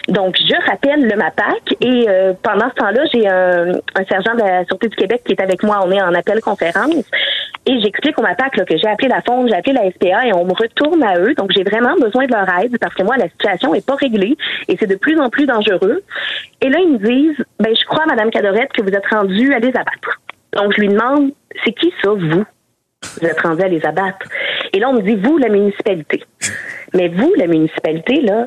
Donc, 0.09 0.37
je 0.37 0.71
rappelle 0.71 1.07
le 1.07 1.17
MAPAC 1.17 1.75
et 1.81 2.09
euh, 2.09 2.33
pendant 2.43 2.69
ce 2.71 2.75
temps-là, 2.75 3.05
j'ai 3.13 3.29
un, 3.29 3.73
un, 3.73 4.05
sergent 4.09 4.35
de 4.35 4.41
la 4.41 4.65
Sûreté 4.65 4.89
du 4.89 4.97
Québec 4.97 5.23
qui 5.25 5.33
est 5.33 5.41
avec 5.41 5.63
moi. 5.63 5.81
On 5.85 5.91
est 5.91 6.01
en 6.01 6.15
appel 6.15 6.41
conférence 6.41 7.05
Et 7.67 7.81
j'explique 7.81 8.19
au 8.19 8.23
MAPAC 8.23 8.57
là, 8.57 8.65
que 8.65 8.77
j'ai 8.77 8.89
appelé 8.89 9.09
la 9.09 9.23
FOND, 9.23 9.49
j'ai 9.49 9.55
appelé 9.55 9.75
la 9.75 9.91
SPA 9.91 10.27
et 10.27 10.33
on 10.33 10.45
me 10.45 10.53
retourne 10.53 11.03
à 11.03 11.19
eux. 11.19 11.35
Donc, 11.35 11.51
j'ai 11.55 11.65
vraiment 11.65 11.95
besoin 11.97 12.27
de 12.27 12.33
leur 12.33 12.49
aide 12.61 12.79
parce 12.79 12.95
que 12.95 13.03
moi, 13.03 13.17
la 13.17 13.29
situation 13.29 13.75
est 13.75 13.87
pas 13.87 13.97
réglée 13.97 14.37
et 14.69 14.77
c'est 14.79 14.87
de 14.87 14.97
plus 14.97 15.19
en 15.21 15.31
plus 15.31 15.47
dangereux. 15.47 16.03
Et 16.61 16.69
là, 16.69 16.79
ils 16.81 16.93
me 16.93 16.99
disent, 16.99 17.45
ben, 17.59 17.75
je 17.75 17.85
crois, 17.87 18.07
Madame 18.07 18.31
Cadorette, 18.31 18.73
que 18.73 18.83
vous 18.83 18.95
êtes 18.95 19.07
rendue 19.07 19.55
à 19.55 19.59
les 19.59 19.69
abattre. 19.69 20.21
Donc, 20.53 20.73
je 20.75 20.81
lui 20.81 20.89
demande, 20.89 21.33
c'est 21.65 21.73
qui 21.73 21.93
ça, 22.03 22.11
vous? 22.11 22.45
Vous 23.21 23.27
êtes 23.27 23.41
rendu 23.41 23.63
à 23.63 23.69
les 23.69 23.85
abattre. 23.85 24.27
Et 24.79 24.81
là, 24.81 24.91
on 24.91 24.93
me 24.93 25.03
dit, 25.03 25.17
vous, 25.17 25.39
la 25.39 25.49
municipalité. 25.49 26.23
Mais 26.95 27.09
vous, 27.09 27.35
la 27.37 27.49
municipalité, 27.49 28.21
là, 28.21 28.47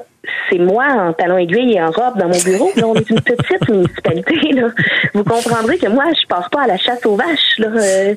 c'est 0.50 0.60
moi 0.60 0.86
en 0.88 1.12
talons 1.12 1.38
aiguilles 1.38 1.74
et 1.74 1.82
en 1.82 1.92
robe 1.92 2.18
dans 2.18 2.30
mon 2.30 2.40
bureau. 2.46 2.72
Là, 2.78 2.88
on 2.88 2.96
est 2.96 3.10
une 3.10 3.20
petite 3.20 3.68
municipalité. 3.68 4.54
Là. 4.54 4.70
Vous 5.14 5.26
comprendrez 5.26 5.78
que 5.78 5.90
moi, 5.90 6.06
je 6.14 6.26
pars 6.28 6.50
pas 6.50 6.62
à 6.62 6.68
la 6.68 6.78
chasse 6.78 7.06
aux 7.06 7.18
vaches. 7.18 7.60
Là. 7.60 7.68
Euh, 7.68 8.16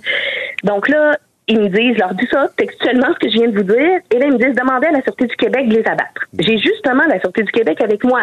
donc 0.63 0.89
là, 0.89 1.19
ils 1.49 1.59
me 1.59 1.69
disent, 1.69 1.95
je 1.95 1.99
leur 1.99 2.15
dis 2.15 2.27
ça 2.31 2.47
textuellement 2.57 3.09
ce 3.15 3.19
que 3.19 3.33
je 3.33 3.39
viens 3.39 3.49
de 3.49 3.57
vous 3.57 3.65
dire, 3.65 3.99
et 4.11 4.19
là 4.19 4.27
ils 4.27 4.33
me 4.33 4.39
disent 4.39 4.55
demandez 4.55 4.87
à 4.87 4.93
la 4.93 5.03
Sûreté 5.03 5.27
du 5.27 5.37
Québec 5.37 5.69
de 5.69 5.75
les 5.75 5.87
abattre. 5.87 6.27
J'ai 6.39 6.57
justement 6.57 7.05
la 7.07 7.21
Sûreté 7.21 7.43
du 7.43 7.53
Québec 7.53 7.83
avec 7.83 8.03
moi. 8.03 8.23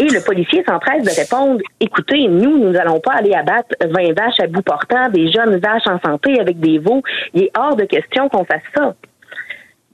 Et 0.00 0.08
le 0.08 0.20
policier 0.24 0.64
s'empresse 0.66 1.04
de 1.04 1.10
répondre 1.10 1.60
écoutez, 1.78 2.26
nous, 2.26 2.58
nous 2.58 2.70
n'allons 2.70 2.98
pas 2.98 3.12
aller 3.12 3.34
abattre 3.34 3.68
20 3.80 4.18
vaches 4.18 4.40
à 4.40 4.48
bout 4.48 4.62
portant, 4.62 5.08
des 5.10 5.30
jeunes 5.30 5.58
vaches 5.58 5.86
en 5.86 6.00
santé 6.00 6.40
avec 6.40 6.58
des 6.58 6.78
veaux. 6.78 7.02
Il 7.34 7.44
est 7.44 7.50
hors 7.56 7.76
de 7.76 7.84
question 7.84 8.28
qu'on 8.28 8.44
fasse 8.44 8.62
ça. 8.74 8.94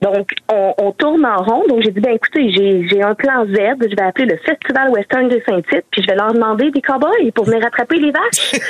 Donc, 0.03 0.33
on, 0.51 0.93
tourne 0.93 1.25
en 1.25 1.37
rond. 1.37 1.63
Donc, 1.69 1.83
j'ai 1.85 1.93
dit, 1.93 2.01
ben 2.01 2.15
écoutez, 2.15 2.53
j'ai 2.53 3.03
un 3.03 3.15
plan 3.15 3.47
Z. 3.47 3.55
Je 3.55 3.97
vais 3.97 4.03
appeler 4.03 4.27
le 4.27 4.37
Festival 4.37 4.91
Western 4.91 5.29
de 5.29 5.41
Saint-Tite, 5.47 5.85
puis 5.93 6.03
je 6.03 6.09
vais 6.09 6.17
leur 6.17 6.35
demander 6.35 6.73
des 6.73 6.83
cowboys 6.83 7.31
pour 7.33 7.45
venir 7.45 7.63
rattraper 7.63 7.99
les 7.99 8.11
vaches. 8.11 8.53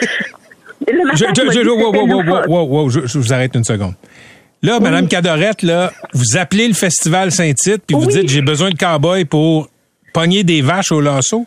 je, 0.87 0.93
je, 1.35 3.07
je, 3.07 3.19
vous 3.19 3.33
arrête 3.33 3.55
une 3.55 3.65
seconde. 3.65 3.95
Là, 4.63 4.79
Madame 4.79 5.09
Cadorette, 5.09 5.63
là, 5.63 5.91
vous 6.13 6.37
appelez 6.37 6.69
le 6.69 6.75
Festival 6.75 7.33
Saint-Tite, 7.33 7.83
puis 7.87 7.97
vous 7.97 8.07
dites, 8.07 8.29
j'ai 8.29 8.43
besoin 8.43 8.71
de 8.71 8.77
cowboys 8.77 9.25
pour 9.25 9.69
pogner 10.13 10.45
des 10.45 10.61
vaches 10.61 10.93
au 10.93 11.01
lasso? 11.01 11.47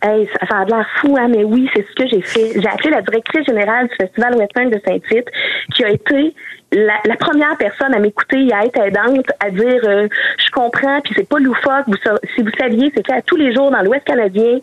Hey, 0.00 0.28
ça, 0.32 0.46
ça 0.46 0.58
a 0.58 0.64
l'air 0.64 0.86
fou, 1.00 1.16
hein, 1.18 1.26
mais 1.28 1.42
oui, 1.42 1.68
c'est 1.74 1.84
ce 1.84 1.94
que 2.00 2.08
j'ai 2.08 2.22
fait. 2.22 2.60
J'ai 2.60 2.68
appelé 2.68 2.90
la 2.90 3.02
directrice 3.02 3.44
générale 3.44 3.88
du 3.88 3.96
Festival 3.96 4.36
Western 4.36 4.70
de 4.70 4.80
Saint-Tite, 4.86 5.26
qui 5.74 5.84
a 5.84 5.90
été 5.90 6.32
la, 6.72 6.94
la, 7.04 7.16
première 7.16 7.56
personne 7.56 7.94
à 7.94 7.98
m'écouter, 7.98 8.52
à 8.52 8.64
être 8.64 8.78
aidante, 8.78 9.26
à 9.40 9.50
dire 9.50 9.80
euh, 9.84 10.06
je 10.38 10.50
comprends, 10.50 11.00
puis 11.00 11.14
c'est 11.16 11.28
pas 11.28 11.38
loufoque. 11.38 11.84
Vous, 11.86 11.96
si 12.34 12.42
vous 12.42 12.50
saviez, 12.58 12.92
c'est 12.94 13.06
fait 13.06 13.22
tous 13.22 13.36
les 13.36 13.54
jours 13.54 13.70
dans 13.70 13.80
l'Ouest 13.82 14.04
canadien 14.04 14.58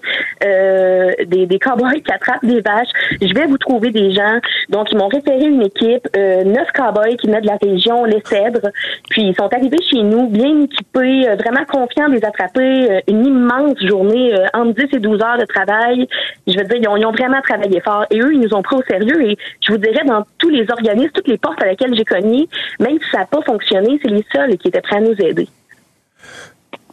euh, 0.46 1.12
des, 1.26 1.48
des 1.48 1.60
cowboys 1.60 2.02
qui 2.02 2.12
attrapent 2.12 2.46
des 2.46 2.62
vaches. 2.62 2.90
Je 3.22 3.34
vais 3.34 3.48
vous 3.48 3.58
trouver 3.58 3.90
des 3.90 4.12
gens. 4.12 4.40
Donc 4.70 4.92
ils 4.92 4.98
m'ont 4.98 5.08
référé 5.08 5.46
une 5.46 5.64
équipe, 5.64 6.08
euh, 6.16 6.44
neuf 6.44 6.68
cowboys 6.74 7.18
qui 7.18 7.28
venaient 7.28 7.42
de 7.42 7.48
la 7.48 7.58
région 7.62 8.06
Les 8.06 8.22
Cèdres. 8.26 8.70
Puis 9.10 9.24
ils 9.24 9.36
sont 9.36 9.52
arrivés 9.52 9.82
chez 9.90 10.04
nous, 10.04 10.28
bien 10.28 10.62
équipés, 10.62 11.28
euh, 11.28 11.36
vraiment 11.36 11.66
confiants 11.66 12.10
de 12.10 12.16
les 12.16 12.26
attraper. 12.26 13.02
une 13.08 13.26
immense 13.26 13.80
journée, 13.84 14.36
entre 14.54 14.74
10 14.74 14.98
et 14.98 15.00
12 15.00 15.22
heures 15.22 15.38
de 15.40 15.46
travail. 15.46 16.08
Je 16.48 16.58
veux 16.58 16.66
dire, 16.66 16.78
ils 16.82 16.88
ont, 16.88 16.98
ils 16.98 17.06
ont 17.06 17.12
vraiment 17.12 17.42
travaillé 17.42 17.80
fort. 17.82 18.06
Et 18.12 18.20
eux, 18.20 18.34
ils 18.34 18.42
nous 18.42 18.54
ont 18.54 18.62
pris 18.62 18.76
au 18.76 18.84
sérieux. 18.84 19.24
Et 19.24 19.38
je 19.62 19.72
vous 19.72 19.78
dirais, 19.78 20.04
dans 20.06 20.24
tous 20.38 20.50
les 20.50 20.66
organismes, 20.70 21.12
toutes 21.14 21.28
les 21.28 21.38
portes 21.38 21.62
à 21.64 21.66
cogné, 22.04 22.48
même 22.80 22.98
si 23.00 23.10
ça 23.12 23.20
n'a 23.20 23.26
pas 23.26 23.42
fonctionné, 23.44 24.00
c'est 24.04 24.12
les 24.12 24.26
seuls 24.34 24.58
qui 24.58 24.68
étaient 24.68 24.82
prêts 24.82 24.98
à 24.98 25.02
nous 25.02 25.16
aider. 25.20 25.48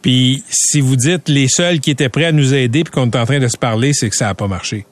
Puis 0.01 0.43
si 0.49 0.81
vous 0.81 0.95
dites 0.95 1.29
les 1.29 1.47
seuls 1.47 1.79
qui 1.79 1.91
étaient 1.91 2.09
prêts 2.09 2.25
à 2.25 2.31
nous 2.31 2.53
aider 2.53 2.83
puis 2.83 2.91
qu'on 2.91 3.09
est 3.09 3.15
en 3.15 3.25
train 3.25 3.39
de 3.39 3.47
se 3.47 3.57
parler, 3.57 3.93
c'est 3.93 4.09
que 4.09 4.15
ça 4.15 4.25
n'a 4.25 4.33
pas 4.33 4.47
marché. 4.47 4.85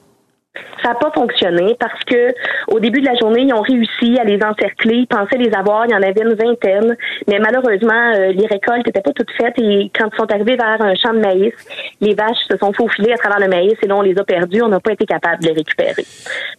Ça 0.83 0.89
n'a 0.89 0.95
pas 0.95 1.11
fonctionné 1.11 1.77
parce 1.79 2.03
que 2.03 2.33
au 2.67 2.79
début 2.81 2.99
de 2.99 3.05
la 3.05 3.15
journée, 3.15 3.43
ils 3.43 3.53
ont 3.53 3.61
réussi 3.61 4.19
à 4.19 4.25
les 4.25 4.37
encercler, 4.43 4.95
ils 4.95 5.07
pensaient 5.07 5.37
les 5.37 5.53
avoir, 5.53 5.85
il 5.85 5.91
y 5.91 5.95
en 5.95 6.01
avait 6.01 6.21
une 6.21 6.33
vingtaine, 6.33 6.97
mais 7.27 7.39
malheureusement, 7.39 8.13
euh, 8.15 8.33
les 8.33 8.47
récoltes 8.47 8.85
n'étaient 8.85 9.01
pas 9.01 9.13
toutes 9.13 9.31
faites 9.31 9.57
et 9.59 9.89
quand 9.97 10.09
ils 10.11 10.17
sont 10.17 10.29
arrivés 10.29 10.57
vers 10.57 10.81
un 10.81 10.93
champ 10.95 11.13
de 11.13 11.19
maïs, 11.19 11.53
les 12.01 12.13
vaches 12.15 12.43
se 12.49 12.57
sont 12.57 12.73
faufilées 12.73 13.13
à 13.13 13.17
travers 13.17 13.39
le 13.39 13.47
maïs 13.47 13.75
et 13.81 13.87
là, 13.87 13.95
on 13.95 14.01
les 14.01 14.17
a 14.17 14.25
perdus, 14.25 14.61
on 14.61 14.67
n'a 14.67 14.81
pas 14.81 14.91
été 14.91 15.05
capable 15.05 15.41
de 15.41 15.47
les 15.47 15.53
récupérer. 15.53 16.05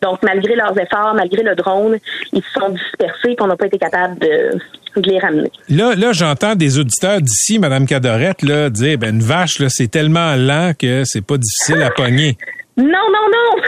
Donc, 0.00 0.22
malgré 0.22 0.54
leurs 0.54 0.78
efforts, 0.78 1.12
malgré 1.14 1.42
le 1.42 1.54
drone, 1.54 1.98
ils 2.32 2.42
se 2.42 2.60
sont 2.60 2.70
dispersés 2.70 3.32
et 3.32 3.36
on 3.40 3.46
n'a 3.46 3.56
pas 3.56 3.66
été 3.66 3.76
capable 3.76 4.18
de, 4.20 4.58
les 4.96 5.18
ramener. 5.18 5.50
Là, 5.68 5.94
là 5.94 6.12
j'entends 6.12 6.54
des 6.54 6.78
auditeurs 6.78 7.20
d'ici, 7.20 7.58
Madame 7.58 7.86
Cadorette, 7.86 8.42
là, 8.42 8.70
dire 8.70 8.96
ben 8.96 9.16
une 9.16 9.22
vache, 9.22 9.62
c'est 9.68 9.90
tellement 9.90 10.34
lent 10.36 10.72
que 10.78 11.02
c'est 11.04 11.26
pas 11.26 11.36
difficile 11.36 11.82
à 11.82 11.90
pogner. 11.90 12.38
Non, 12.76 12.86
non, 12.86 13.28
non! 13.30 13.62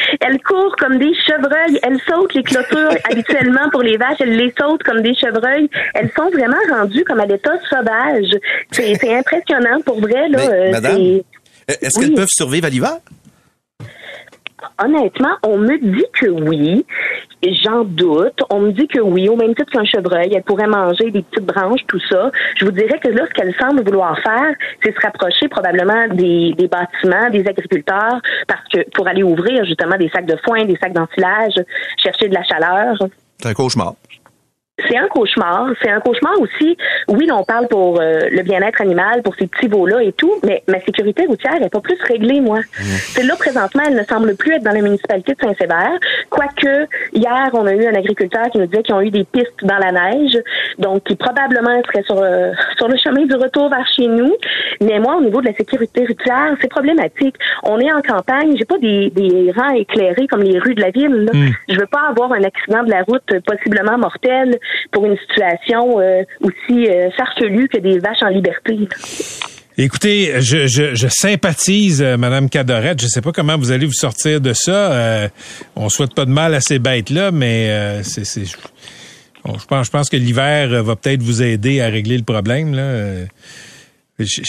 elles 0.20 0.40
courent 0.42 0.76
comme 0.76 0.98
des 0.98 1.14
chevreuils. 1.26 1.78
Elles 1.82 2.00
sautent 2.06 2.34
les 2.34 2.42
clôtures 2.42 2.92
habituellement 3.10 3.70
pour 3.70 3.82
les 3.82 3.96
vaches. 3.96 4.20
Elles 4.20 4.36
les 4.36 4.52
sautent 4.58 4.82
comme 4.82 5.00
des 5.00 5.14
chevreuils. 5.14 5.68
Elles 5.94 6.10
sont 6.16 6.28
vraiment 6.30 6.58
rendues 6.70 7.04
comme 7.04 7.20
à 7.20 7.26
l'état 7.26 7.58
sauvage. 7.68 8.36
C'est 8.70 9.16
impressionnant 9.16 9.80
pour 9.84 10.00
vrai. 10.00 10.28
Là, 10.28 10.40
euh, 10.40 10.70
madame, 10.72 11.20
est-ce 11.68 11.98
qu'elles 11.98 12.14
peuvent 12.14 12.28
survivre 12.28 12.66
à 12.66 12.70
l'hiver? 12.70 12.98
Honnêtement, 14.82 15.36
on 15.42 15.58
me 15.58 15.78
dit 15.78 16.04
que 16.20 16.26
oui. 16.26 16.84
J'en 17.42 17.84
doute. 17.84 18.38
On 18.50 18.60
me 18.60 18.72
dit 18.72 18.86
que 18.86 19.00
oui, 19.00 19.28
au 19.28 19.36
même 19.36 19.54
titre 19.54 19.72
qu'un 19.72 19.84
chevreuil, 19.84 20.32
elle 20.34 20.42
pourrait 20.42 20.66
manger 20.66 21.10
des 21.10 21.22
petites 21.22 21.46
branches, 21.46 21.80
tout 21.86 22.00
ça. 22.10 22.30
Je 22.56 22.64
vous 22.64 22.70
dirais 22.70 22.98
que 22.98 23.08
là, 23.08 23.24
ce 23.26 23.32
qu'elle 23.32 23.54
semble 23.54 23.82
vouloir 23.82 24.18
faire, 24.20 24.54
c'est 24.82 24.94
se 24.94 25.00
rapprocher 25.00 25.48
probablement 25.48 26.08
des, 26.08 26.54
bâtiments, 26.70 27.30
des 27.30 27.46
agriculteurs, 27.46 28.20
parce 28.46 28.66
que 28.72 28.88
pour 28.90 29.08
aller 29.08 29.22
ouvrir 29.22 29.64
justement 29.64 29.96
des 29.96 30.10
sacs 30.10 30.26
de 30.26 30.36
foin, 30.44 30.64
des 30.64 30.76
sacs 30.76 30.92
d'enfilage, 30.92 31.54
chercher 31.96 32.28
de 32.28 32.34
la 32.34 32.42
chaleur. 32.42 32.96
C'est 33.38 33.48
un 33.48 33.54
cauchemar 33.54 33.94
c'est 34.88 34.96
un 34.96 35.08
cauchemar. 35.08 35.68
C'est 35.82 35.90
un 35.90 36.00
cauchemar 36.00 36.40
aussi. 36.40 36.76
Oui, 37.08 37.28
on 37.32 37.44
parle 37.44 37.68
pour 37.68 38.00
euh, 38.00 38.28
le 38.30 38.42
bien-être 38.42 38.80
animal, 38.80 39.22
pour 39.22 39.34
ces 39.36 39.46
petits 39.46 39.68
veaux-là 39.68 40.02
et 40.02 40.12
tout, 40.12 40.32
mais 40.44 40.62
ma 40.68 40.80
sécurité 40.80 41.26
routière 41.26 41.58
n'est 41.60 41.68
pas 41.68 41.80
plus 41.80 41.98
réglée, 42.02 42.40
moi. 42.40 42.58
Mmh. 42.58 42.82
C'est 42.82 43.22
là, 43.24 43.34
présentement, 43.36 43.82
elle 43.86 43.96
ne 43.96 44.04
semble 44.04 44.36
plus 44.36 44.54
être 44.54 44.62
dans 44.62 44.72
la 44.72 44.82
municipalité 44.82 45.34
de 45.34 45.40
Saint-Sévère. 45.40 45.98
Quoique, 46.28 46.86
hier, 47.12 47.50
on 47.52 47.66
a 47.66 47.74
eu 47.74 47.86
un 47.86 47.94
agriculteur 47.94 48.50
qui 48.50 48.58
nous 48.58 48.66
disait 48.66 48.82
qu'ils 48.82 48.94
ont 48.94 49.00
eu 49.00 49.10
des 49.10 49.24
pistes 49.24 49.62
dans 49.62 49.78
la 49.78 49.92
neige, 49.92 50.38
donc 50.78 51.04
qui 51.04 51.16
probablement 51.16 51.80
serait 51.86 52.02
sur, 52.04 52.20
euh, 52.22 52.52
sur 52.76 52.88
le 52.88 52.96
chemin 52.96 53.26
du 53.26 53.34
retour 53.34 53.68
vers 53.68 53.86
chez 53.94 54.06
nous. 54.06 54.32
Mais 54.80 54.98
moi, 54.98 55.16
au 55.16 55.22
niveau 55.22 55.40
de 55.40 55.46
la 55.46 55.54
sécurité 55.54 56.06
routière, 56.06 56.54
c'est 56.60 56.68
problématique. 56.70 57.36
On 57.64 57.78
est 57.78 57.92
en 57.92 58.02
campagne, 58.02 58.56
j'ai 58.56 58.64
pas 58.64 58.78
des, 58.78 59.10
des 59.10 59.52
rangs 59.56 59.74
éclairés 59.74 60.26
comme 60.26 60.42
les 60.42 60.58
rues 60.58 60.74
de 60.74 60.80
la 60.80 60.90
ville. 60.90 61.24
Là. 61.24 61.32
Mmh. 61.32 61.48
Je 61.68 61.78
veux 61.78 61.86
pas 61.86 62.08
avoir 62.08 62.32
un 62.32 62.42
accident 62.42 62.82
de 62.82 62.90
la 62.90 63.02
route 63.02 63.40
possiblement 63.46 63.98
mortel 63.98 64.58
pour 64.92 65.06
une 65.06 65.16
situation 65.28 66.00
euh, 66.00 66.22
aussi 66.40 66.88
euh, 66.88 67.10
farfelue 67.16 67.68
que 67.68 67.78
des 67.78 67.98
vaches 67.98 68.22
en 68.22 68.28
liberté. 68.28 68.76
Écoutez, 69.78 70.40
je, 70.40 70.66
je, 70.66 71.06
sympathise, 71.08 72.02
euh, 72.02 72.16
Madame 72.16 72.50
Cadorette. 72.50 73.00
Je 73.00 73.06
sais 73.06 73.22
pas 73.22 73.32
comment 73.32 73.56
vous 73.56 73.70
allez 73.70 73.86
vous 73.86 73.92
sortir 73.92 74.40
de 74.40 74.52
ça. 74.52 74.92
Euh, 74.92 75.28
on 75.76 75.88
souhaite 75.88 76.14
pas 76.14 76.26
de 76.26 76.30
mal 76.30 76.54
à 76.54 76.60
ces 76.60 76.78
bêtes-là, 76.78 77.30
mais 77.30 78.02
c'est, 78.02 78.24
je 78.44 78.56
pense, 79.66 79.86
je 79.86 79.90
pense 79.90 80.10
que 80.10 80.16
l'hiver 80.16 80.82
va 80.82 80.96
peut-être 80.96 81.22
vous 81.22 81.42
aider 81.42 81.80
à 81.80 81.86
régler 81.86 82.18
le 82.18 82.24
problème. 82.24 82.74
Là. 82.74 83.26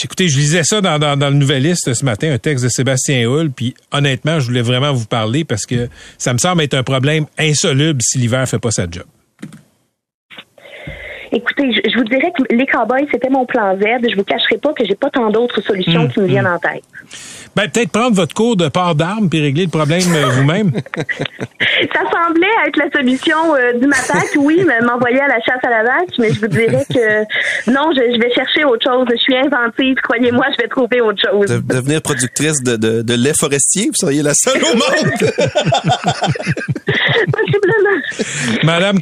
Écoutez, 0.04 0.28
je 0.28 0.38
lisais 0.38 0.64
ça 0.64 0.82
dans, 0.82 1.00
dans, 1.00 1.18
dans 1.18 1.30
le 1.30 1.36
Nouvelliste 1.36 1.94
ce 1.94 2.04
matin, 2.04 2.34
un 2.34 2.38
texte 2.38 2.66
de 2.66 2.70
Sébastien 2.70 3.26
Hull, 3.30 3.52
puis 3.52 3.74
honnêtement, 3.92 4.40
je 4.40 4.48
voulais 4.48 4.62
vraiment 4.62 4.92
vous 4.92 5.06
parler 5.06 5.46
parce 5.46 5.66
que 5.66 5.88
ça 6.18 6.34
me 6.34 6.40
semble 6.40 6.62
être 6.64 6.74
un 6.74 6.84
problème 6.84 7.26
insoluble 7.38 8.02
si 8.02 8.18
l'hiver 8.18 8.48
fait 8.50 8.60
pas 8.60 8.72
sa 8.72 8.84
job. 8.90 9.06
Écoutez, 11.34 11.72
je, 11.72 11.98
vous 11.98 12.04
dirais 12.04 12.34
que 12.38 12.54
les 12.54 12.66
cowboys, 12.66 13.08
c'était 13.10 13.30
mon 13.30 13.46
plan 13.46 13.78
Z. 13.78 14.10
Je 14.10 14.16
vous 14.16 14.24
cacherai 14.24 14.58
pas 14.58 14.74
que 14.74 14.86
j'ai 14.86 14.96
pas 14.96 15.10
tant 15.10 15.30
d'autres 15.30 15.62
solutions 15.62 16.08
qui 16.10 16.20
me 16.20 16.28
viennent 16.28 16.48
en 16.48 16.60
tête. 16.60 16.84
Ben, 17.56 17.70
peut-être 17.70 17.92
prendre 17.92 18.16
votre 18.16 18.34
cours 18.34 18.56
de 18.56 18.68
port 18.70 18.96
d'armes 18.96 19.30
puis 19.30 19.42
régler 19.42 19.66
le 19.66 19.70
problème 19.70 20.02
euh, 20.14 20.30
vous-même. 20.30 20.72
Ça 21.94 22.02
semblait 22.12 22.48
être 22.68 22.78
la 22.78 22.90
solution 22.92 23.56
euh, 23.56 23.74
du 23.80 23.88
matin, 23.88 24.20
oui, 24.38 24.66
m'envoyer 24.84 25.20
à 25.20 25.28
la 25.28 25.42
chasse 25.42 25.64
à 25.64 25.70
la 25.70 25.84
vache, 25.84 26.16
mais 26.20 26.34
je 26.34 26.40
vous 26.40 26.48
dirais 26.48 26.86
que 26.90 27.72
non, 27.72 27.92
je, 27.96 28.20
vais 28.20 28.34
chercher 28.34 28.64
autre 28.66 28.84
chose. 28.84 29.06
Je 29.10 29.18
suis 29.18 29.36
inventive, 29.36 29.96
croyez-moi, 30.04 30.46
je 30.54 30.64
vais 30.64 30.70
trouver 30.70 31.02
autre 31.02 31.22
chose. 31.22 31.48
devenir 31.64 32.02
productrice 32.02 32.62
de, 32.64 32.76
de, 32.76 33.02
de, 33.02 33.14
lait 33.14 33.34
forestier, 33.38 33.88
vous 33.88 33.96
seriez 33.96 34.22
la 34.22 34.34
seule 34.34 34.62
au 34.64 34.76
monde. 34.76 35.12
Possiblement. 37.32 38.00
Madame 38.64 38.98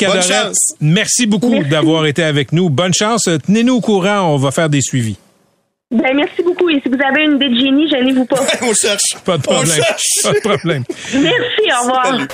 merci 0.82 1.28
beaucoup 1.28 1.64
d'avoir 1.64 2.06
été 2.06 2.19
avec 2.24 2.52
nous. 2.52 2.70
Bonne 2.70 2.94
chance. 2.94 3.30
Tenez-nous 3.46 3.76
au 3.76 3.82
courant, 3.82 4.34
on 4.34 4.38
va 4.38 4.52
faire 4.52 4.70
des 4.70 4.82
suivis. 4.82 5.18
Ben, 5.92 6.16
merci 6.16 6.44
beaucoup. 6.44 6.70
Et 6.70 6.80
si 6.84 6.88
vous 6.90 7.02
avez 7.04 7.24
une 7.26 7.38
idée 7.38 7.50
de 7.50 7.60
génie, 7.60 7.90
gênez-vous 7.90 8.26
pas. 8.26 8.40
On 8.62 8.74
cherche. 8.76 9.16
Pas 9.26 9.38
de 9.40 9.44
On 9.48 9.54
problème. 9.54 9.76
cherche. 9.76 10.04
Pas 10.22 10.34
de 10.34 10.40
problème. 10.40 10.84
Merci, 11.14 11.72
au 11.80 11.82
revoir. 11.84 12.06
Salut. 12.06 12.28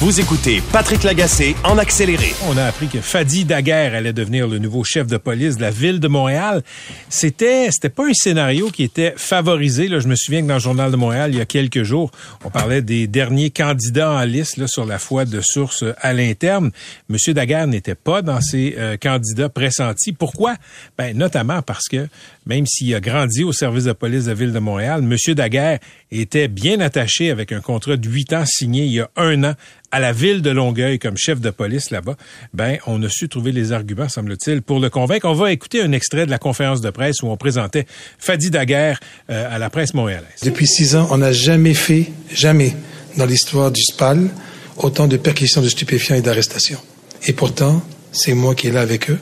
Vous 0.00 0.18
écoutez 0.18 0.60
Patrick 0.72 1.04
Lagacé 1.04 1.54
en 1.62 1.78
accéléré. 1.78 2.34
On 2.48 2.56
a 2.56 2.64
appris 2.64 2.88
que 2.88 3.00
Fadi 3.00 3.44
Daguerre 3.44 3.94
allait 3.94 4.12
devenir 4.12 4.48
le 4.48 4.58
nouveau 4.58 4.82
chef 4.82 5.06
de 5.06 5.16
police 5.16 5.58
de 5.58 5.62
la 5.62 5.70
ville 5.70 6.00
de 6.00 6.08
Montréal. 6.08 6.64
C'était, 7.08 7.68
c'était 7.70 7.88
pas 7.88 8.08
un 8.08 8.12
scénario 8.12 8.68
qui 8.70 8.82
était 8.82 9.14
favorisé. 9.16 9.86
Là, 9.86 10.00
je 10.00 10.08
me 10.08 10.16
souviens 10.16 10.42
que 10.42 10.48
dans 10.48 10.54
le 10.54 10.60
journal 10.60 10.90
de 10.90 10.96
Montréal, 10.96 11.30
il 11.32 11.38
y 11.38 11.40
a 11.40 11.44
quelques 11.46 11.84
jours, 11.84 12.10
on 12.44 12.50
parlait 12.50 12.82
des 12.82 13.06
derniers 13.06 13.50
candidats 13.50 14.10
en 14.10 14.24
liste 14.24 14.56
là, 14.56 14.66
sur 14.66 14.84
la 14.86 14.98
foi 14.98 15.24
de 15.24 15.40
sources 15.40 15.84
à 16.00 16.12
l'interne. 16.12 16.72
Monsieur 17.08 17.32
Daguerre 17.32 17.68
n'était 17.68 17.94
pas 17.94 18.22
dans 18.22 18.40
ces 18.40 18.74
euh, 18.78 18.96
candidats 18.96 19.50
pressentis. 19.50 20.12
Pourquoi? 20.12 20.56
Ben 20.98 21.16
notamment 21.16 21.62
parce 21.62 21.86
que 21.86 22.08
même 22.44 22.66
s'il 22.72 22.94
a 22.94 23.00
grandi 23.00 23.44
au 23.44 23.52
service 23.52 23.84
de 23.84 23.92
police 23.92 24.24
de 24.24 24.30
la 24.30 24.34
ville 24.34 24.52
de 24.52 24.58
Montréal, 24.58 25.02
Monsieur 25.02 25.34
Daguerre 25.34 25.78
était 26.10 26.48
bien 26.48 26.80
attaché 26.80 27.30
avec 27.30 27.52
un 27.52 27.60
contrat 27.60 27.98
de 27.98 28.08
huit 28.08 28.32
ans 28.32 28.44
signé 28.46 28.84
il 28.84 28.92
y 28.92 29.00
a 29.00 29.10
un 29.16 29.44
an 29.44 29.54
à 29.90 30.00
la 30.00 30.12
ville 30.12 30.40
de 30.40 30.48
Longueuil 30.48 30.98
comme 30.98 31.18
chef 31.18 31.38
de 31.38 31.50
police 31.50 31.90
là-bas, 31.90 32.16
ben 32.54 32.78
on 32.86 33.02
a 33.02 33.10
su 33.10 33.28
trouver 33.28 33.52
les 33.52 33.72
arguments, 33.72 34.08
semble-t-il, 34.08 34.62
pour 34.62 34.80
le 34.80 34.88
convaincre. 34.88 35.28
On 35.28 35.34
va 35.34 35.52
écouter 35.52 35.82
un 35.82 35.92
extrait 35.92 36.24
de 36.24 36.30
la 36.30 36.38
conférence 36.38 36.80
de 36.80 36.88
presse 36.88 37.22
où 37.22 37.26
on 37.26 37.36
présentait 37.36 37.86
Fadi 38.18 38.48
Daguerre 38.48 38.98
euh, 39.28 39.54
à 39.54 39.58
la 39.58 39.68
presse 39.68 39.92
montréalaise. 39.92 40.40
Depuis 40.42 40.66
six 40.66 40.96
ans, 40.96 41.08
on 41.10 41.18
n'a 41.18 41.32
jamais 41.32 41.74
fait, 41.74 42.10
jamais, 42.32 42.74
dans 43.18 43.26
l'histoire 43.26 43.70
du 43.70 43.82
SPAL, 43.82 44.30
autant 44.78 45.08
de 45.08 45.18
perquisitions 45.18 45.60
de 45.60 45.68
stupéfiants 45.68 46.16
et 46.16 46.22
d'arrestations. 46.22 46.80
Et 47.26 47.34
pourtant, 47.34 47.82
c'est 48.12 48.32
moi 48.32 48.54
qui 48.54 48.68
est 48.68 48.72
là 48.72 48.80
avec 48.80 49.10
eux. 49.10 49.18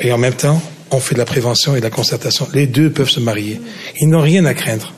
Et 0.00 0.12
en 0.12 0.18
même 0.18 0.34
temps, 0.34 0.60
on 0.94 1.00
fait 1.00 1.14
de 1.14 1.18
la 1.18 1.24
prévention 1.24 1.74
et 1.74 1.78
de 1.78 1.84
la 1.84 1.90
concertation. 1.90 2.48
Les 2.54 2.66
deux 2.66 2.90
peuvent 2.90 3.10
se 3.10 3.20
marier. 3.20 3.60
Ils 4.00 4.08
n'ont 4.08 4.20
rien 4.20 4.44
à 4.44 4.54
craindre. 4.54 4.92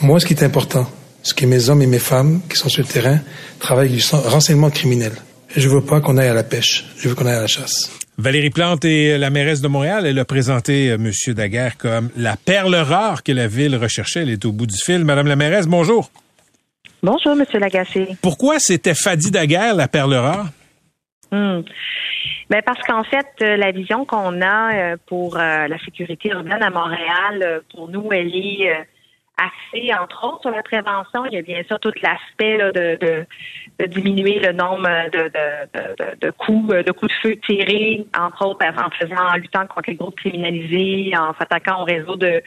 Moi, 0.00 0.20
ce 0.20 0.26
qui 0.26 0.34
est 0.34 0.42
important, 0.42 0.90
c'est 1.22 1.36
que 1.36 1.46
mes 1.46 1.68
hommes 1.68 1.82
et 1.82 1.86
mes 1.86 1.98
femmes 1.98 2.40
qui 2.48 2.56
sont 2.56 2.68
sur 2.68 2.82
le 2.82 2.88
terrain 2.88 3.20
travaillent 3.58 3.90
du 3.90 4.02
renseignement 4.12 4.70
criminel. 4.70 5.12
Je 5.56 5.68
veux 5.68 5.82
pas 5.82 6.00
qu'on 6.00 6.16
aille 6.18 6.28
à 6.28 6.34
la 6.34 6.42
pêche. 6.42 6.84
Je 6.98 7.08
veux 7.08 7.14
qu'on 7.14 7.26
aille 7.26 7.36
à 7.36 7.42
la 7.42 7.46
chasse. 7.46 7.90
Valérie 8.16 8.50
Plante 8.50 8.84
est 8.84 9.18
la 9.18 9.30
mairesse 9.30 9.60
de 9.60 9.68
Montréal. 9.68 10.06
Elle 10.06 10.18
a 10.18 10.24
présenté 10.24 10.90
euh, 10.90 10.98
Monsieur 10.98 11.34
Daguerre 11.34 11.76
comme 11.76 12.10
la 12.16 12.36
perle 12.36 12.76
rare 12.76 13.22
que 13.22 13.32
la 13.32 13.48
ville 13.48 13.76
recherchait. 13.76 14.22
Elle 14.22 14.30
est 14.30 14.44
au 14.44 14.52
bout 14.52 14.66
du 14.66 14.76
fil. 14.76 15.04
Madame 15.04 15.26
la 15.26 15.36
mairesse, 15.36 15.66
bonjour. 15.66 16.10
Bonjour, 17.02 17.34
Monsieur 17.36 17.58
Lagacé. 17.58 18.16
Pourquoi 18.22 18.58
c'était 18.58 18.94
Fadi 18.94 19.30
Daguerre, 19.30 19.74
la 19.74 19.88
perle 19.88 20.14
rare? 20.14 20.46
Hmm. 21.34 21.62
Ben 22.48 22.62
parce 22.64 22.80
qu'en 22.82 23.02
fait, 23.02 23.26
euh, 23.42 23.56
la 23.56 23.72
vision 23.72 24.04
qu'on 24.04 24.40
a 24.40 24.74
euh, 24.74 24.96
pour 25.06 25.36
euh, 25.36 25.66
la 25.66 25.78
sécurité 25.78 26.28
urbaine 26.28 26.62
à 26.62 26.70
Montréal, 26.70 27.62
pour 27.74 27.88
nous, 27.88 28.12
elle 28.12 28.32
est 28.36 28.70
axée, 29.36 29.92
entre 30.00 30.24
autres, 30.24 30.42
sur 30.42 30.50
la 30.52 30.62
prévention. 30.62 31.24
Il 31.26 31.32
y 31.34 31.38
a 31.38 31.42
bien 31.42 31.64
sûr 31.64 31.80
tout 31.80 31.90
l'aspect 32.02 32.58
de, 32.58 33.26
diminuer 33.86 34.38
le 34.38 34.52
nombre 34.52 34.88
de, 35.10 36.30
coups, 36.30 36.68
de 36.68 36.92
coups 36.92 37.12
de 37.12 37.18
feu 37.20 37.36
tirés, 37.44 38.06
entre 38.16 38.46
autres 38.46 38.64
en 38.64 38.90
faisant, 38.90 39.26
en 39.32 39.34
luttant 39.34 39.66
contre 39.66 39.90
les 39.90 39.96
groupes 39.96 40.16
criminalisés, 40.16 41.16
en 41.16 41.34
s'attaquant 41.34 41.82
au 41.82 41.84
réseau 41.84 42.14
de 42.14 42.40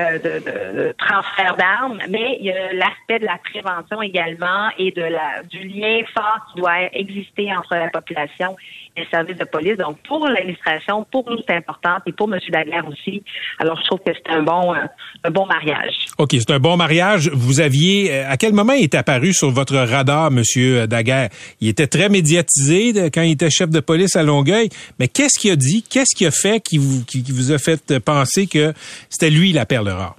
euh, 0.00 0.18
de, 0.18 0.38
de- 0.40 0.82
de 0.88 0.94
transfert 0.98 1.56
d'armes, 1.56 2.00
mais 2.08 2.36
il 2.40 2.46
y 2.46 2.52
a 2.52 2.72
l'aspect 2.72 3.18
de 3.18 3.26
la 3.26 3.38
prévention 3.38 4.00
également 4.02 4.68
et 4.78 4.90
de 4.92 5.02
la 5.02 5.42
du 5.48 5.60
lien 5.68 6.00
fort 6.14 6.38
qui 6.52 6.60
doit 6.60 6.82
exister 6.92 7.52
entre 7.56 7.74
la 7.76 7.88
population 7.90 8.56
les 8.96 9.06
services 9.10 9.36
de 9.36 9.44
police. 9.44 9.76
Donc, 9.76 9.98
pour 10.06 10.26
l'administration, 10.26 11.06
pour 11.10 11.28
nous, 11.30 11.38
c'est 11.46 11.54
important, 11.54 11.96
et 12.06 12.12
pour 12.12 12.32
M. 12.32 12.38
Daguerre 12.50 12.86
aussi. 12.88 13.22
Alors, 13.58 13.78
je 13.80 13.86
trouve 13.86 14.00
que 14.00 14.12
c'est 14.14 14.32
un 14.32 14.42
bon, 14.42 14.74
euh, 14.74 14.78
un 15.24 15.30
bon 15.30 15.46
mariage. 15.46 15.94
OK, 16.18 16.30
c'est 16.32 16.50
un 16.50 16.58
bon 16.58 16.76
mariage. 16.76 17.30
Vous 17.32 17.60
aviez, 17.60 18.12
euh, 18.12 18.30
à 18.30 18.36
quel 18.36 18.52
moment 18.52 18.72
il 18.72 18.84
est 18.84 18.94
apparu 18.94 19.32
sur 19.32 19.50
votre 19.50 19.76
radar, 19.76 20.30
Monsieur 20.30 20.86
Daguerre? 20.86 21.30
Il 21.60 21.68
était 21.68 21.86
très 21.86 22.08
médiatisé 22.08 23.10
quand 23.10 23.22
il 23.22 23.32
était 23.32 23.50
chef 23.50 23.70
de 23.70 23.80
police 23.80 24.16
à 24.16 24.22
Longueuil, 24.22 24.68
mais 24.98 25.08
qu'est-ce 25.08 25.38
qu'il 25.38 25.52
a 25.52 25.56
dit? 25.56 25.84
Qu'est-ce 25.88 26.14
qu'il 26.14 26.26
a 26.26 26.30
fait 26.30 26.60
qui 26.60 26.78
vous, 26.78 27.04
qui 27.04 27.24
vous 27.32 27.52
a 27.52 27.58
fait 27.58 27.98
penser 28.00 28.46
que 28.46 28.72
c'était 29.08 29.30
lui 29.30 29.52
la 29.52 29.66
perle 29.66 29.88
rare? 29.88 30.16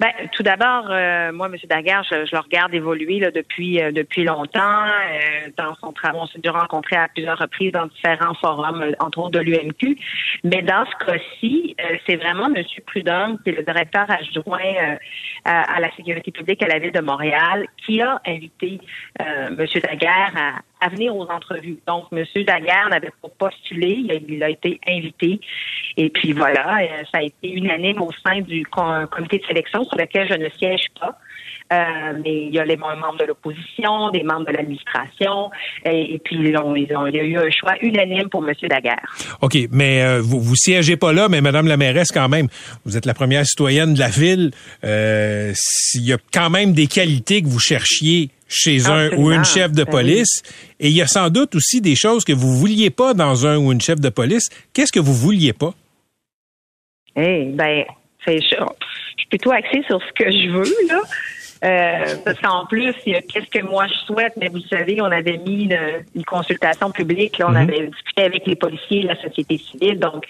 Ben, 0.00 0.10
tout 0.32 0.42
d'abord, 0.42 0.86
euh, 0.90 1.32
moi, 1.32 1.46
M. 1.46 1.56
Daguerre, 1.68 2.02
je, 2.04 2.26
je 2.26 2.34
le 2.34 2.40
regarde 2.40 2.74
évoluer 2.74 3.18
là, 3.18 3.30
depuis 3.30 3.80
euh, 3.80 3.92
depuis 3.92 4.24
longtemps. 4.24 4.84
Euh, 4.84 5.50
dans 5.56 5.74
son 5.76 5.92
travail, 5.92 6.20
on 6.22 6.26
s'est 6.26 6.38
dû 6.38 6.50
rencontrer 6.50 6.96
à 6.96 7.08
plusieurs 7.08 7.38
reprises 7.38 7.72
dans 7.72 7.86
différents 7.86 8.34
forums, 8.34 8.82
euh, 8.82 8.92
entre 9.00 9.18
autres 9.20 9.30
de 9.30 9.40
l'UMQ. 9.40 9.96
Mais 10.44 10.62
dans 10.62 10.84
ce 10.84 11.04
cas-ci, 11.04 11.74
euh, 11.80 11.96
c'est 12.06 12.16
vraiment 12.16 12.46
M. 12.54 12.62
Prudhomme, 12.86 13.38
qui 13.42 13.50
est 13.50 13.56
le 13.56 13.62
directeur 13.62 14.10
adjoint 14.10 14.58
euh, 14.60 14.96
à, 15.44 15.76
à 15.76 15.80
la 15.80 15.90
sécurité 15.96 16.30
publique 16.30 16.62
à 16.62 16.68
la 16.68 16.78
ville 16.78 16.92
de 16.92 17.00
Montréal, 17.00 17.66
qui 17.84 18.02
a 18.02 18.20
invité 18.26 18.80
M. 19.18 19.56
Daguerre 19.56 20.32
à, 20.36 20.60
à 20.80 20.88
venir 20.88 21.14
aux 21.16 21.26
entrevues. 21.26 21.78
Donc, 21.86 22.04
M. 22.12 22.24
Daguerre 22.44 22.88
n'avait 22.90 23.12
pas 23.22 23.28
postulé, 23.38 24.04
il 24.28 24.42
a, 24.42 24.50
été 24.50 24.80
invité. 24.86 25.40
Et 25.96 26.10
puis 26.10 26.32
voilà, 26.32 26.78
euh, 26.82 27.04
ça 27.10 27.18
a 27.18 27.22
été 27.22 27.50
unanime 27.50 28.02
au 28.02 28.10
sein 28.24 28.40
du 28.40 28.64
com- 28.66 29.06
comité 29.10 29.38
de 29.38 29.46
sélection 29.46 29.84
sur 29.84 29.96
lequel 29.96 30.28
je 30.28 30.34
ne 30.34 30.48
siège 30.50 30.86
pas. 31.00 31.18
Euh, 31.72 31.76
mais 32.22 32.46
il 32.46 32.54
y 32.54 32.60
a 32.60 32.64
les 32.64 32.76
membres 32.76 33.16
de 33.18 33.24
l'opposition, 33.24 34.10
des 34.10 34.22
membres 34.22 34.46
de 34.46 34.52
l'administration, 34.52 35.50
et, 35.84 36.14
et 36.14 36.18
puis 36.20 36.36
ils 36.38 36.56
ont- 36.56 36.76
ils 36.76 36.94
ont- 36.96 37.06
il 37.08 37.16
y 37.16 37.18
a 37.18 37.24
eu 37.24 37.36
un 37.38 37.50
choix 37.50 37.74
unanime 37.82 38.28
pour 38.28 38.46
M. 38.48 38.54
Daguerre. 38.68 39.02
OK, 39.40 39.56
mais 39.72 40.00
euh, 40.02 40.20
vous, 40.22 40.40
vous 40.40 40.54
siégez 40.54 40.96
pas 40.96 41.12
là, 41.12 41.28
mais 41.28 41.40
Madame 41.40 41.66
la 41.66 41.76
mairesse, 41.76 42.12
quand 42.12 42.28
même, 42.28 42.46
vous 42.84 42.96
êtes 42.96 43.04
la 43.04 43.14
première 43.14 43.44
citoyenne 43.44 43.94
de 43.94 43.98
la 43.98 44.08
ville. 44.10 44.52
Euh, 44.84 45.50
S'il 45.56 46.04
y 46.04 46.12
a 46.12 46.18
quand 46.32 46.50
même 46.50 46.72
des 46.72 46.86
qualités 46.86 47.42
que 47.42 47.48
vous 47.48 47.58
cherchiez 47.58 48.30
chez 48.48 48.86
un 48.86 49.10
ou 49.16 49.32
une 49.32 49.44
chef 49.44 49.72
de 49.72 49.82
Ben 49.82 49.90
police, 49.90 50.42
et 50.78 50.86
il 50.86 50.94
y 50.94 51.02
a 51.02 51.08
sans 51.08 51.30
doute 51.30 51.56
aussi 51.56 51.80
des 51.80 51.96
choses 51.96 52.24
que 52.24 52.32
vous 52.32 52.54
vouliez 52.56 52.90
pas 52.90 53.12
dans 53.12 53.44
un 53.44 53.56
ou 53.56 53.72
une 53.72 53.80
chef 53.80 53.98
de 54.00 54.08
police. 54.08 54.50
Qu'est-ce 54.72 54.92
que 54.92 55.00
vous 55.00 55.14
vouliez 55.14 55.52
pas? 55.52 55.74
Eh 57.16 57.46
ben, 57.54 57.84
c'est 58.24 58.38
je 58.40 58.46
suis 59.18 59.28
plutôt 59.30 59.50
axée 59.50 59.82
sur 59.88 59.98
ce 60.00 60.12
que 60.12 60.30
je 60.30 60.48
veux 60.50 60.86
là. 60.88 61.00
Euh, 61.64 62.16
parce 62.24 62.38
qu'en 62.40 62.66
plus, 62.66 62.94
il 63.06 63.12
y 63.12 63.16
a 63.16 63.22
qu'est-ce 63.22 63.46
que 63.48 63.64
moi 63.64 63.86
je 63.86 63.94
souhaite, 64.06 64.34
mais 64.36 64.48
vous 64.48 64.60
savez, 64.60 65.00
on 65.00 65.06
avait 65.06 65.38
mis 65.38 65.64
une, 65.64 65.78
une 66.14 66.24
consultation 66.24 66.90
publique, 66.90 67.38
là, 67.38 67.46
on 67.48 67.52
Mhm. 67.52 67.56
avait 67.56 67.86
discuté 67.86 68.22
avec 68.24 68.46
les 68.46 68.56
policiers, 68.56 69.02
la 69.02 69.16
société 69.16 69.58
civile. 69.58 69.98
Donc, 69.98 70.26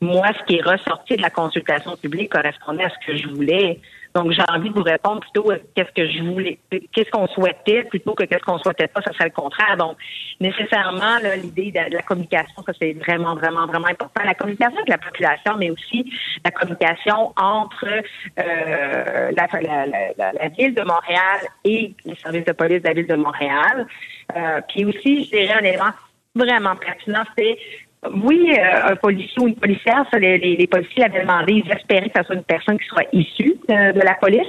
moi, 0.00 0.28
ce 0.38 0.44
qui 0.46 0.56
est 0.56 0.62
ressorti 0.62 1.16
de 1.16 1.22
la 1.22 1.30
consultation 1.30 1.96
publique 1.96 2.30
correspondait 2.30 2.84
à 2.84 2.90
ce 2.90 3.06
que 3.06 3.16
je 3.16 3.28
voulais. 3.28 3.78
Donc, 4.14 4.32
j'ai 4.32 4.42
envie 4.48 4.70
de 4.70 4.74
vous 4.74 4.82
répondre 4.82 5.20
plutôt 5.20 5.50
à 5.52 5.56
qu'est-ce 5.74 5.92
que 5.92 6.08
je 6.10 6.22
voulais, 6.22 6.58
qu'est-ce 6.92 7.10
qu'on 7.10 7.28
souhaitait 7.28 7.84
plutôt 7.84 8.14
que 8.14 8.24
qu'est-ce 8.24 8.42
qu'on 8.42 8.58
souhaitait 8.58 8.88
pas, 8.88 9.00
ça 9.02 9.12
serait 9.12 9.26
le 9.26 9.30
contraire. 9.30 9.76
Donc, 9.76 9.96
nécessairement, 10.40 11.18
l'idée 11.42 11.70
de, 11.70 11.94
la 11.94 12.02
communication, 12.02 12.62
ça 12.66 12.72
c'est 12.80 12.92
vraiment, 12.94 13.34
vraiment, 13.36 13.66
vraiment 13.66 13.86
important. 13.86 14.22
La 14.24 14.34
communication 14.34 14.76
avec 14.76 14.88
la 14.88 14.98
population, 14.98 15.56
mais 15.58 15.70
aussi 15.70 16.12
la 16.44 16.50
communication 16.50 17.32
entre 17.36 17.86
euh, 17.86 19.30
la, 19.36 19.46
la, 19.60 19.86
la- 19.86 20.12
la- 20.18 20.32
la 20.32 20.48
ville 20.48 20.74
de 20.74 20.82
Montréal 20.82 21.40
et 21.64 21.94
les 22.04 22.14
services 22.16 22.44
de 22.44 22.52
police 22.52 22.82
de 22.82 22.88
la 22.88 22.94
ville 22.94 23.06
de 23.06 23.16
Montréal. 23.16 23.86
Euh, 24.36 24.60
puis 24.68 24.84
aussi, 24.84 25.24
je 25.24 25.30
dirais 25.30 25.54
un 25.54 25.64
élément 25.64 25.90
vraiment 26.34 26.76
pertinent, 26.76 27.22
c'est 27.36 27.58
oui, 28.08 28.50
euh, 28.58 28.92
un 28.92 28.96
policier 28.96 29.42
ou 29.42 29.48
une 29.48 29.56
policière, 29.56 30.06
ça, 30.10 30.18
les, 30.18 30.38
les, 30.38 30.66
policiers 30.66 31.02
l'avaient 31.02 31.20
demandé, 31.20 31.62
ils 31.64 31.70
espéraient 31.70 32.08
que 32.08 32.18
ça 32.18 32.24
soit 32.24 32.36
une 32.36 32.44
personne 32.44 32.78
qui 32.78 32.86
soit 32.86 33.04
issue 33.12 33.56
de, 33.68 33.92
de 33.92 34.00
la 34.00 34.14
police. 34.14 34.48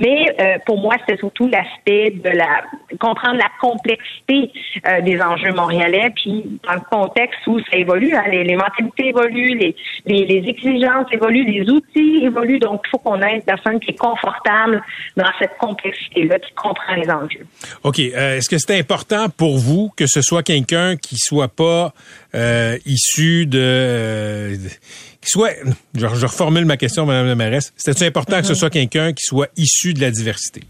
Mais 0.00 0.34
euh, 0.40 0.58
pour 0.64 0.80
moi, 0.80 0.94
c'était 1.00 1.18
surtout 1.18 1.46
l'aspect 1.46 2.10
de 2.10 2.30
la 2.30 2.64
comprendre 2.98 3.36
la 3.36 3.50
complexité 3.60 4.50
euh, 4.88 5.02
des 5.02 5.20
enjeux 5.20 5.52
montréalais, 5.52 6.10
puis 6.14 6.58
dans 6.66 6.72
le 6.72 6.80
contexte 6.90 7.46
où 7.46 7.60
ça 7.60 7.76
évolue, 7.76 8.14
hein, 8.14 8.24
les, 8.30 8.44
les 8.44 8.56
mentalités 8.56 9.08
évoluent, 9.08 9.58
les, 9.58 9.76
les, 10.06 10.24
les 10.24 10.48
exigences 10.48 11.06
évoluent, 11.12 11.44
les 11.44 11.70
outils 11.70 12.24
évoluent. 12.24 12.60
Donc, 12.60 12.80
il 12.86 12.90
faut 12.90 12.98
qu'on 12.98 13.20
ait 13.20 13.34
une 13.34 13.42
personne 13.42 13.78
qui 13.78 13.90
est 13.90 13.98
confortable 13.98 14.82
dans 15.18 15.30
cette 15.38 15.58
complexité-là, 15.58 16.38
qui 16.38 16.52
comprend 16.54 16.94
les 16.94 17.10
enjeux. 17.10 17.46
OK. 17.84 17.98
euh, 17.98 18.38
Est-ce 18.38 18.48
que 18.48 18.56
c'est 18.56 18.78
important 18.78 19.26
pour 19.36 19.58
vous 19.58 19.90
que 19.96 20.06
ce 20.06 20.22
soit 20.22 20.42
quelqu'un 20.42 20.96
qui 20.96 21.16
soit 21.18 21.48
pas 21.48 21.92
euh, 22.36 22.76
issu 22.84 23.46
de... 23.46 23.58
euh, 23.58 24.56
qui 25.20 25.30
soit... 25.30 25.52
Je, 25.94 26.06
je 26.06 26.26
reformule 26.26 26.66
ma 26.66 26.76
question, 26.76 27.06
Madame 27.06 27.26
la 27.26 27.34
mairesse. 27.34 27.72
C'était 27.76 28.06
important 28.06 28.40
que 28.40 28.46
ce 28.46 28.54
soit 28.54 28.70
quelqu'un 28.70 29.12
qui 29.12 29.22
soit 29.22 29.48
issu 29.56 29.94
de 29.94 30.00
la 30.00 30.10
diversité? 30.10 30.60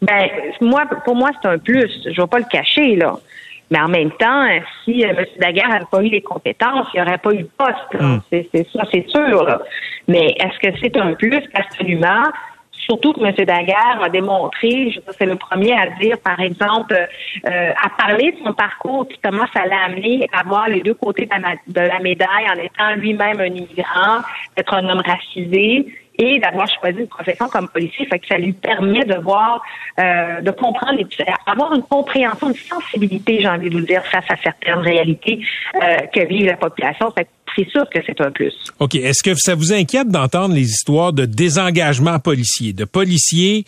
Ben, 0.00 0.28
moi, 0.60 0.82
pour 1.04 1.14
moi, 1.14 1.30
c'est 1.40 1.48
un 1.48 1.58
plus. 1.58 1.90
Je 2.04 2.20
vais 2.20 2.26
pas 2.26 2.38
le 2.38 2.46
cacher, 2.50 2.96
là. 2.96 3.18
Mais 3.70 3.80
en 3.80 3.88
même 3.88 4.10
temps, 4.18 4.46
si 4.84 5.04
euh, 5.04 5.10
M. 5.16 5.24
Daguerre 5.38 5.68
n'avait 5.68 5.84
pas 5.90 6.02
eu 6.02 6.08
les 6.08 6.20
compétences, 6.20 6.88
il 6.92 7.00
n'y 7.00 7.06
aurait 7.06 7.18
pas 7.18 7.32
eu 7.32 7.42
de 7.42 7.50
poste. 7.56 8.00
Mm. 8.00 8.18
C'est, 8.28 8.48
c'est 8.52 8.66
ça, 8.72 8.82
c'est 8.92 9.06
sûr. 9.08 9.44
Là. 9.44 9.62
Mais 10.08 10.34
est-ce 10.38 10.58
que 10.58 10.76
c'est 10.82 10.96
un 10.96 11.14
plus? 11.14 11.42
Absolument. 11.54 12.24
Surtout 12.82 13.12
que 13.12 13.20
M. 13.20 13.32
Daguerre 13.32 14.00
a 14.02 14.08
démontré, 14.08 14.90
je 14.90 15.00
c'est 15.16 15.26
le 15.26 15.36
premier 15.36 15.72
à 15.72 15.86
dire, 16.00 16.18
par 16.18 16.40
exemple, 16.40 16.94
euh, 16.94 17.72
à 17.80 17.88
parler 17.90 18.32
de 18.32 18.38
son 18.44 18.52
parcours, 18.54 19.06
puis 19.06 19.18
comment 19.22 19.46
ça 19.54 19.64
l'a 19.66 19.84
amené 19.84 20.28
à 20.32 20.42
voir 20.42 20.68
les 20.68 20.80
deux 20.80 20.94
côtés 20.94 21.26
de 21.26 21.80
la, 21.80 21.98
médaille 22.00 22.46
en 22.50 22.58
étant 22.58 22.94
lui-même 22.96 23.40
un 23.40 23.46
immigrant, 23.46 24.18
d'être 24.56 24.74
un 24.74 24.88
homme 24.88 25.02
racisé, 25.04 25.86
et 26.18 26.38
d'avoir 26.40 26.68
choisi 26.68 27.00
une 27.00 27.08
profession 27.08 27.48
comme 27.48 27.68
policier, 27.68 28.06
fait 28.06 28.18
que 28.18 28.26
ça 28.26 28.36
lui 28.36 28.52
permet 28.52 29.04
de 29.04 29.14
voir, 29.14 29.62
euh, 29.98 30.40
de 30.40 30.50
comprendre, 30.50 30.98
avoir 31.46 31.72
une 31.72 31.82
compréhension, 31.82 32.48
une 32.48 32.54
sensibilité, 32.54 33.40
j'ai 33.40 33.48
envie 33.48 33.70
de 33.70 33.78
vous 33.78 33.86
dire, 33.86 34.04
face 34.04 34.24
à 34.28 34.36
certaines 34.42 34.80
réalités 34.80 35.40
euh, 35.76 35.96
que 36.14 36.26
vit 36.26 36.44
la 36.44 36.56
population. 36.56 37.10
Fait 37.12 37.26
c'est 37.56 37.68
sûr 37.68 37.84
que 37.90 37.98
c'est 38.06 38.20
un 38.20 38.30
plus. 38.30 38.54
OK. 38.78 38.94
Est-ce 38.94 39.22
que 39.22 39.34
ça 39.34 39.54
vous 39.54 39.72
inquiète 39.72 40.08
d'entendre 40.08 40.54
les 40.54 40.70
histoires 40.70 41.12
de 41.12 41.24
désengagement 41.24 42.18
policier, 42.18 42.72
de 42.72 42.84
policiers, 42.84 43.64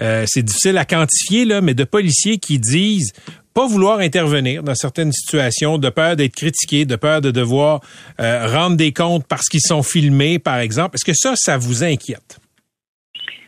euh, 0.00 0.24
c'est 0.26 0.42
difficile 0.42 0.78
à 0.78 0.84
quantifier, 0.84 1.44
là, 1.44 1.60
mais 1.60 1.74
de 1.74 1.84
policiers 1.84 2.38
qui 2.38 2.58
disent 2.58 3.12
pas 3.54 3.66
vouloir 3.66 4.00
intervenir 4.00 4.62
dans 4.62 4.74
certaines 4.74 5.12
situations, 5.12 5.78
de 5.78 5.88
peur 5.88 6.14
d'être 6.14 6.34
critiqués, 6.34 6.84
de 6.84 6.96
peur 6.96 7.22
de 7.22 7.30
devoir 7.30 7.80
euh, 8.20 8.46
rendre 8.46 8.76
des 8.76 8.92
comptes 8.92 9.26
parce 9.26 9.48
qu'ils 9.48 9.62
sont 9.62 9.82
filmés, 9.82 10.38
par 10.38 10.58
exemple. 10.58 10.96
Est-ce 10.96 11.06
que 11.06 11.14
ça, 11.14 11.32
ça 11.36 11.56
vous 11.56 11.82
inquiète? 11.82 12.38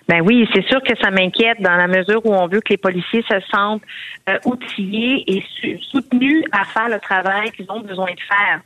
Ben 0.09 0.22
oui, 0.22 0.49
c'est 0.55 0.66
sûr 0.66 0.82
que 0.82 0.97
ça 1.03 1.11
m'inquiète 1.11 1.61
dans 1.61 1.76
la 1.76 1.86
mesure 1.86 2.24
où 2.24 2.34
on 2.34 2.47
veut 2.47 2.62
que 2.62 2.70
les 2.70 2.78
policiers 2.78 3.22
se 3.28 3.39
sentent 3.53 3.82
euh, 4.30 4.39
outillés 4.47 5.24
et 5.30 5.45
soutenus 5.91 6.45
à 6.53 6.64
faire 6.64 6.89
le 6.89 6.99
travail 6.99 7.51
qu'ils 7.51 7.70
ont 7.70 7.80
besoin 7.80 8.11
de 8.12 8.20
faire. 8.20 8.62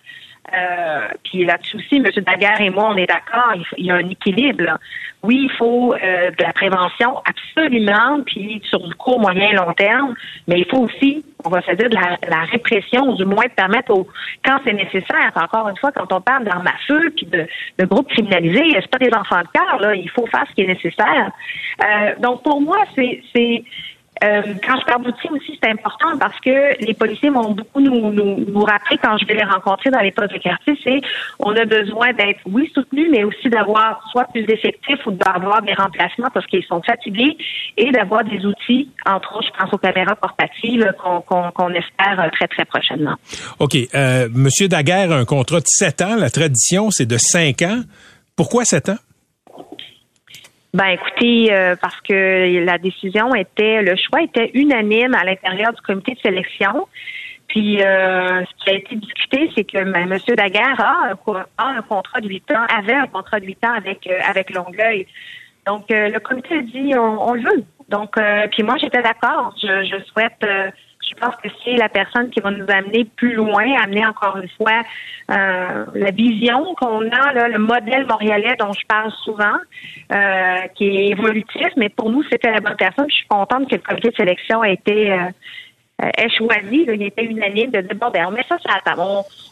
Euh, 0.52 1.08
puis 1.22 1.44
là-dessus 1.44 1.76
aussi, 1.76 1.96
M. 1.96 2.04
Daguerre 2.26 2.60
et 2.60 2.70
moi, 2.70 2.88
on 2.90 2.96
est 2.96 3.06
d'accord, 3.06 3.54
il, 3.78 3.86
y 3.86 3.90
a 3.90 3.94
un 3.94 4.08
équilibre. 4.08 4.76
Oui, 5.22 5.42
il 5.44 5.56
faut 5.56 5.94
euh, 5.94 6.30
de 6.30 6.42
la 6.42 6.52
prévention 6.52 7.22
absolument, 7.24 8.20
puis 8.26 8.60
sur 8.64 8.80
du 8.80 8.92
court, 8.96 9.20
moyen 9.20 9.52
long 9.52 9.72
terme, 9.72 10.14
mais 10.48 10.58
il 10.58 10.66
faut 10.68 10.78
aussi, 10.78 11.24
on 11.44 11.48
va 11.48 11.62
se 11.62 11.70
dire, 11.72 11.88
de 11.88 11.94
la, 12.28 12.40
répression, 12.50 13.10
ou 13.10 13.16
du 13.16 13.24
moins 13.24 13.44
de 13.44 13.52
permettre, 13.52 13.92
au, 13.92 14.08
quand 14.44 14.58
c'est 14.64 14.72
nécessaire, 14.72 15.30
encore 15.36 15.68
une 15.68 15.76
fois, 15.76 15.92
quand 15.92 16.12
on 16.12 16.20
parle 16.20 16.44
d'armes 16.44 16.66
à 16.66 16.76
feu, 16.88 17.12
puis 17.16 17.26
de, 17.26 17.46
de 17.78 17.84
groupes 17.84 18.08
criminalisés, 18.08 18.72
c'est 18.74 18.90
pas 18.90 18.98
des 18.98 19.14
enfants 19.14 19.42
de 19.42 19.48
cœur, 19.58 19.80
là, 19.80 19.94
il 19.94 20.10
faut 20.10 20.26
faire 20.26 20.44
ce 20.50 20.54
qui 20.54 20.62
est 20.62 20.66
nécessaire. 20.66 21.30
Euh, 21.84 22.14
donc 22.18 22.42
pour 22.42 22.60
moi, 22.60 22.78
c'est 22.96 23.64
euh, 24.22 24.42
quand 24.64 24.78
je 24.80 24.84
parle 24.86 25.04
d'outils 25.04 25.28
aussi, 25.30 25.58
c'est 25.62 25.70
important 25.70 26.16
parce 26.18 26.38
que 26.40 26.84
les 26.84 26.94
policiers 26.94 27.30
vont 27.30 27.52
beaucoup 27.52 27.80
nous, 27.80 28.12
nous, 28.12 28.44
nous, 28.46 28.60
rappeler 28.62 28.98
quand 28.98 29.16
je 29.18 29.26
vais 29.26 29.34
les 29.34 29.44
rencontrer 29.44 29.90
dans 29.90 30.00
les 30.00 30.12
postes 30.12 30.32
de 30.32 30.38
quartier, 30.38 30.78
c'est 30.84 31.00
on 31.38 31.54
a 31.56 31.64
besoin 31.64 32.12
d'être, 32.12 32.40
oui, 32.46 32.70
soutenus, 32.74 33.08
mais 33.10 33.24
aussi 33.24 33.48
d'avoir 33.48 34.02
soit 34.10 34.24
plus 34.26 34.44
d'effectifs 34.44 35.04
ou 35.06 35.12
d'avoir 35.12 35.62
des 35.62 35.74
remplacements 35.74 36.28
parce 36.32 36.46
qu'ils 36.46 36.64
sont 36.64 36.82
fatigués 36.82 37.36
et 37.76 37.90
d'avoir 37.90 38.24
des 38.24 38.44
outils, 38.44 38.88
entre 39.06 39.36
autres, 39.36 39.48
je 39.52 39.60
pense 39.60 39.72
aux 39.72 39.78
caméras 39.78 40.16
portatives 40.16 40.92
qu'on 41.26 41.68
espère 41.70 42.30
très, 42.32 42.48
très 42.48 42.64
prochainement. 42.64 43.16
OK. 43.58 43.76
Euh, 43.94 44.28
Monsieur 44.32 44.68
Daguerre 44.68 45.12
a 45.12 45.16
un 45.16 45.24
contrat 45.24 45.60
de 45.60 45.66
7 45.66 46.02
ans. 46.02 46.16
La 46.16 46.30
tradition, 46.30 46.90
c'est 46.90 47.06
de 47.06 47.16
5 47.18 47.62
ans. 47.62 47.80
Pourquoi 48.36 48.64
7 48.64 48.90
ans? 48.90 48.98
Ben 50.74 50.86
écoutez, 50.86 51.52
euh, 51.52 51.76
parce 51.76 52.00
que 52.00 52.64
la 52.64 52.78
décision 52.78 53.34
était, 53.34 53.82
le 53.82 53.94
choix 53.94 54.22
était 54.22 54.50
unanime 54.54 55.14
à 55.14 55.22
l'intérieur 55.22 55.74
du 55.74 55.82
comité 55.82 56.14
de 56.14 56.20
sélection. 56.20 56.88
Puis 57.48 57.82
euh, 57.82 58.42
ce 58.42 58.64
qui 58.64 58.70
a 58.70 58.74
été 58.78 58.96
discuté, 58.96 59.50
c'est 59.54 59.64
que 59.64 59.76
M. 59.76 60.18
Daguerre 60.34 60.80
a, 60.80 61.10
un 61.58 61.82
contrat 61.82 62.22
de 62.22 62.28
8 62.28 62.50
ans, 62.52 62.64
avait 62.74 62.94
un 62.94 63.06
contrat 63.06 63.38
de 63.40 63.44
8 63.44 63.64
ans 63.66 63.74
avec 63.76 64.06
euh, 64.06 64.18
avec 64.26 64.48
Longueuil. 64.48 65.06
Donc 65.66 65.84
le 65.90 66.18
comité 66.18 66.56
a 66.56 66.62
dit 66.62 66.94
on, 66.96 67.28
on 67.28 67.34
le 67.34 67.42
veut. 67.42 67.64
Donc 67.90 68.16
puis 68.50 68.62
moi 68.62 68.76
j'étais 68.78 69.02
d'accord. 69.02 69.54
Je, 69.62 69.84
je 69.84 70.02
souhaite 70.06 70.44
je 71.12 71.20
pense 71.20 71.36
que 71.36 71.48
c'est 71.64 71.76
la 71.76 71.88
personne 71.88 72.30
qui 72.30 72.40
va 72.40 72.50
nous 72.50 72.66
amener 72.68 73.04
plus 73.16 73.34
loin, 73.34 73.64
amener 73.82 74.04
encore 74.06 74.36
une 74.36 74.48
fois 74.48 74.82
euh, 75.30 75.84
la 75.94 76.10
vision 76.10 76.74
qu'on 76.74 77.08
a, 77.10 77.32
là, 77.32 77.48
le 77.48 77.58
modèle 77.58 78.06
montréalais 78.06 78.56
dont 78.58 78.72
je 78.72 78.86
parle 78.86 79.10
souvent, 79.24 79.56
euh, 80.12 80.56
qui 80.74 80.86
est 80.88 81.08
évolutif, 81.08 81.68
mais 81.76 81.88
pour 81.88 82.10
nous, 82.10 82.22
c'était 82.30 82.50
la 82.50 82.60
bonne 82.60 82.76
personne. 82.76 83.06
Je 83.08 83.16
suis 83.16 83.26
contente 83.28 83.68
que 83.68 83.76
le 83.76 83.82
comité 83.82 84.10
de 84.10 84.16
sélection 84.16 84.64
ait 84.64 84.74
été 84.74 85.12
euh, 85.12 85.16
ait 86.02 86.30
choisi, 86.36 86.84
il 86.86 87.02
était 87.02 87.24
unanime 87.24 87.70
de 87.70 87.80
dire 87.80 87.96
bon 88.00 88.10
ben 88.10 88.26
on 88.28 88.30
met 88.30 88.44
ça 88.48 88.58
sur 88.58 88.70
la 88.70 88.80
table. 88.80 89.02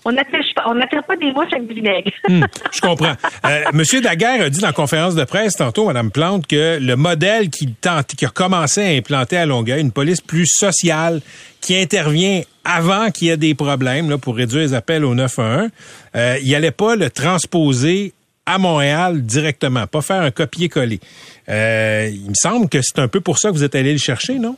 On 0.05 0.13
n'attire 0.13 1.05
pas 1.05 1.17
des 1.17 1.33
mouches 1.33 1.53
avec 1.53 1.69
du 1.69 1.75
vinaigre. 1.75 2.11
Hmm, 2.29 2.45
je 2.73 2.81
comprends. 2.81 3.15
Euh, 3.47 3.65
Monsieur 3.73 4.01
Daguerre 4.01 4.43
a 4.43 4.51
dit 4.51 4.61
dans 4.61 4.69
la 4.69 4.73
conférence 4.73 5.15
de 5.15 5.25
presse 5.25 5.55
tantôt, 5.55 5.87
Madame 5.87 6.11
Plante, 6.11 6.47
que 6.47 6.79
le 6.81 6.97
modèle 6.97 7.51
qui 7.51 7.73
tente, 7.75 8.15
a 8.23 8.29
commencé 8.29 8.83
à 8.83 8.97
implanter 8.97 9.37
à 9.37 9.47
Longueuil, 9.47 9.81
une 9.81 9.93
police 9.93 10.21
plus 10.21 10.47
sociale, 10.47 11.21
qui 11.61 11.77
intervient 11.77 12.43
avant 12.65 13.11
qu'il 13.11 13.29
y 13.29 13.31
ait 13.31 13.37
des 13.37 13.55
problèmes 13.55 14.11
là, 14.11 14.19
pour 14.19 14.37
réduire 14.37 14.63
les 14.63 14.75
appels 14.75 15.05
au 15.05 15.15
911, 15.15 15.71
euh, 16.17 16.39
il 16.43 16.51
n'allait 16.51 16.71
pas 16.71 16.97
le 16.97 17.11
transposer 17.11 18.13
à 18.47 18.59
Montréal 18.59 19.23
directement, 19.23 19.87
pas 19.87 20.03
faire 20.03 20.23
un 20.23 20.31
copier-coller. 20.31 21.01
Euh, 21.49 22.11
il 22.13 22.31
me 22.31 22.35
semble 22.35 22.69
que 22.69 22.81
c'est 22.83 22.99
un 22.99 23.09
peu 23.09 23.21
pour 23.21 23.39
ça 23.39 23.51
que 23.51 23.55
vous 23.55 23.65
êtes 23.65 23.75
allé 23.75 23.93
le 23.93 23.99
chercher, 23.99 24.39
non? 24.39 24.57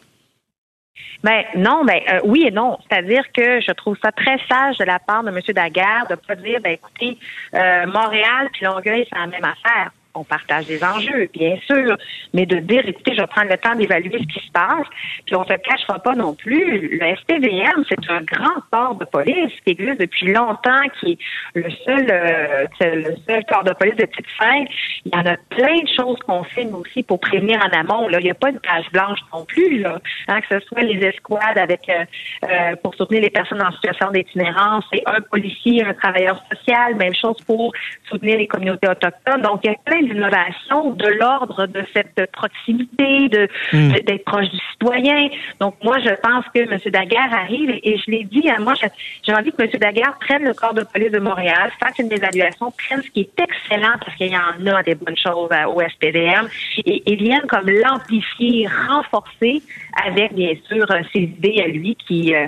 Ben 1.23 1.45
non, 1.57 1.85
ben 1.85 2.01
euh, 2.09 2.21
oui 2.25 2.45
et 2.47 2.51
non. 2.51 2.79
C'est-à-dire 2.89 3.25
que 3.33 3.61
je 3.61 3.73
trouve 3.73 3.97
ça 4.03 4.13
très 4.13 4.39
sage 4.49 4.79
de 4.79 4.85
la 4.85 4.99
part 4.99 5.23
de 5.23 5.29
M. 5.29 5.41
Daguerre 5.49 6.07
de 6.11 6.17
pas 6.17 6.35
dire, 6.35 6.61
ben 6.61 6.73
écoutez, 6.73 7.17
euh, 7.55 7.87
Montréal 7.87 8.49
puis 8.53 8.65
Longueuil, 8.65 9.07
c'est 9.11 9.19
la 9.19 9.27
même 9.27 9.45
affaire 9.45 9.93
on 10.15 10.25
partage 10.25 10.67
des 10.67 10.83
enjeux, 10.85 11.29
bien 11.33 11.57
sûr, 11.67 11.97
mais 12.35 12.47
de 12.47 12.57
dire, 12.57 12.87
écoutez, 12.87 13.15
je 13.15 13.21
vais 13.21 13.27
prendre 13.27 13.51
le 13.51 13.57
temps 13.57 13.75
d'évaluer 13.75 14.19
ce 14.19 14.39
qui 14.39 14.47
se 14.47 14.53
passe, 14.53 14.87
puis 15.27 15.35
on 15.35 15.41
ne 15.41 15.47
se 15.47 15.55
cachera 15.55 15.99
pas 15.99 16.15
non 16.15 16.35
plus. 16.35 16.99
Le 16.99 17.17
SPVM, 17.17 17.85
c'est 17.89 18.11
un 18.11 18.23
grand 18.23 18.61
corps 18.71 18.95
de 18.97 19.05
police 19.05 19.53
qui 19.65 19.73
existe 19.73 20.01
depuis 20.01 20.33
longtemps, 20.33 20.83
qui 21.01 21.13
est 21.13 21.19
le 21.55 21.71
seul, 21.85 22.07
euh, 22.11 22.67
le 22.81 23.17
seul 23.27 23.45
corps 23.47 23.65
de 23.65 23.73
police 23.73 23.97
de 23.97 24.07
petite 24.07 24.31
fin. 24.39 24.65
Il 25.05 25.15
y 25.15 25.17
en 25.17 25.27
a 25.27 25.37
plein 25.51 25.79
de 25.81 25.89
choses 25.97 26.19
qu'on 26.27 26.45
fait, 26.45 26.67
aussi, 26.67 27.03
pour 27.03 27.21
prévenir 27.21 27.61
en 27.61 27.79
amont. 27.79 28.09
Là. 28.09 28.19
Il 28.21 28.25
n'y 28.25 28.31
a 28.31 28.35
pas 28.35 28.51
une 28.51 28.61
page 28.61 28.91
blanche 28.93 29.19
non 29.33 29.45
plus, 29.45 29.81
là. 29.81 29.99
Hein, 30.29 30.41
que 30.43 30.61
ce 30.61 30.67
soit 30.67 30.83
les 30.83 31.05
escouades 31.07 31.59
avec 31.59 31.89
euh, 31.89 32.05
euh, 32.45 32.77
pour 32.83 32.95
soutenir 32.95 33.23
les 33.23 33.31
personnes 33.31 33.63
en 33.63 33.73
situation 33.73 34.11
d'itinérance, 34.11 34.85
c'est 34.93 35.03
un 35.07 35.21
policier, 35.21 35.85
un 35.85 35.95
travailleur 35.95 36.43
social, 36.51 36.95
même 36.97 37.15
chose 37.15 37.37
pour 37.47 37.73
soutenir 38.09 38.39
les 38.39 38.47
communautés 38.47 38.89
autochtones. 38.89 39.43
Donc, 39.43 39.61
il 39.65 39.71
y 39.71 39.75
a 39.75 39.77
plein 39.85 40.02
d'innovation 40.07 40.91
de 40.91 41.07
l'ordre 41.07 41.67
de 41.67 41.85
cette 41.93 42.31
proximité, 42.33 43.29
de 43.29 43.49
hmm. 43.73 43.93
d'être 44.05 44.25
proche 44.25 44.49
du 44.51 44.59
citoyen. 44.73 45.29
Donc 45.61 45.75
moi, 45.83 45.99
je 46.01 46.15
pense 46.21 46.45
que 46.55 46.61
M. 46.61 46.79
Daguerre 46.87 47.33
arrive 47.33 47.71
et, 47.83 47.99
je 47.99 48.11
l'ai 48.11 48.25
dit, 48.25 48.49
à 48.49 48.59
moi, 48.59 48.75
j'ai 49.23 49.35
envie 49.35 49.53
que 49.53 49.63
M. 49.63 49.71
Daguerre 49.81 50.17
prenne 50.21 50.45
le 50.45 50.55
corps 50.55 50.75
de 50.75 50.85
police 50.85 51.11
de 51.11 51.19
Montréal, 51.19 51.71
fasse 51.81 51.99
une 51.99 52.13
évaluation, 52.13 52.73
prenne 52.73 53.03
ce 53.03 53.11
qui 53.11 53.21
est 53.21 53.41
excellent 53.41 53.95
parce 54.05 54.17
qu'il 54.17 54.33
y 54.33 54.37
en 54.37 54.67
a 54.67 54.83
des 54.83 54.95
bonnes 54.95 55.17
choses 55.17 55.51
au 55.69 55.81
SPDM 55.81 56.49
et, 56.85 57.03
et 57.13 57.17
vienne 57.17 57.47
comme 57.49 57.69
l'amplifier, 57.69 58.69
renforcer 58.89 59.63
avec 60.05 60.35
bien 60.35 60.55
sûr 60.69 60.87
ses 61.13 61.21
idées 61.21 61.63
à 61.65 61.69
lui 61.69 61.97
qui 61.97 62.35
euh, 62.35 62.47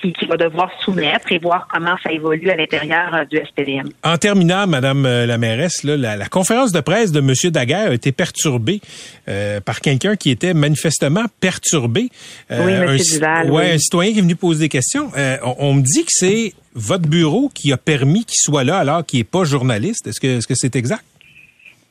qui, 0.00 0.26
va 0.26 0.36
devoir 0.36 0.70
soumettre 0.82 1.32
et 1.32 1.38
voir 1.38 1.68
comment 1.72 1.96
ça 2.02 2.12
évolue 2.12 2.50
à 2.50 2.56
l'intérieur 2.56 3.14
euh, 3.14 3.24
du 3.24 3.38
SPDM. 3.38 3.88
En 4.02 4.16
terminant, 4.16 4.66
Madame 4.66 5.06
euh, 5.06 5.26
la 5.26 5.38
mairesse, 5.38 5.84
la, 5.84 6.16
la, 6.16 6.26
conférence 6.26 6.72
de 6.72 6.80
presse 6.80 7.12
de 7.12 7.20
M. 7.20 7.34
Daguerre 7.50 7.90
a 7.90 7.94
été 7.94 8.12
perturbée 8.12 8.80
euh, 9.28 9.60
par 9.60 9.80
quelqu'un 9.80 10.16
qui 10.16 10.30
était 10.30 10.54
manifestement 10.54 11.24
perturbé. 11.40 12.10
oui, 12.50 12.72
M. 12.72 12.96
Duval. 12.96 13.50
Ouais, 13.50 13.72
un 13.72 13.78
citoyen 13.78 14.12
qui 14.12 14.18
est 14.18 14.22
venu 14.22 14.36
poser 14.36 14.60
des 14.60 14.68
questions. 14.68 15.10
On, 15.58 15.74
me 15.74 15.82
dit 15.82 16.02
que 16.02 16.10
c'est 16.10 16.54
votre 16.74 17.08
bureau 17.08 17.50
qui 17.54 17.72
a 17.72 17.76
permis 17.76 18.24
qu'il 18.24 18.38
soit 18.38 18.64
là 18.64 18.78
alors 18.78 19.04
qu'il 19.04 19.20
n'est 19.20 19.24
pas 19.24 19.44
journaliste. 19.44 20.06
Est-ce 20.06 20.20
que 20.20 20.38
est-ce 20.38 20.46
que 20.46 20.54
c'est 20.54 20.76
exact? 20.76 21.04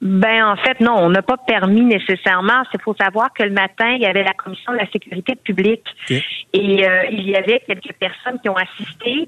Ben 0.01 0.45
en 0.45 0.55
fait 0.55 0.79
non, 0.79 0.95
on 0.95 1.09
n'a 1.09 1.21
pas 1.21 1.37
permis 1.37 1.81
nécessairement. 1.81 2.63
Il 2.73 2.81
faut 2.81 2.95
savoir 2.95 3.33
que 3.33 3.43
le 3.43 3.51
matin 3.51 3.91
il 3.91 4.01
y 4.01 4.05
avait 4.05 4.23
la 4.23 4.33
commission 4.33 4.71
de 4.71 4.77
la 4.77 4.89
sécurité 4.91 5.35
publique. 5.35 5.85
Et 6.53 6.87
euh, 6.87 7.05
il 7.11 7.29
y 7.29 7.35
avait 7.35 7.61
quelques 7.67 7.93
personnes 7.93 8.39
qui 8.41 8.49
ont 8.49 8.55
assisté 8.55 9.27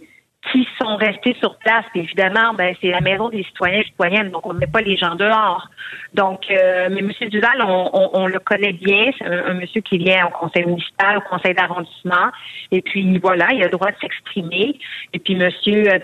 qui 0.49 0.67
sont 0.81 0.95
restés 0.95 1.35
sur 1.39 1.55
place. 1.57 1.85
évidemment, 1.93 2.53
ben, 2.55 2.73
c'est 2.81 2.89
la 2.89 3.01
maison 3.01 3.29
des 3.29 3.43
citoyens 3.43 3.81
et 3.81 3.85
citoyennes, 3.85 4.31
donc 4.31 4.45
on 4.45 4.53
ne 4.53 4.59
met 4.59 4.67
pas 4.67 4.81
les 4.81 4.97
gens 4.97 5.15
dehors. 5.15 5.69
Donc, 6.13 6.41
euh, 6.49 6.89
mais 6.91 6.99
M. 6.99 7.29
Duval, 7.29 7.61
on, 7.61 8.25
le 8.25 8.39
connaît 8.39 8.73
bien. 8.73 9.11
C'est 9.17 9.25
un, 9.25 9.53
monsieur 9.53 9.81
qui 9.81 9.97
vient 9.97 10.27
au 10.27 10.31
conseil 10.31 10.65
municipal, 10.65 11.17
au 11.17 11.21
conseil 11.21 11.53
d'arrondissement. 11.53 12.31
Et 12.71 12.81
puis, 12.81 13.17
voilà, 13.19 13.49
il 13.53 13.61
a 13.61 13.65
le 13.65 13.71
droit 13.71 13.91
de 13.91 13.95
s'exprimer. 14.01 14.77
Et 15.13 15.19
puis, 15.19 15.33
M. 15.33 15.49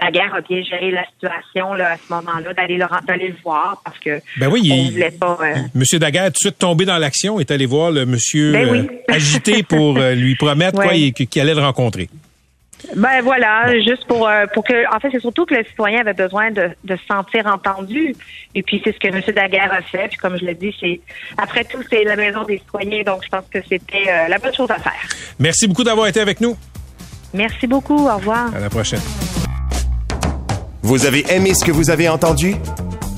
Daguerre 0.01 0.35
a 0.35 0.41
bien 0.41 0.61
géré 0.61 0.91
la 0.91 1.05
situation 1.07 1.73
là, 1.73 1.93
à 1.93 1.97
ce 1.97 2.13
moment-là, 2.13 2.53
d'aller 2.53 2.77
le, 2.77 2.85
d'aller 3.05 3.29
le 3.29 3.35
voir 3.43 3.81
parce 3.83 3.97
que 3.99 4.21
ben 4.37 4.49
oui, 4.49 4.69
on 4.71 4.91
voulait 4.91 5.11
pas... 5.11 5.37
Euh, 5.41 5.55
M. 5.75 5.99
Daguerre 5.99 6.25
tout 6.27 6.31
de 6.31 6.37
suite 6.37 6.59
tombé 6.59 6.85
dans 6.85 6.97
l'action, 6.97 7.39
est 7.39 7.51
allé 7.51 7.65
voir 7.65 7.91
le 7.91 8.05
monsieur 8.05 8.53
ben 8.53 8.75
euh, 8.75 9.13
agité 9.13 9.63
pour 9.63 9.97
lui 9.97 10.35
promettre 10.35 10.79
quoi, 10.79 10.93
qu'il 10.93 11.41
allait 11.41 11.55
le 11.55 11.61
rencontrer. 11.61 12.07
Ben 12.95 13.21
voilà, 13.23 13.73
juste 13.81 14.05
pour 14.07 14.27
euh, 14.27 14.45
pour 14.53 14.63
que 14.63 14.95
en 14.95 14.99
fait 14.99 15.09
c'est 15.11 15.19
surtout 15.19 15.45
que 15.45 15.55
le 15.55 15.63
citoyen 15.63 16.01
avait 16.01 16.13
besoin 16.13 16.51
de, 16.51 16.69
de 16.83 16.95
se 16.95 17.05
sentir 17.05 17.47
entendu 17.47 18.15
et 18.53 18.63
puis 18.63 18.81
c'est 18.83 18.93
ce 18.93 18.99
que 18.99 19.07
M. 19.07 19.21
Daguerre 19.35 19.73
a 19.73 19.81
fait 19.81 20.07
puis 20.09 20.17
comme 20.17 20.37
je 20.37 20.45
l'ai 20.45 20.53
dit 20.53 20.73
c'est 20.79 21.01
après 21.37 21.63
tout 21.63 21.79
c'est 21.89 22.03
la 22.03 22.15
maison 22.15 22.43
des 22.43 22.59
citoyens 22.59 23.03
donc 23.03 23.23
je 23.23 23.29
pense 23.29 23.45
que 23.51 23.59
c'était 23.67 24.05
euh, 24.07 24.27
la 24.27 24.37
bonne 24.37 24.53
chose 24.53 24.69
à 24.69 24.77
faire. 24.77 24.93
Merci 25.39 25.67
beaucoup 25.67 25.83
d'avoir 25.83 26.07
été 26.07 26.19
avec 26.19 26.39
nous. 26.39 26.55
Merci 27.33 27.67
beaucoup, 27.67 28.07
au 28.07 28.15
revoir. 28.15 28.53
À 28.55 28.59
la 28.59 28.69
prochaine. 28.69 29.01
Vous 30.81 31.05
avez 31.05 31.25
aimé 31.33 31.53
ce 31.53 31.65
que 31.65 31.71
vous 31.71 31.89
avez 31.89 32.07
entendu? 32.07 32.55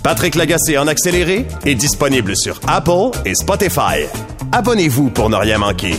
Patrick 0.03 0.35
Lagacé 0.35 0.77
en 0.77 0.87
accéléré 0.87 1.45
est 1.65 1.75
disponible 1.75 2.35
sur 2.35 2.59
Apple 2.67 3.11
et 3.25 3.35
Spotify. 3.35 4.07
Abonnez-vous 4.51 5.11
pour 5.11 5.29
ne 5.29 5.35
rien 5.35 5.59
manquer. 5.59 5.93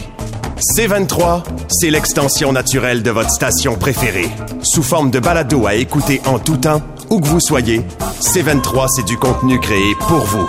C23, 0.60 1.42
c'est 1.68 1.88
l'extension 1.88 2.52
naturelle 2.52 3.02
de 3.02 3.10
votre 3.10 3.30
station 3.30 3.76
préférée. 3.76 4.28
Sous 4.62 4.82
forme 4.82 5.10
de 5.10 5.18
balado 5.18 5.66
à 5.66 5.74
écouter 5.74 6.20
en 6.26 6.38
tout 6.38 6.58
temps, 6.58 6.82
où 7.08 7.18
que 7.20 7.26
vous 7.26 7.40
soyez, 7.40 7.80
C23, 8.20 8.88
c'est 8.94 9.06
du 9.06 9.16
contenu 9.16 9.58
créé 9.58 9.94
pour 10.00 10.18
vous. 10.18 10.46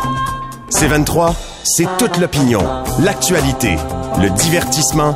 C23, 0.70 1.34
c'est 1.64 1.88
toute 1.98 2.18
l'opinion, 2.18 2.62
l'actualité, 3.00 3.78
le 4.20 4.30
divertissement 4.32 5.16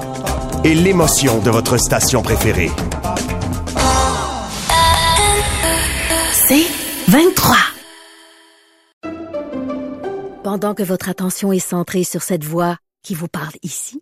et 0.63 0.73
l'émotion 0.73 1.39
de 1.39 1.49
votre 1.49 1.77
station 1.77 2.21
préférée. 2.21 2.71
C'est 6.31 6.67
23. 7.09 7.55
Pendant 10.43 10.73
que 10.73 10.83
votre 10.83 11.09
attention 11.09 11.51
est 11.51 11.59
centrée 11.59 12.05
sur 12.05 12.21
cette 12.21 12.45
voix 12.45 12.77
qui 13.03 13.13
vous 13.13 13.27
parle 13.27 13.53
ici, 13.61 14.01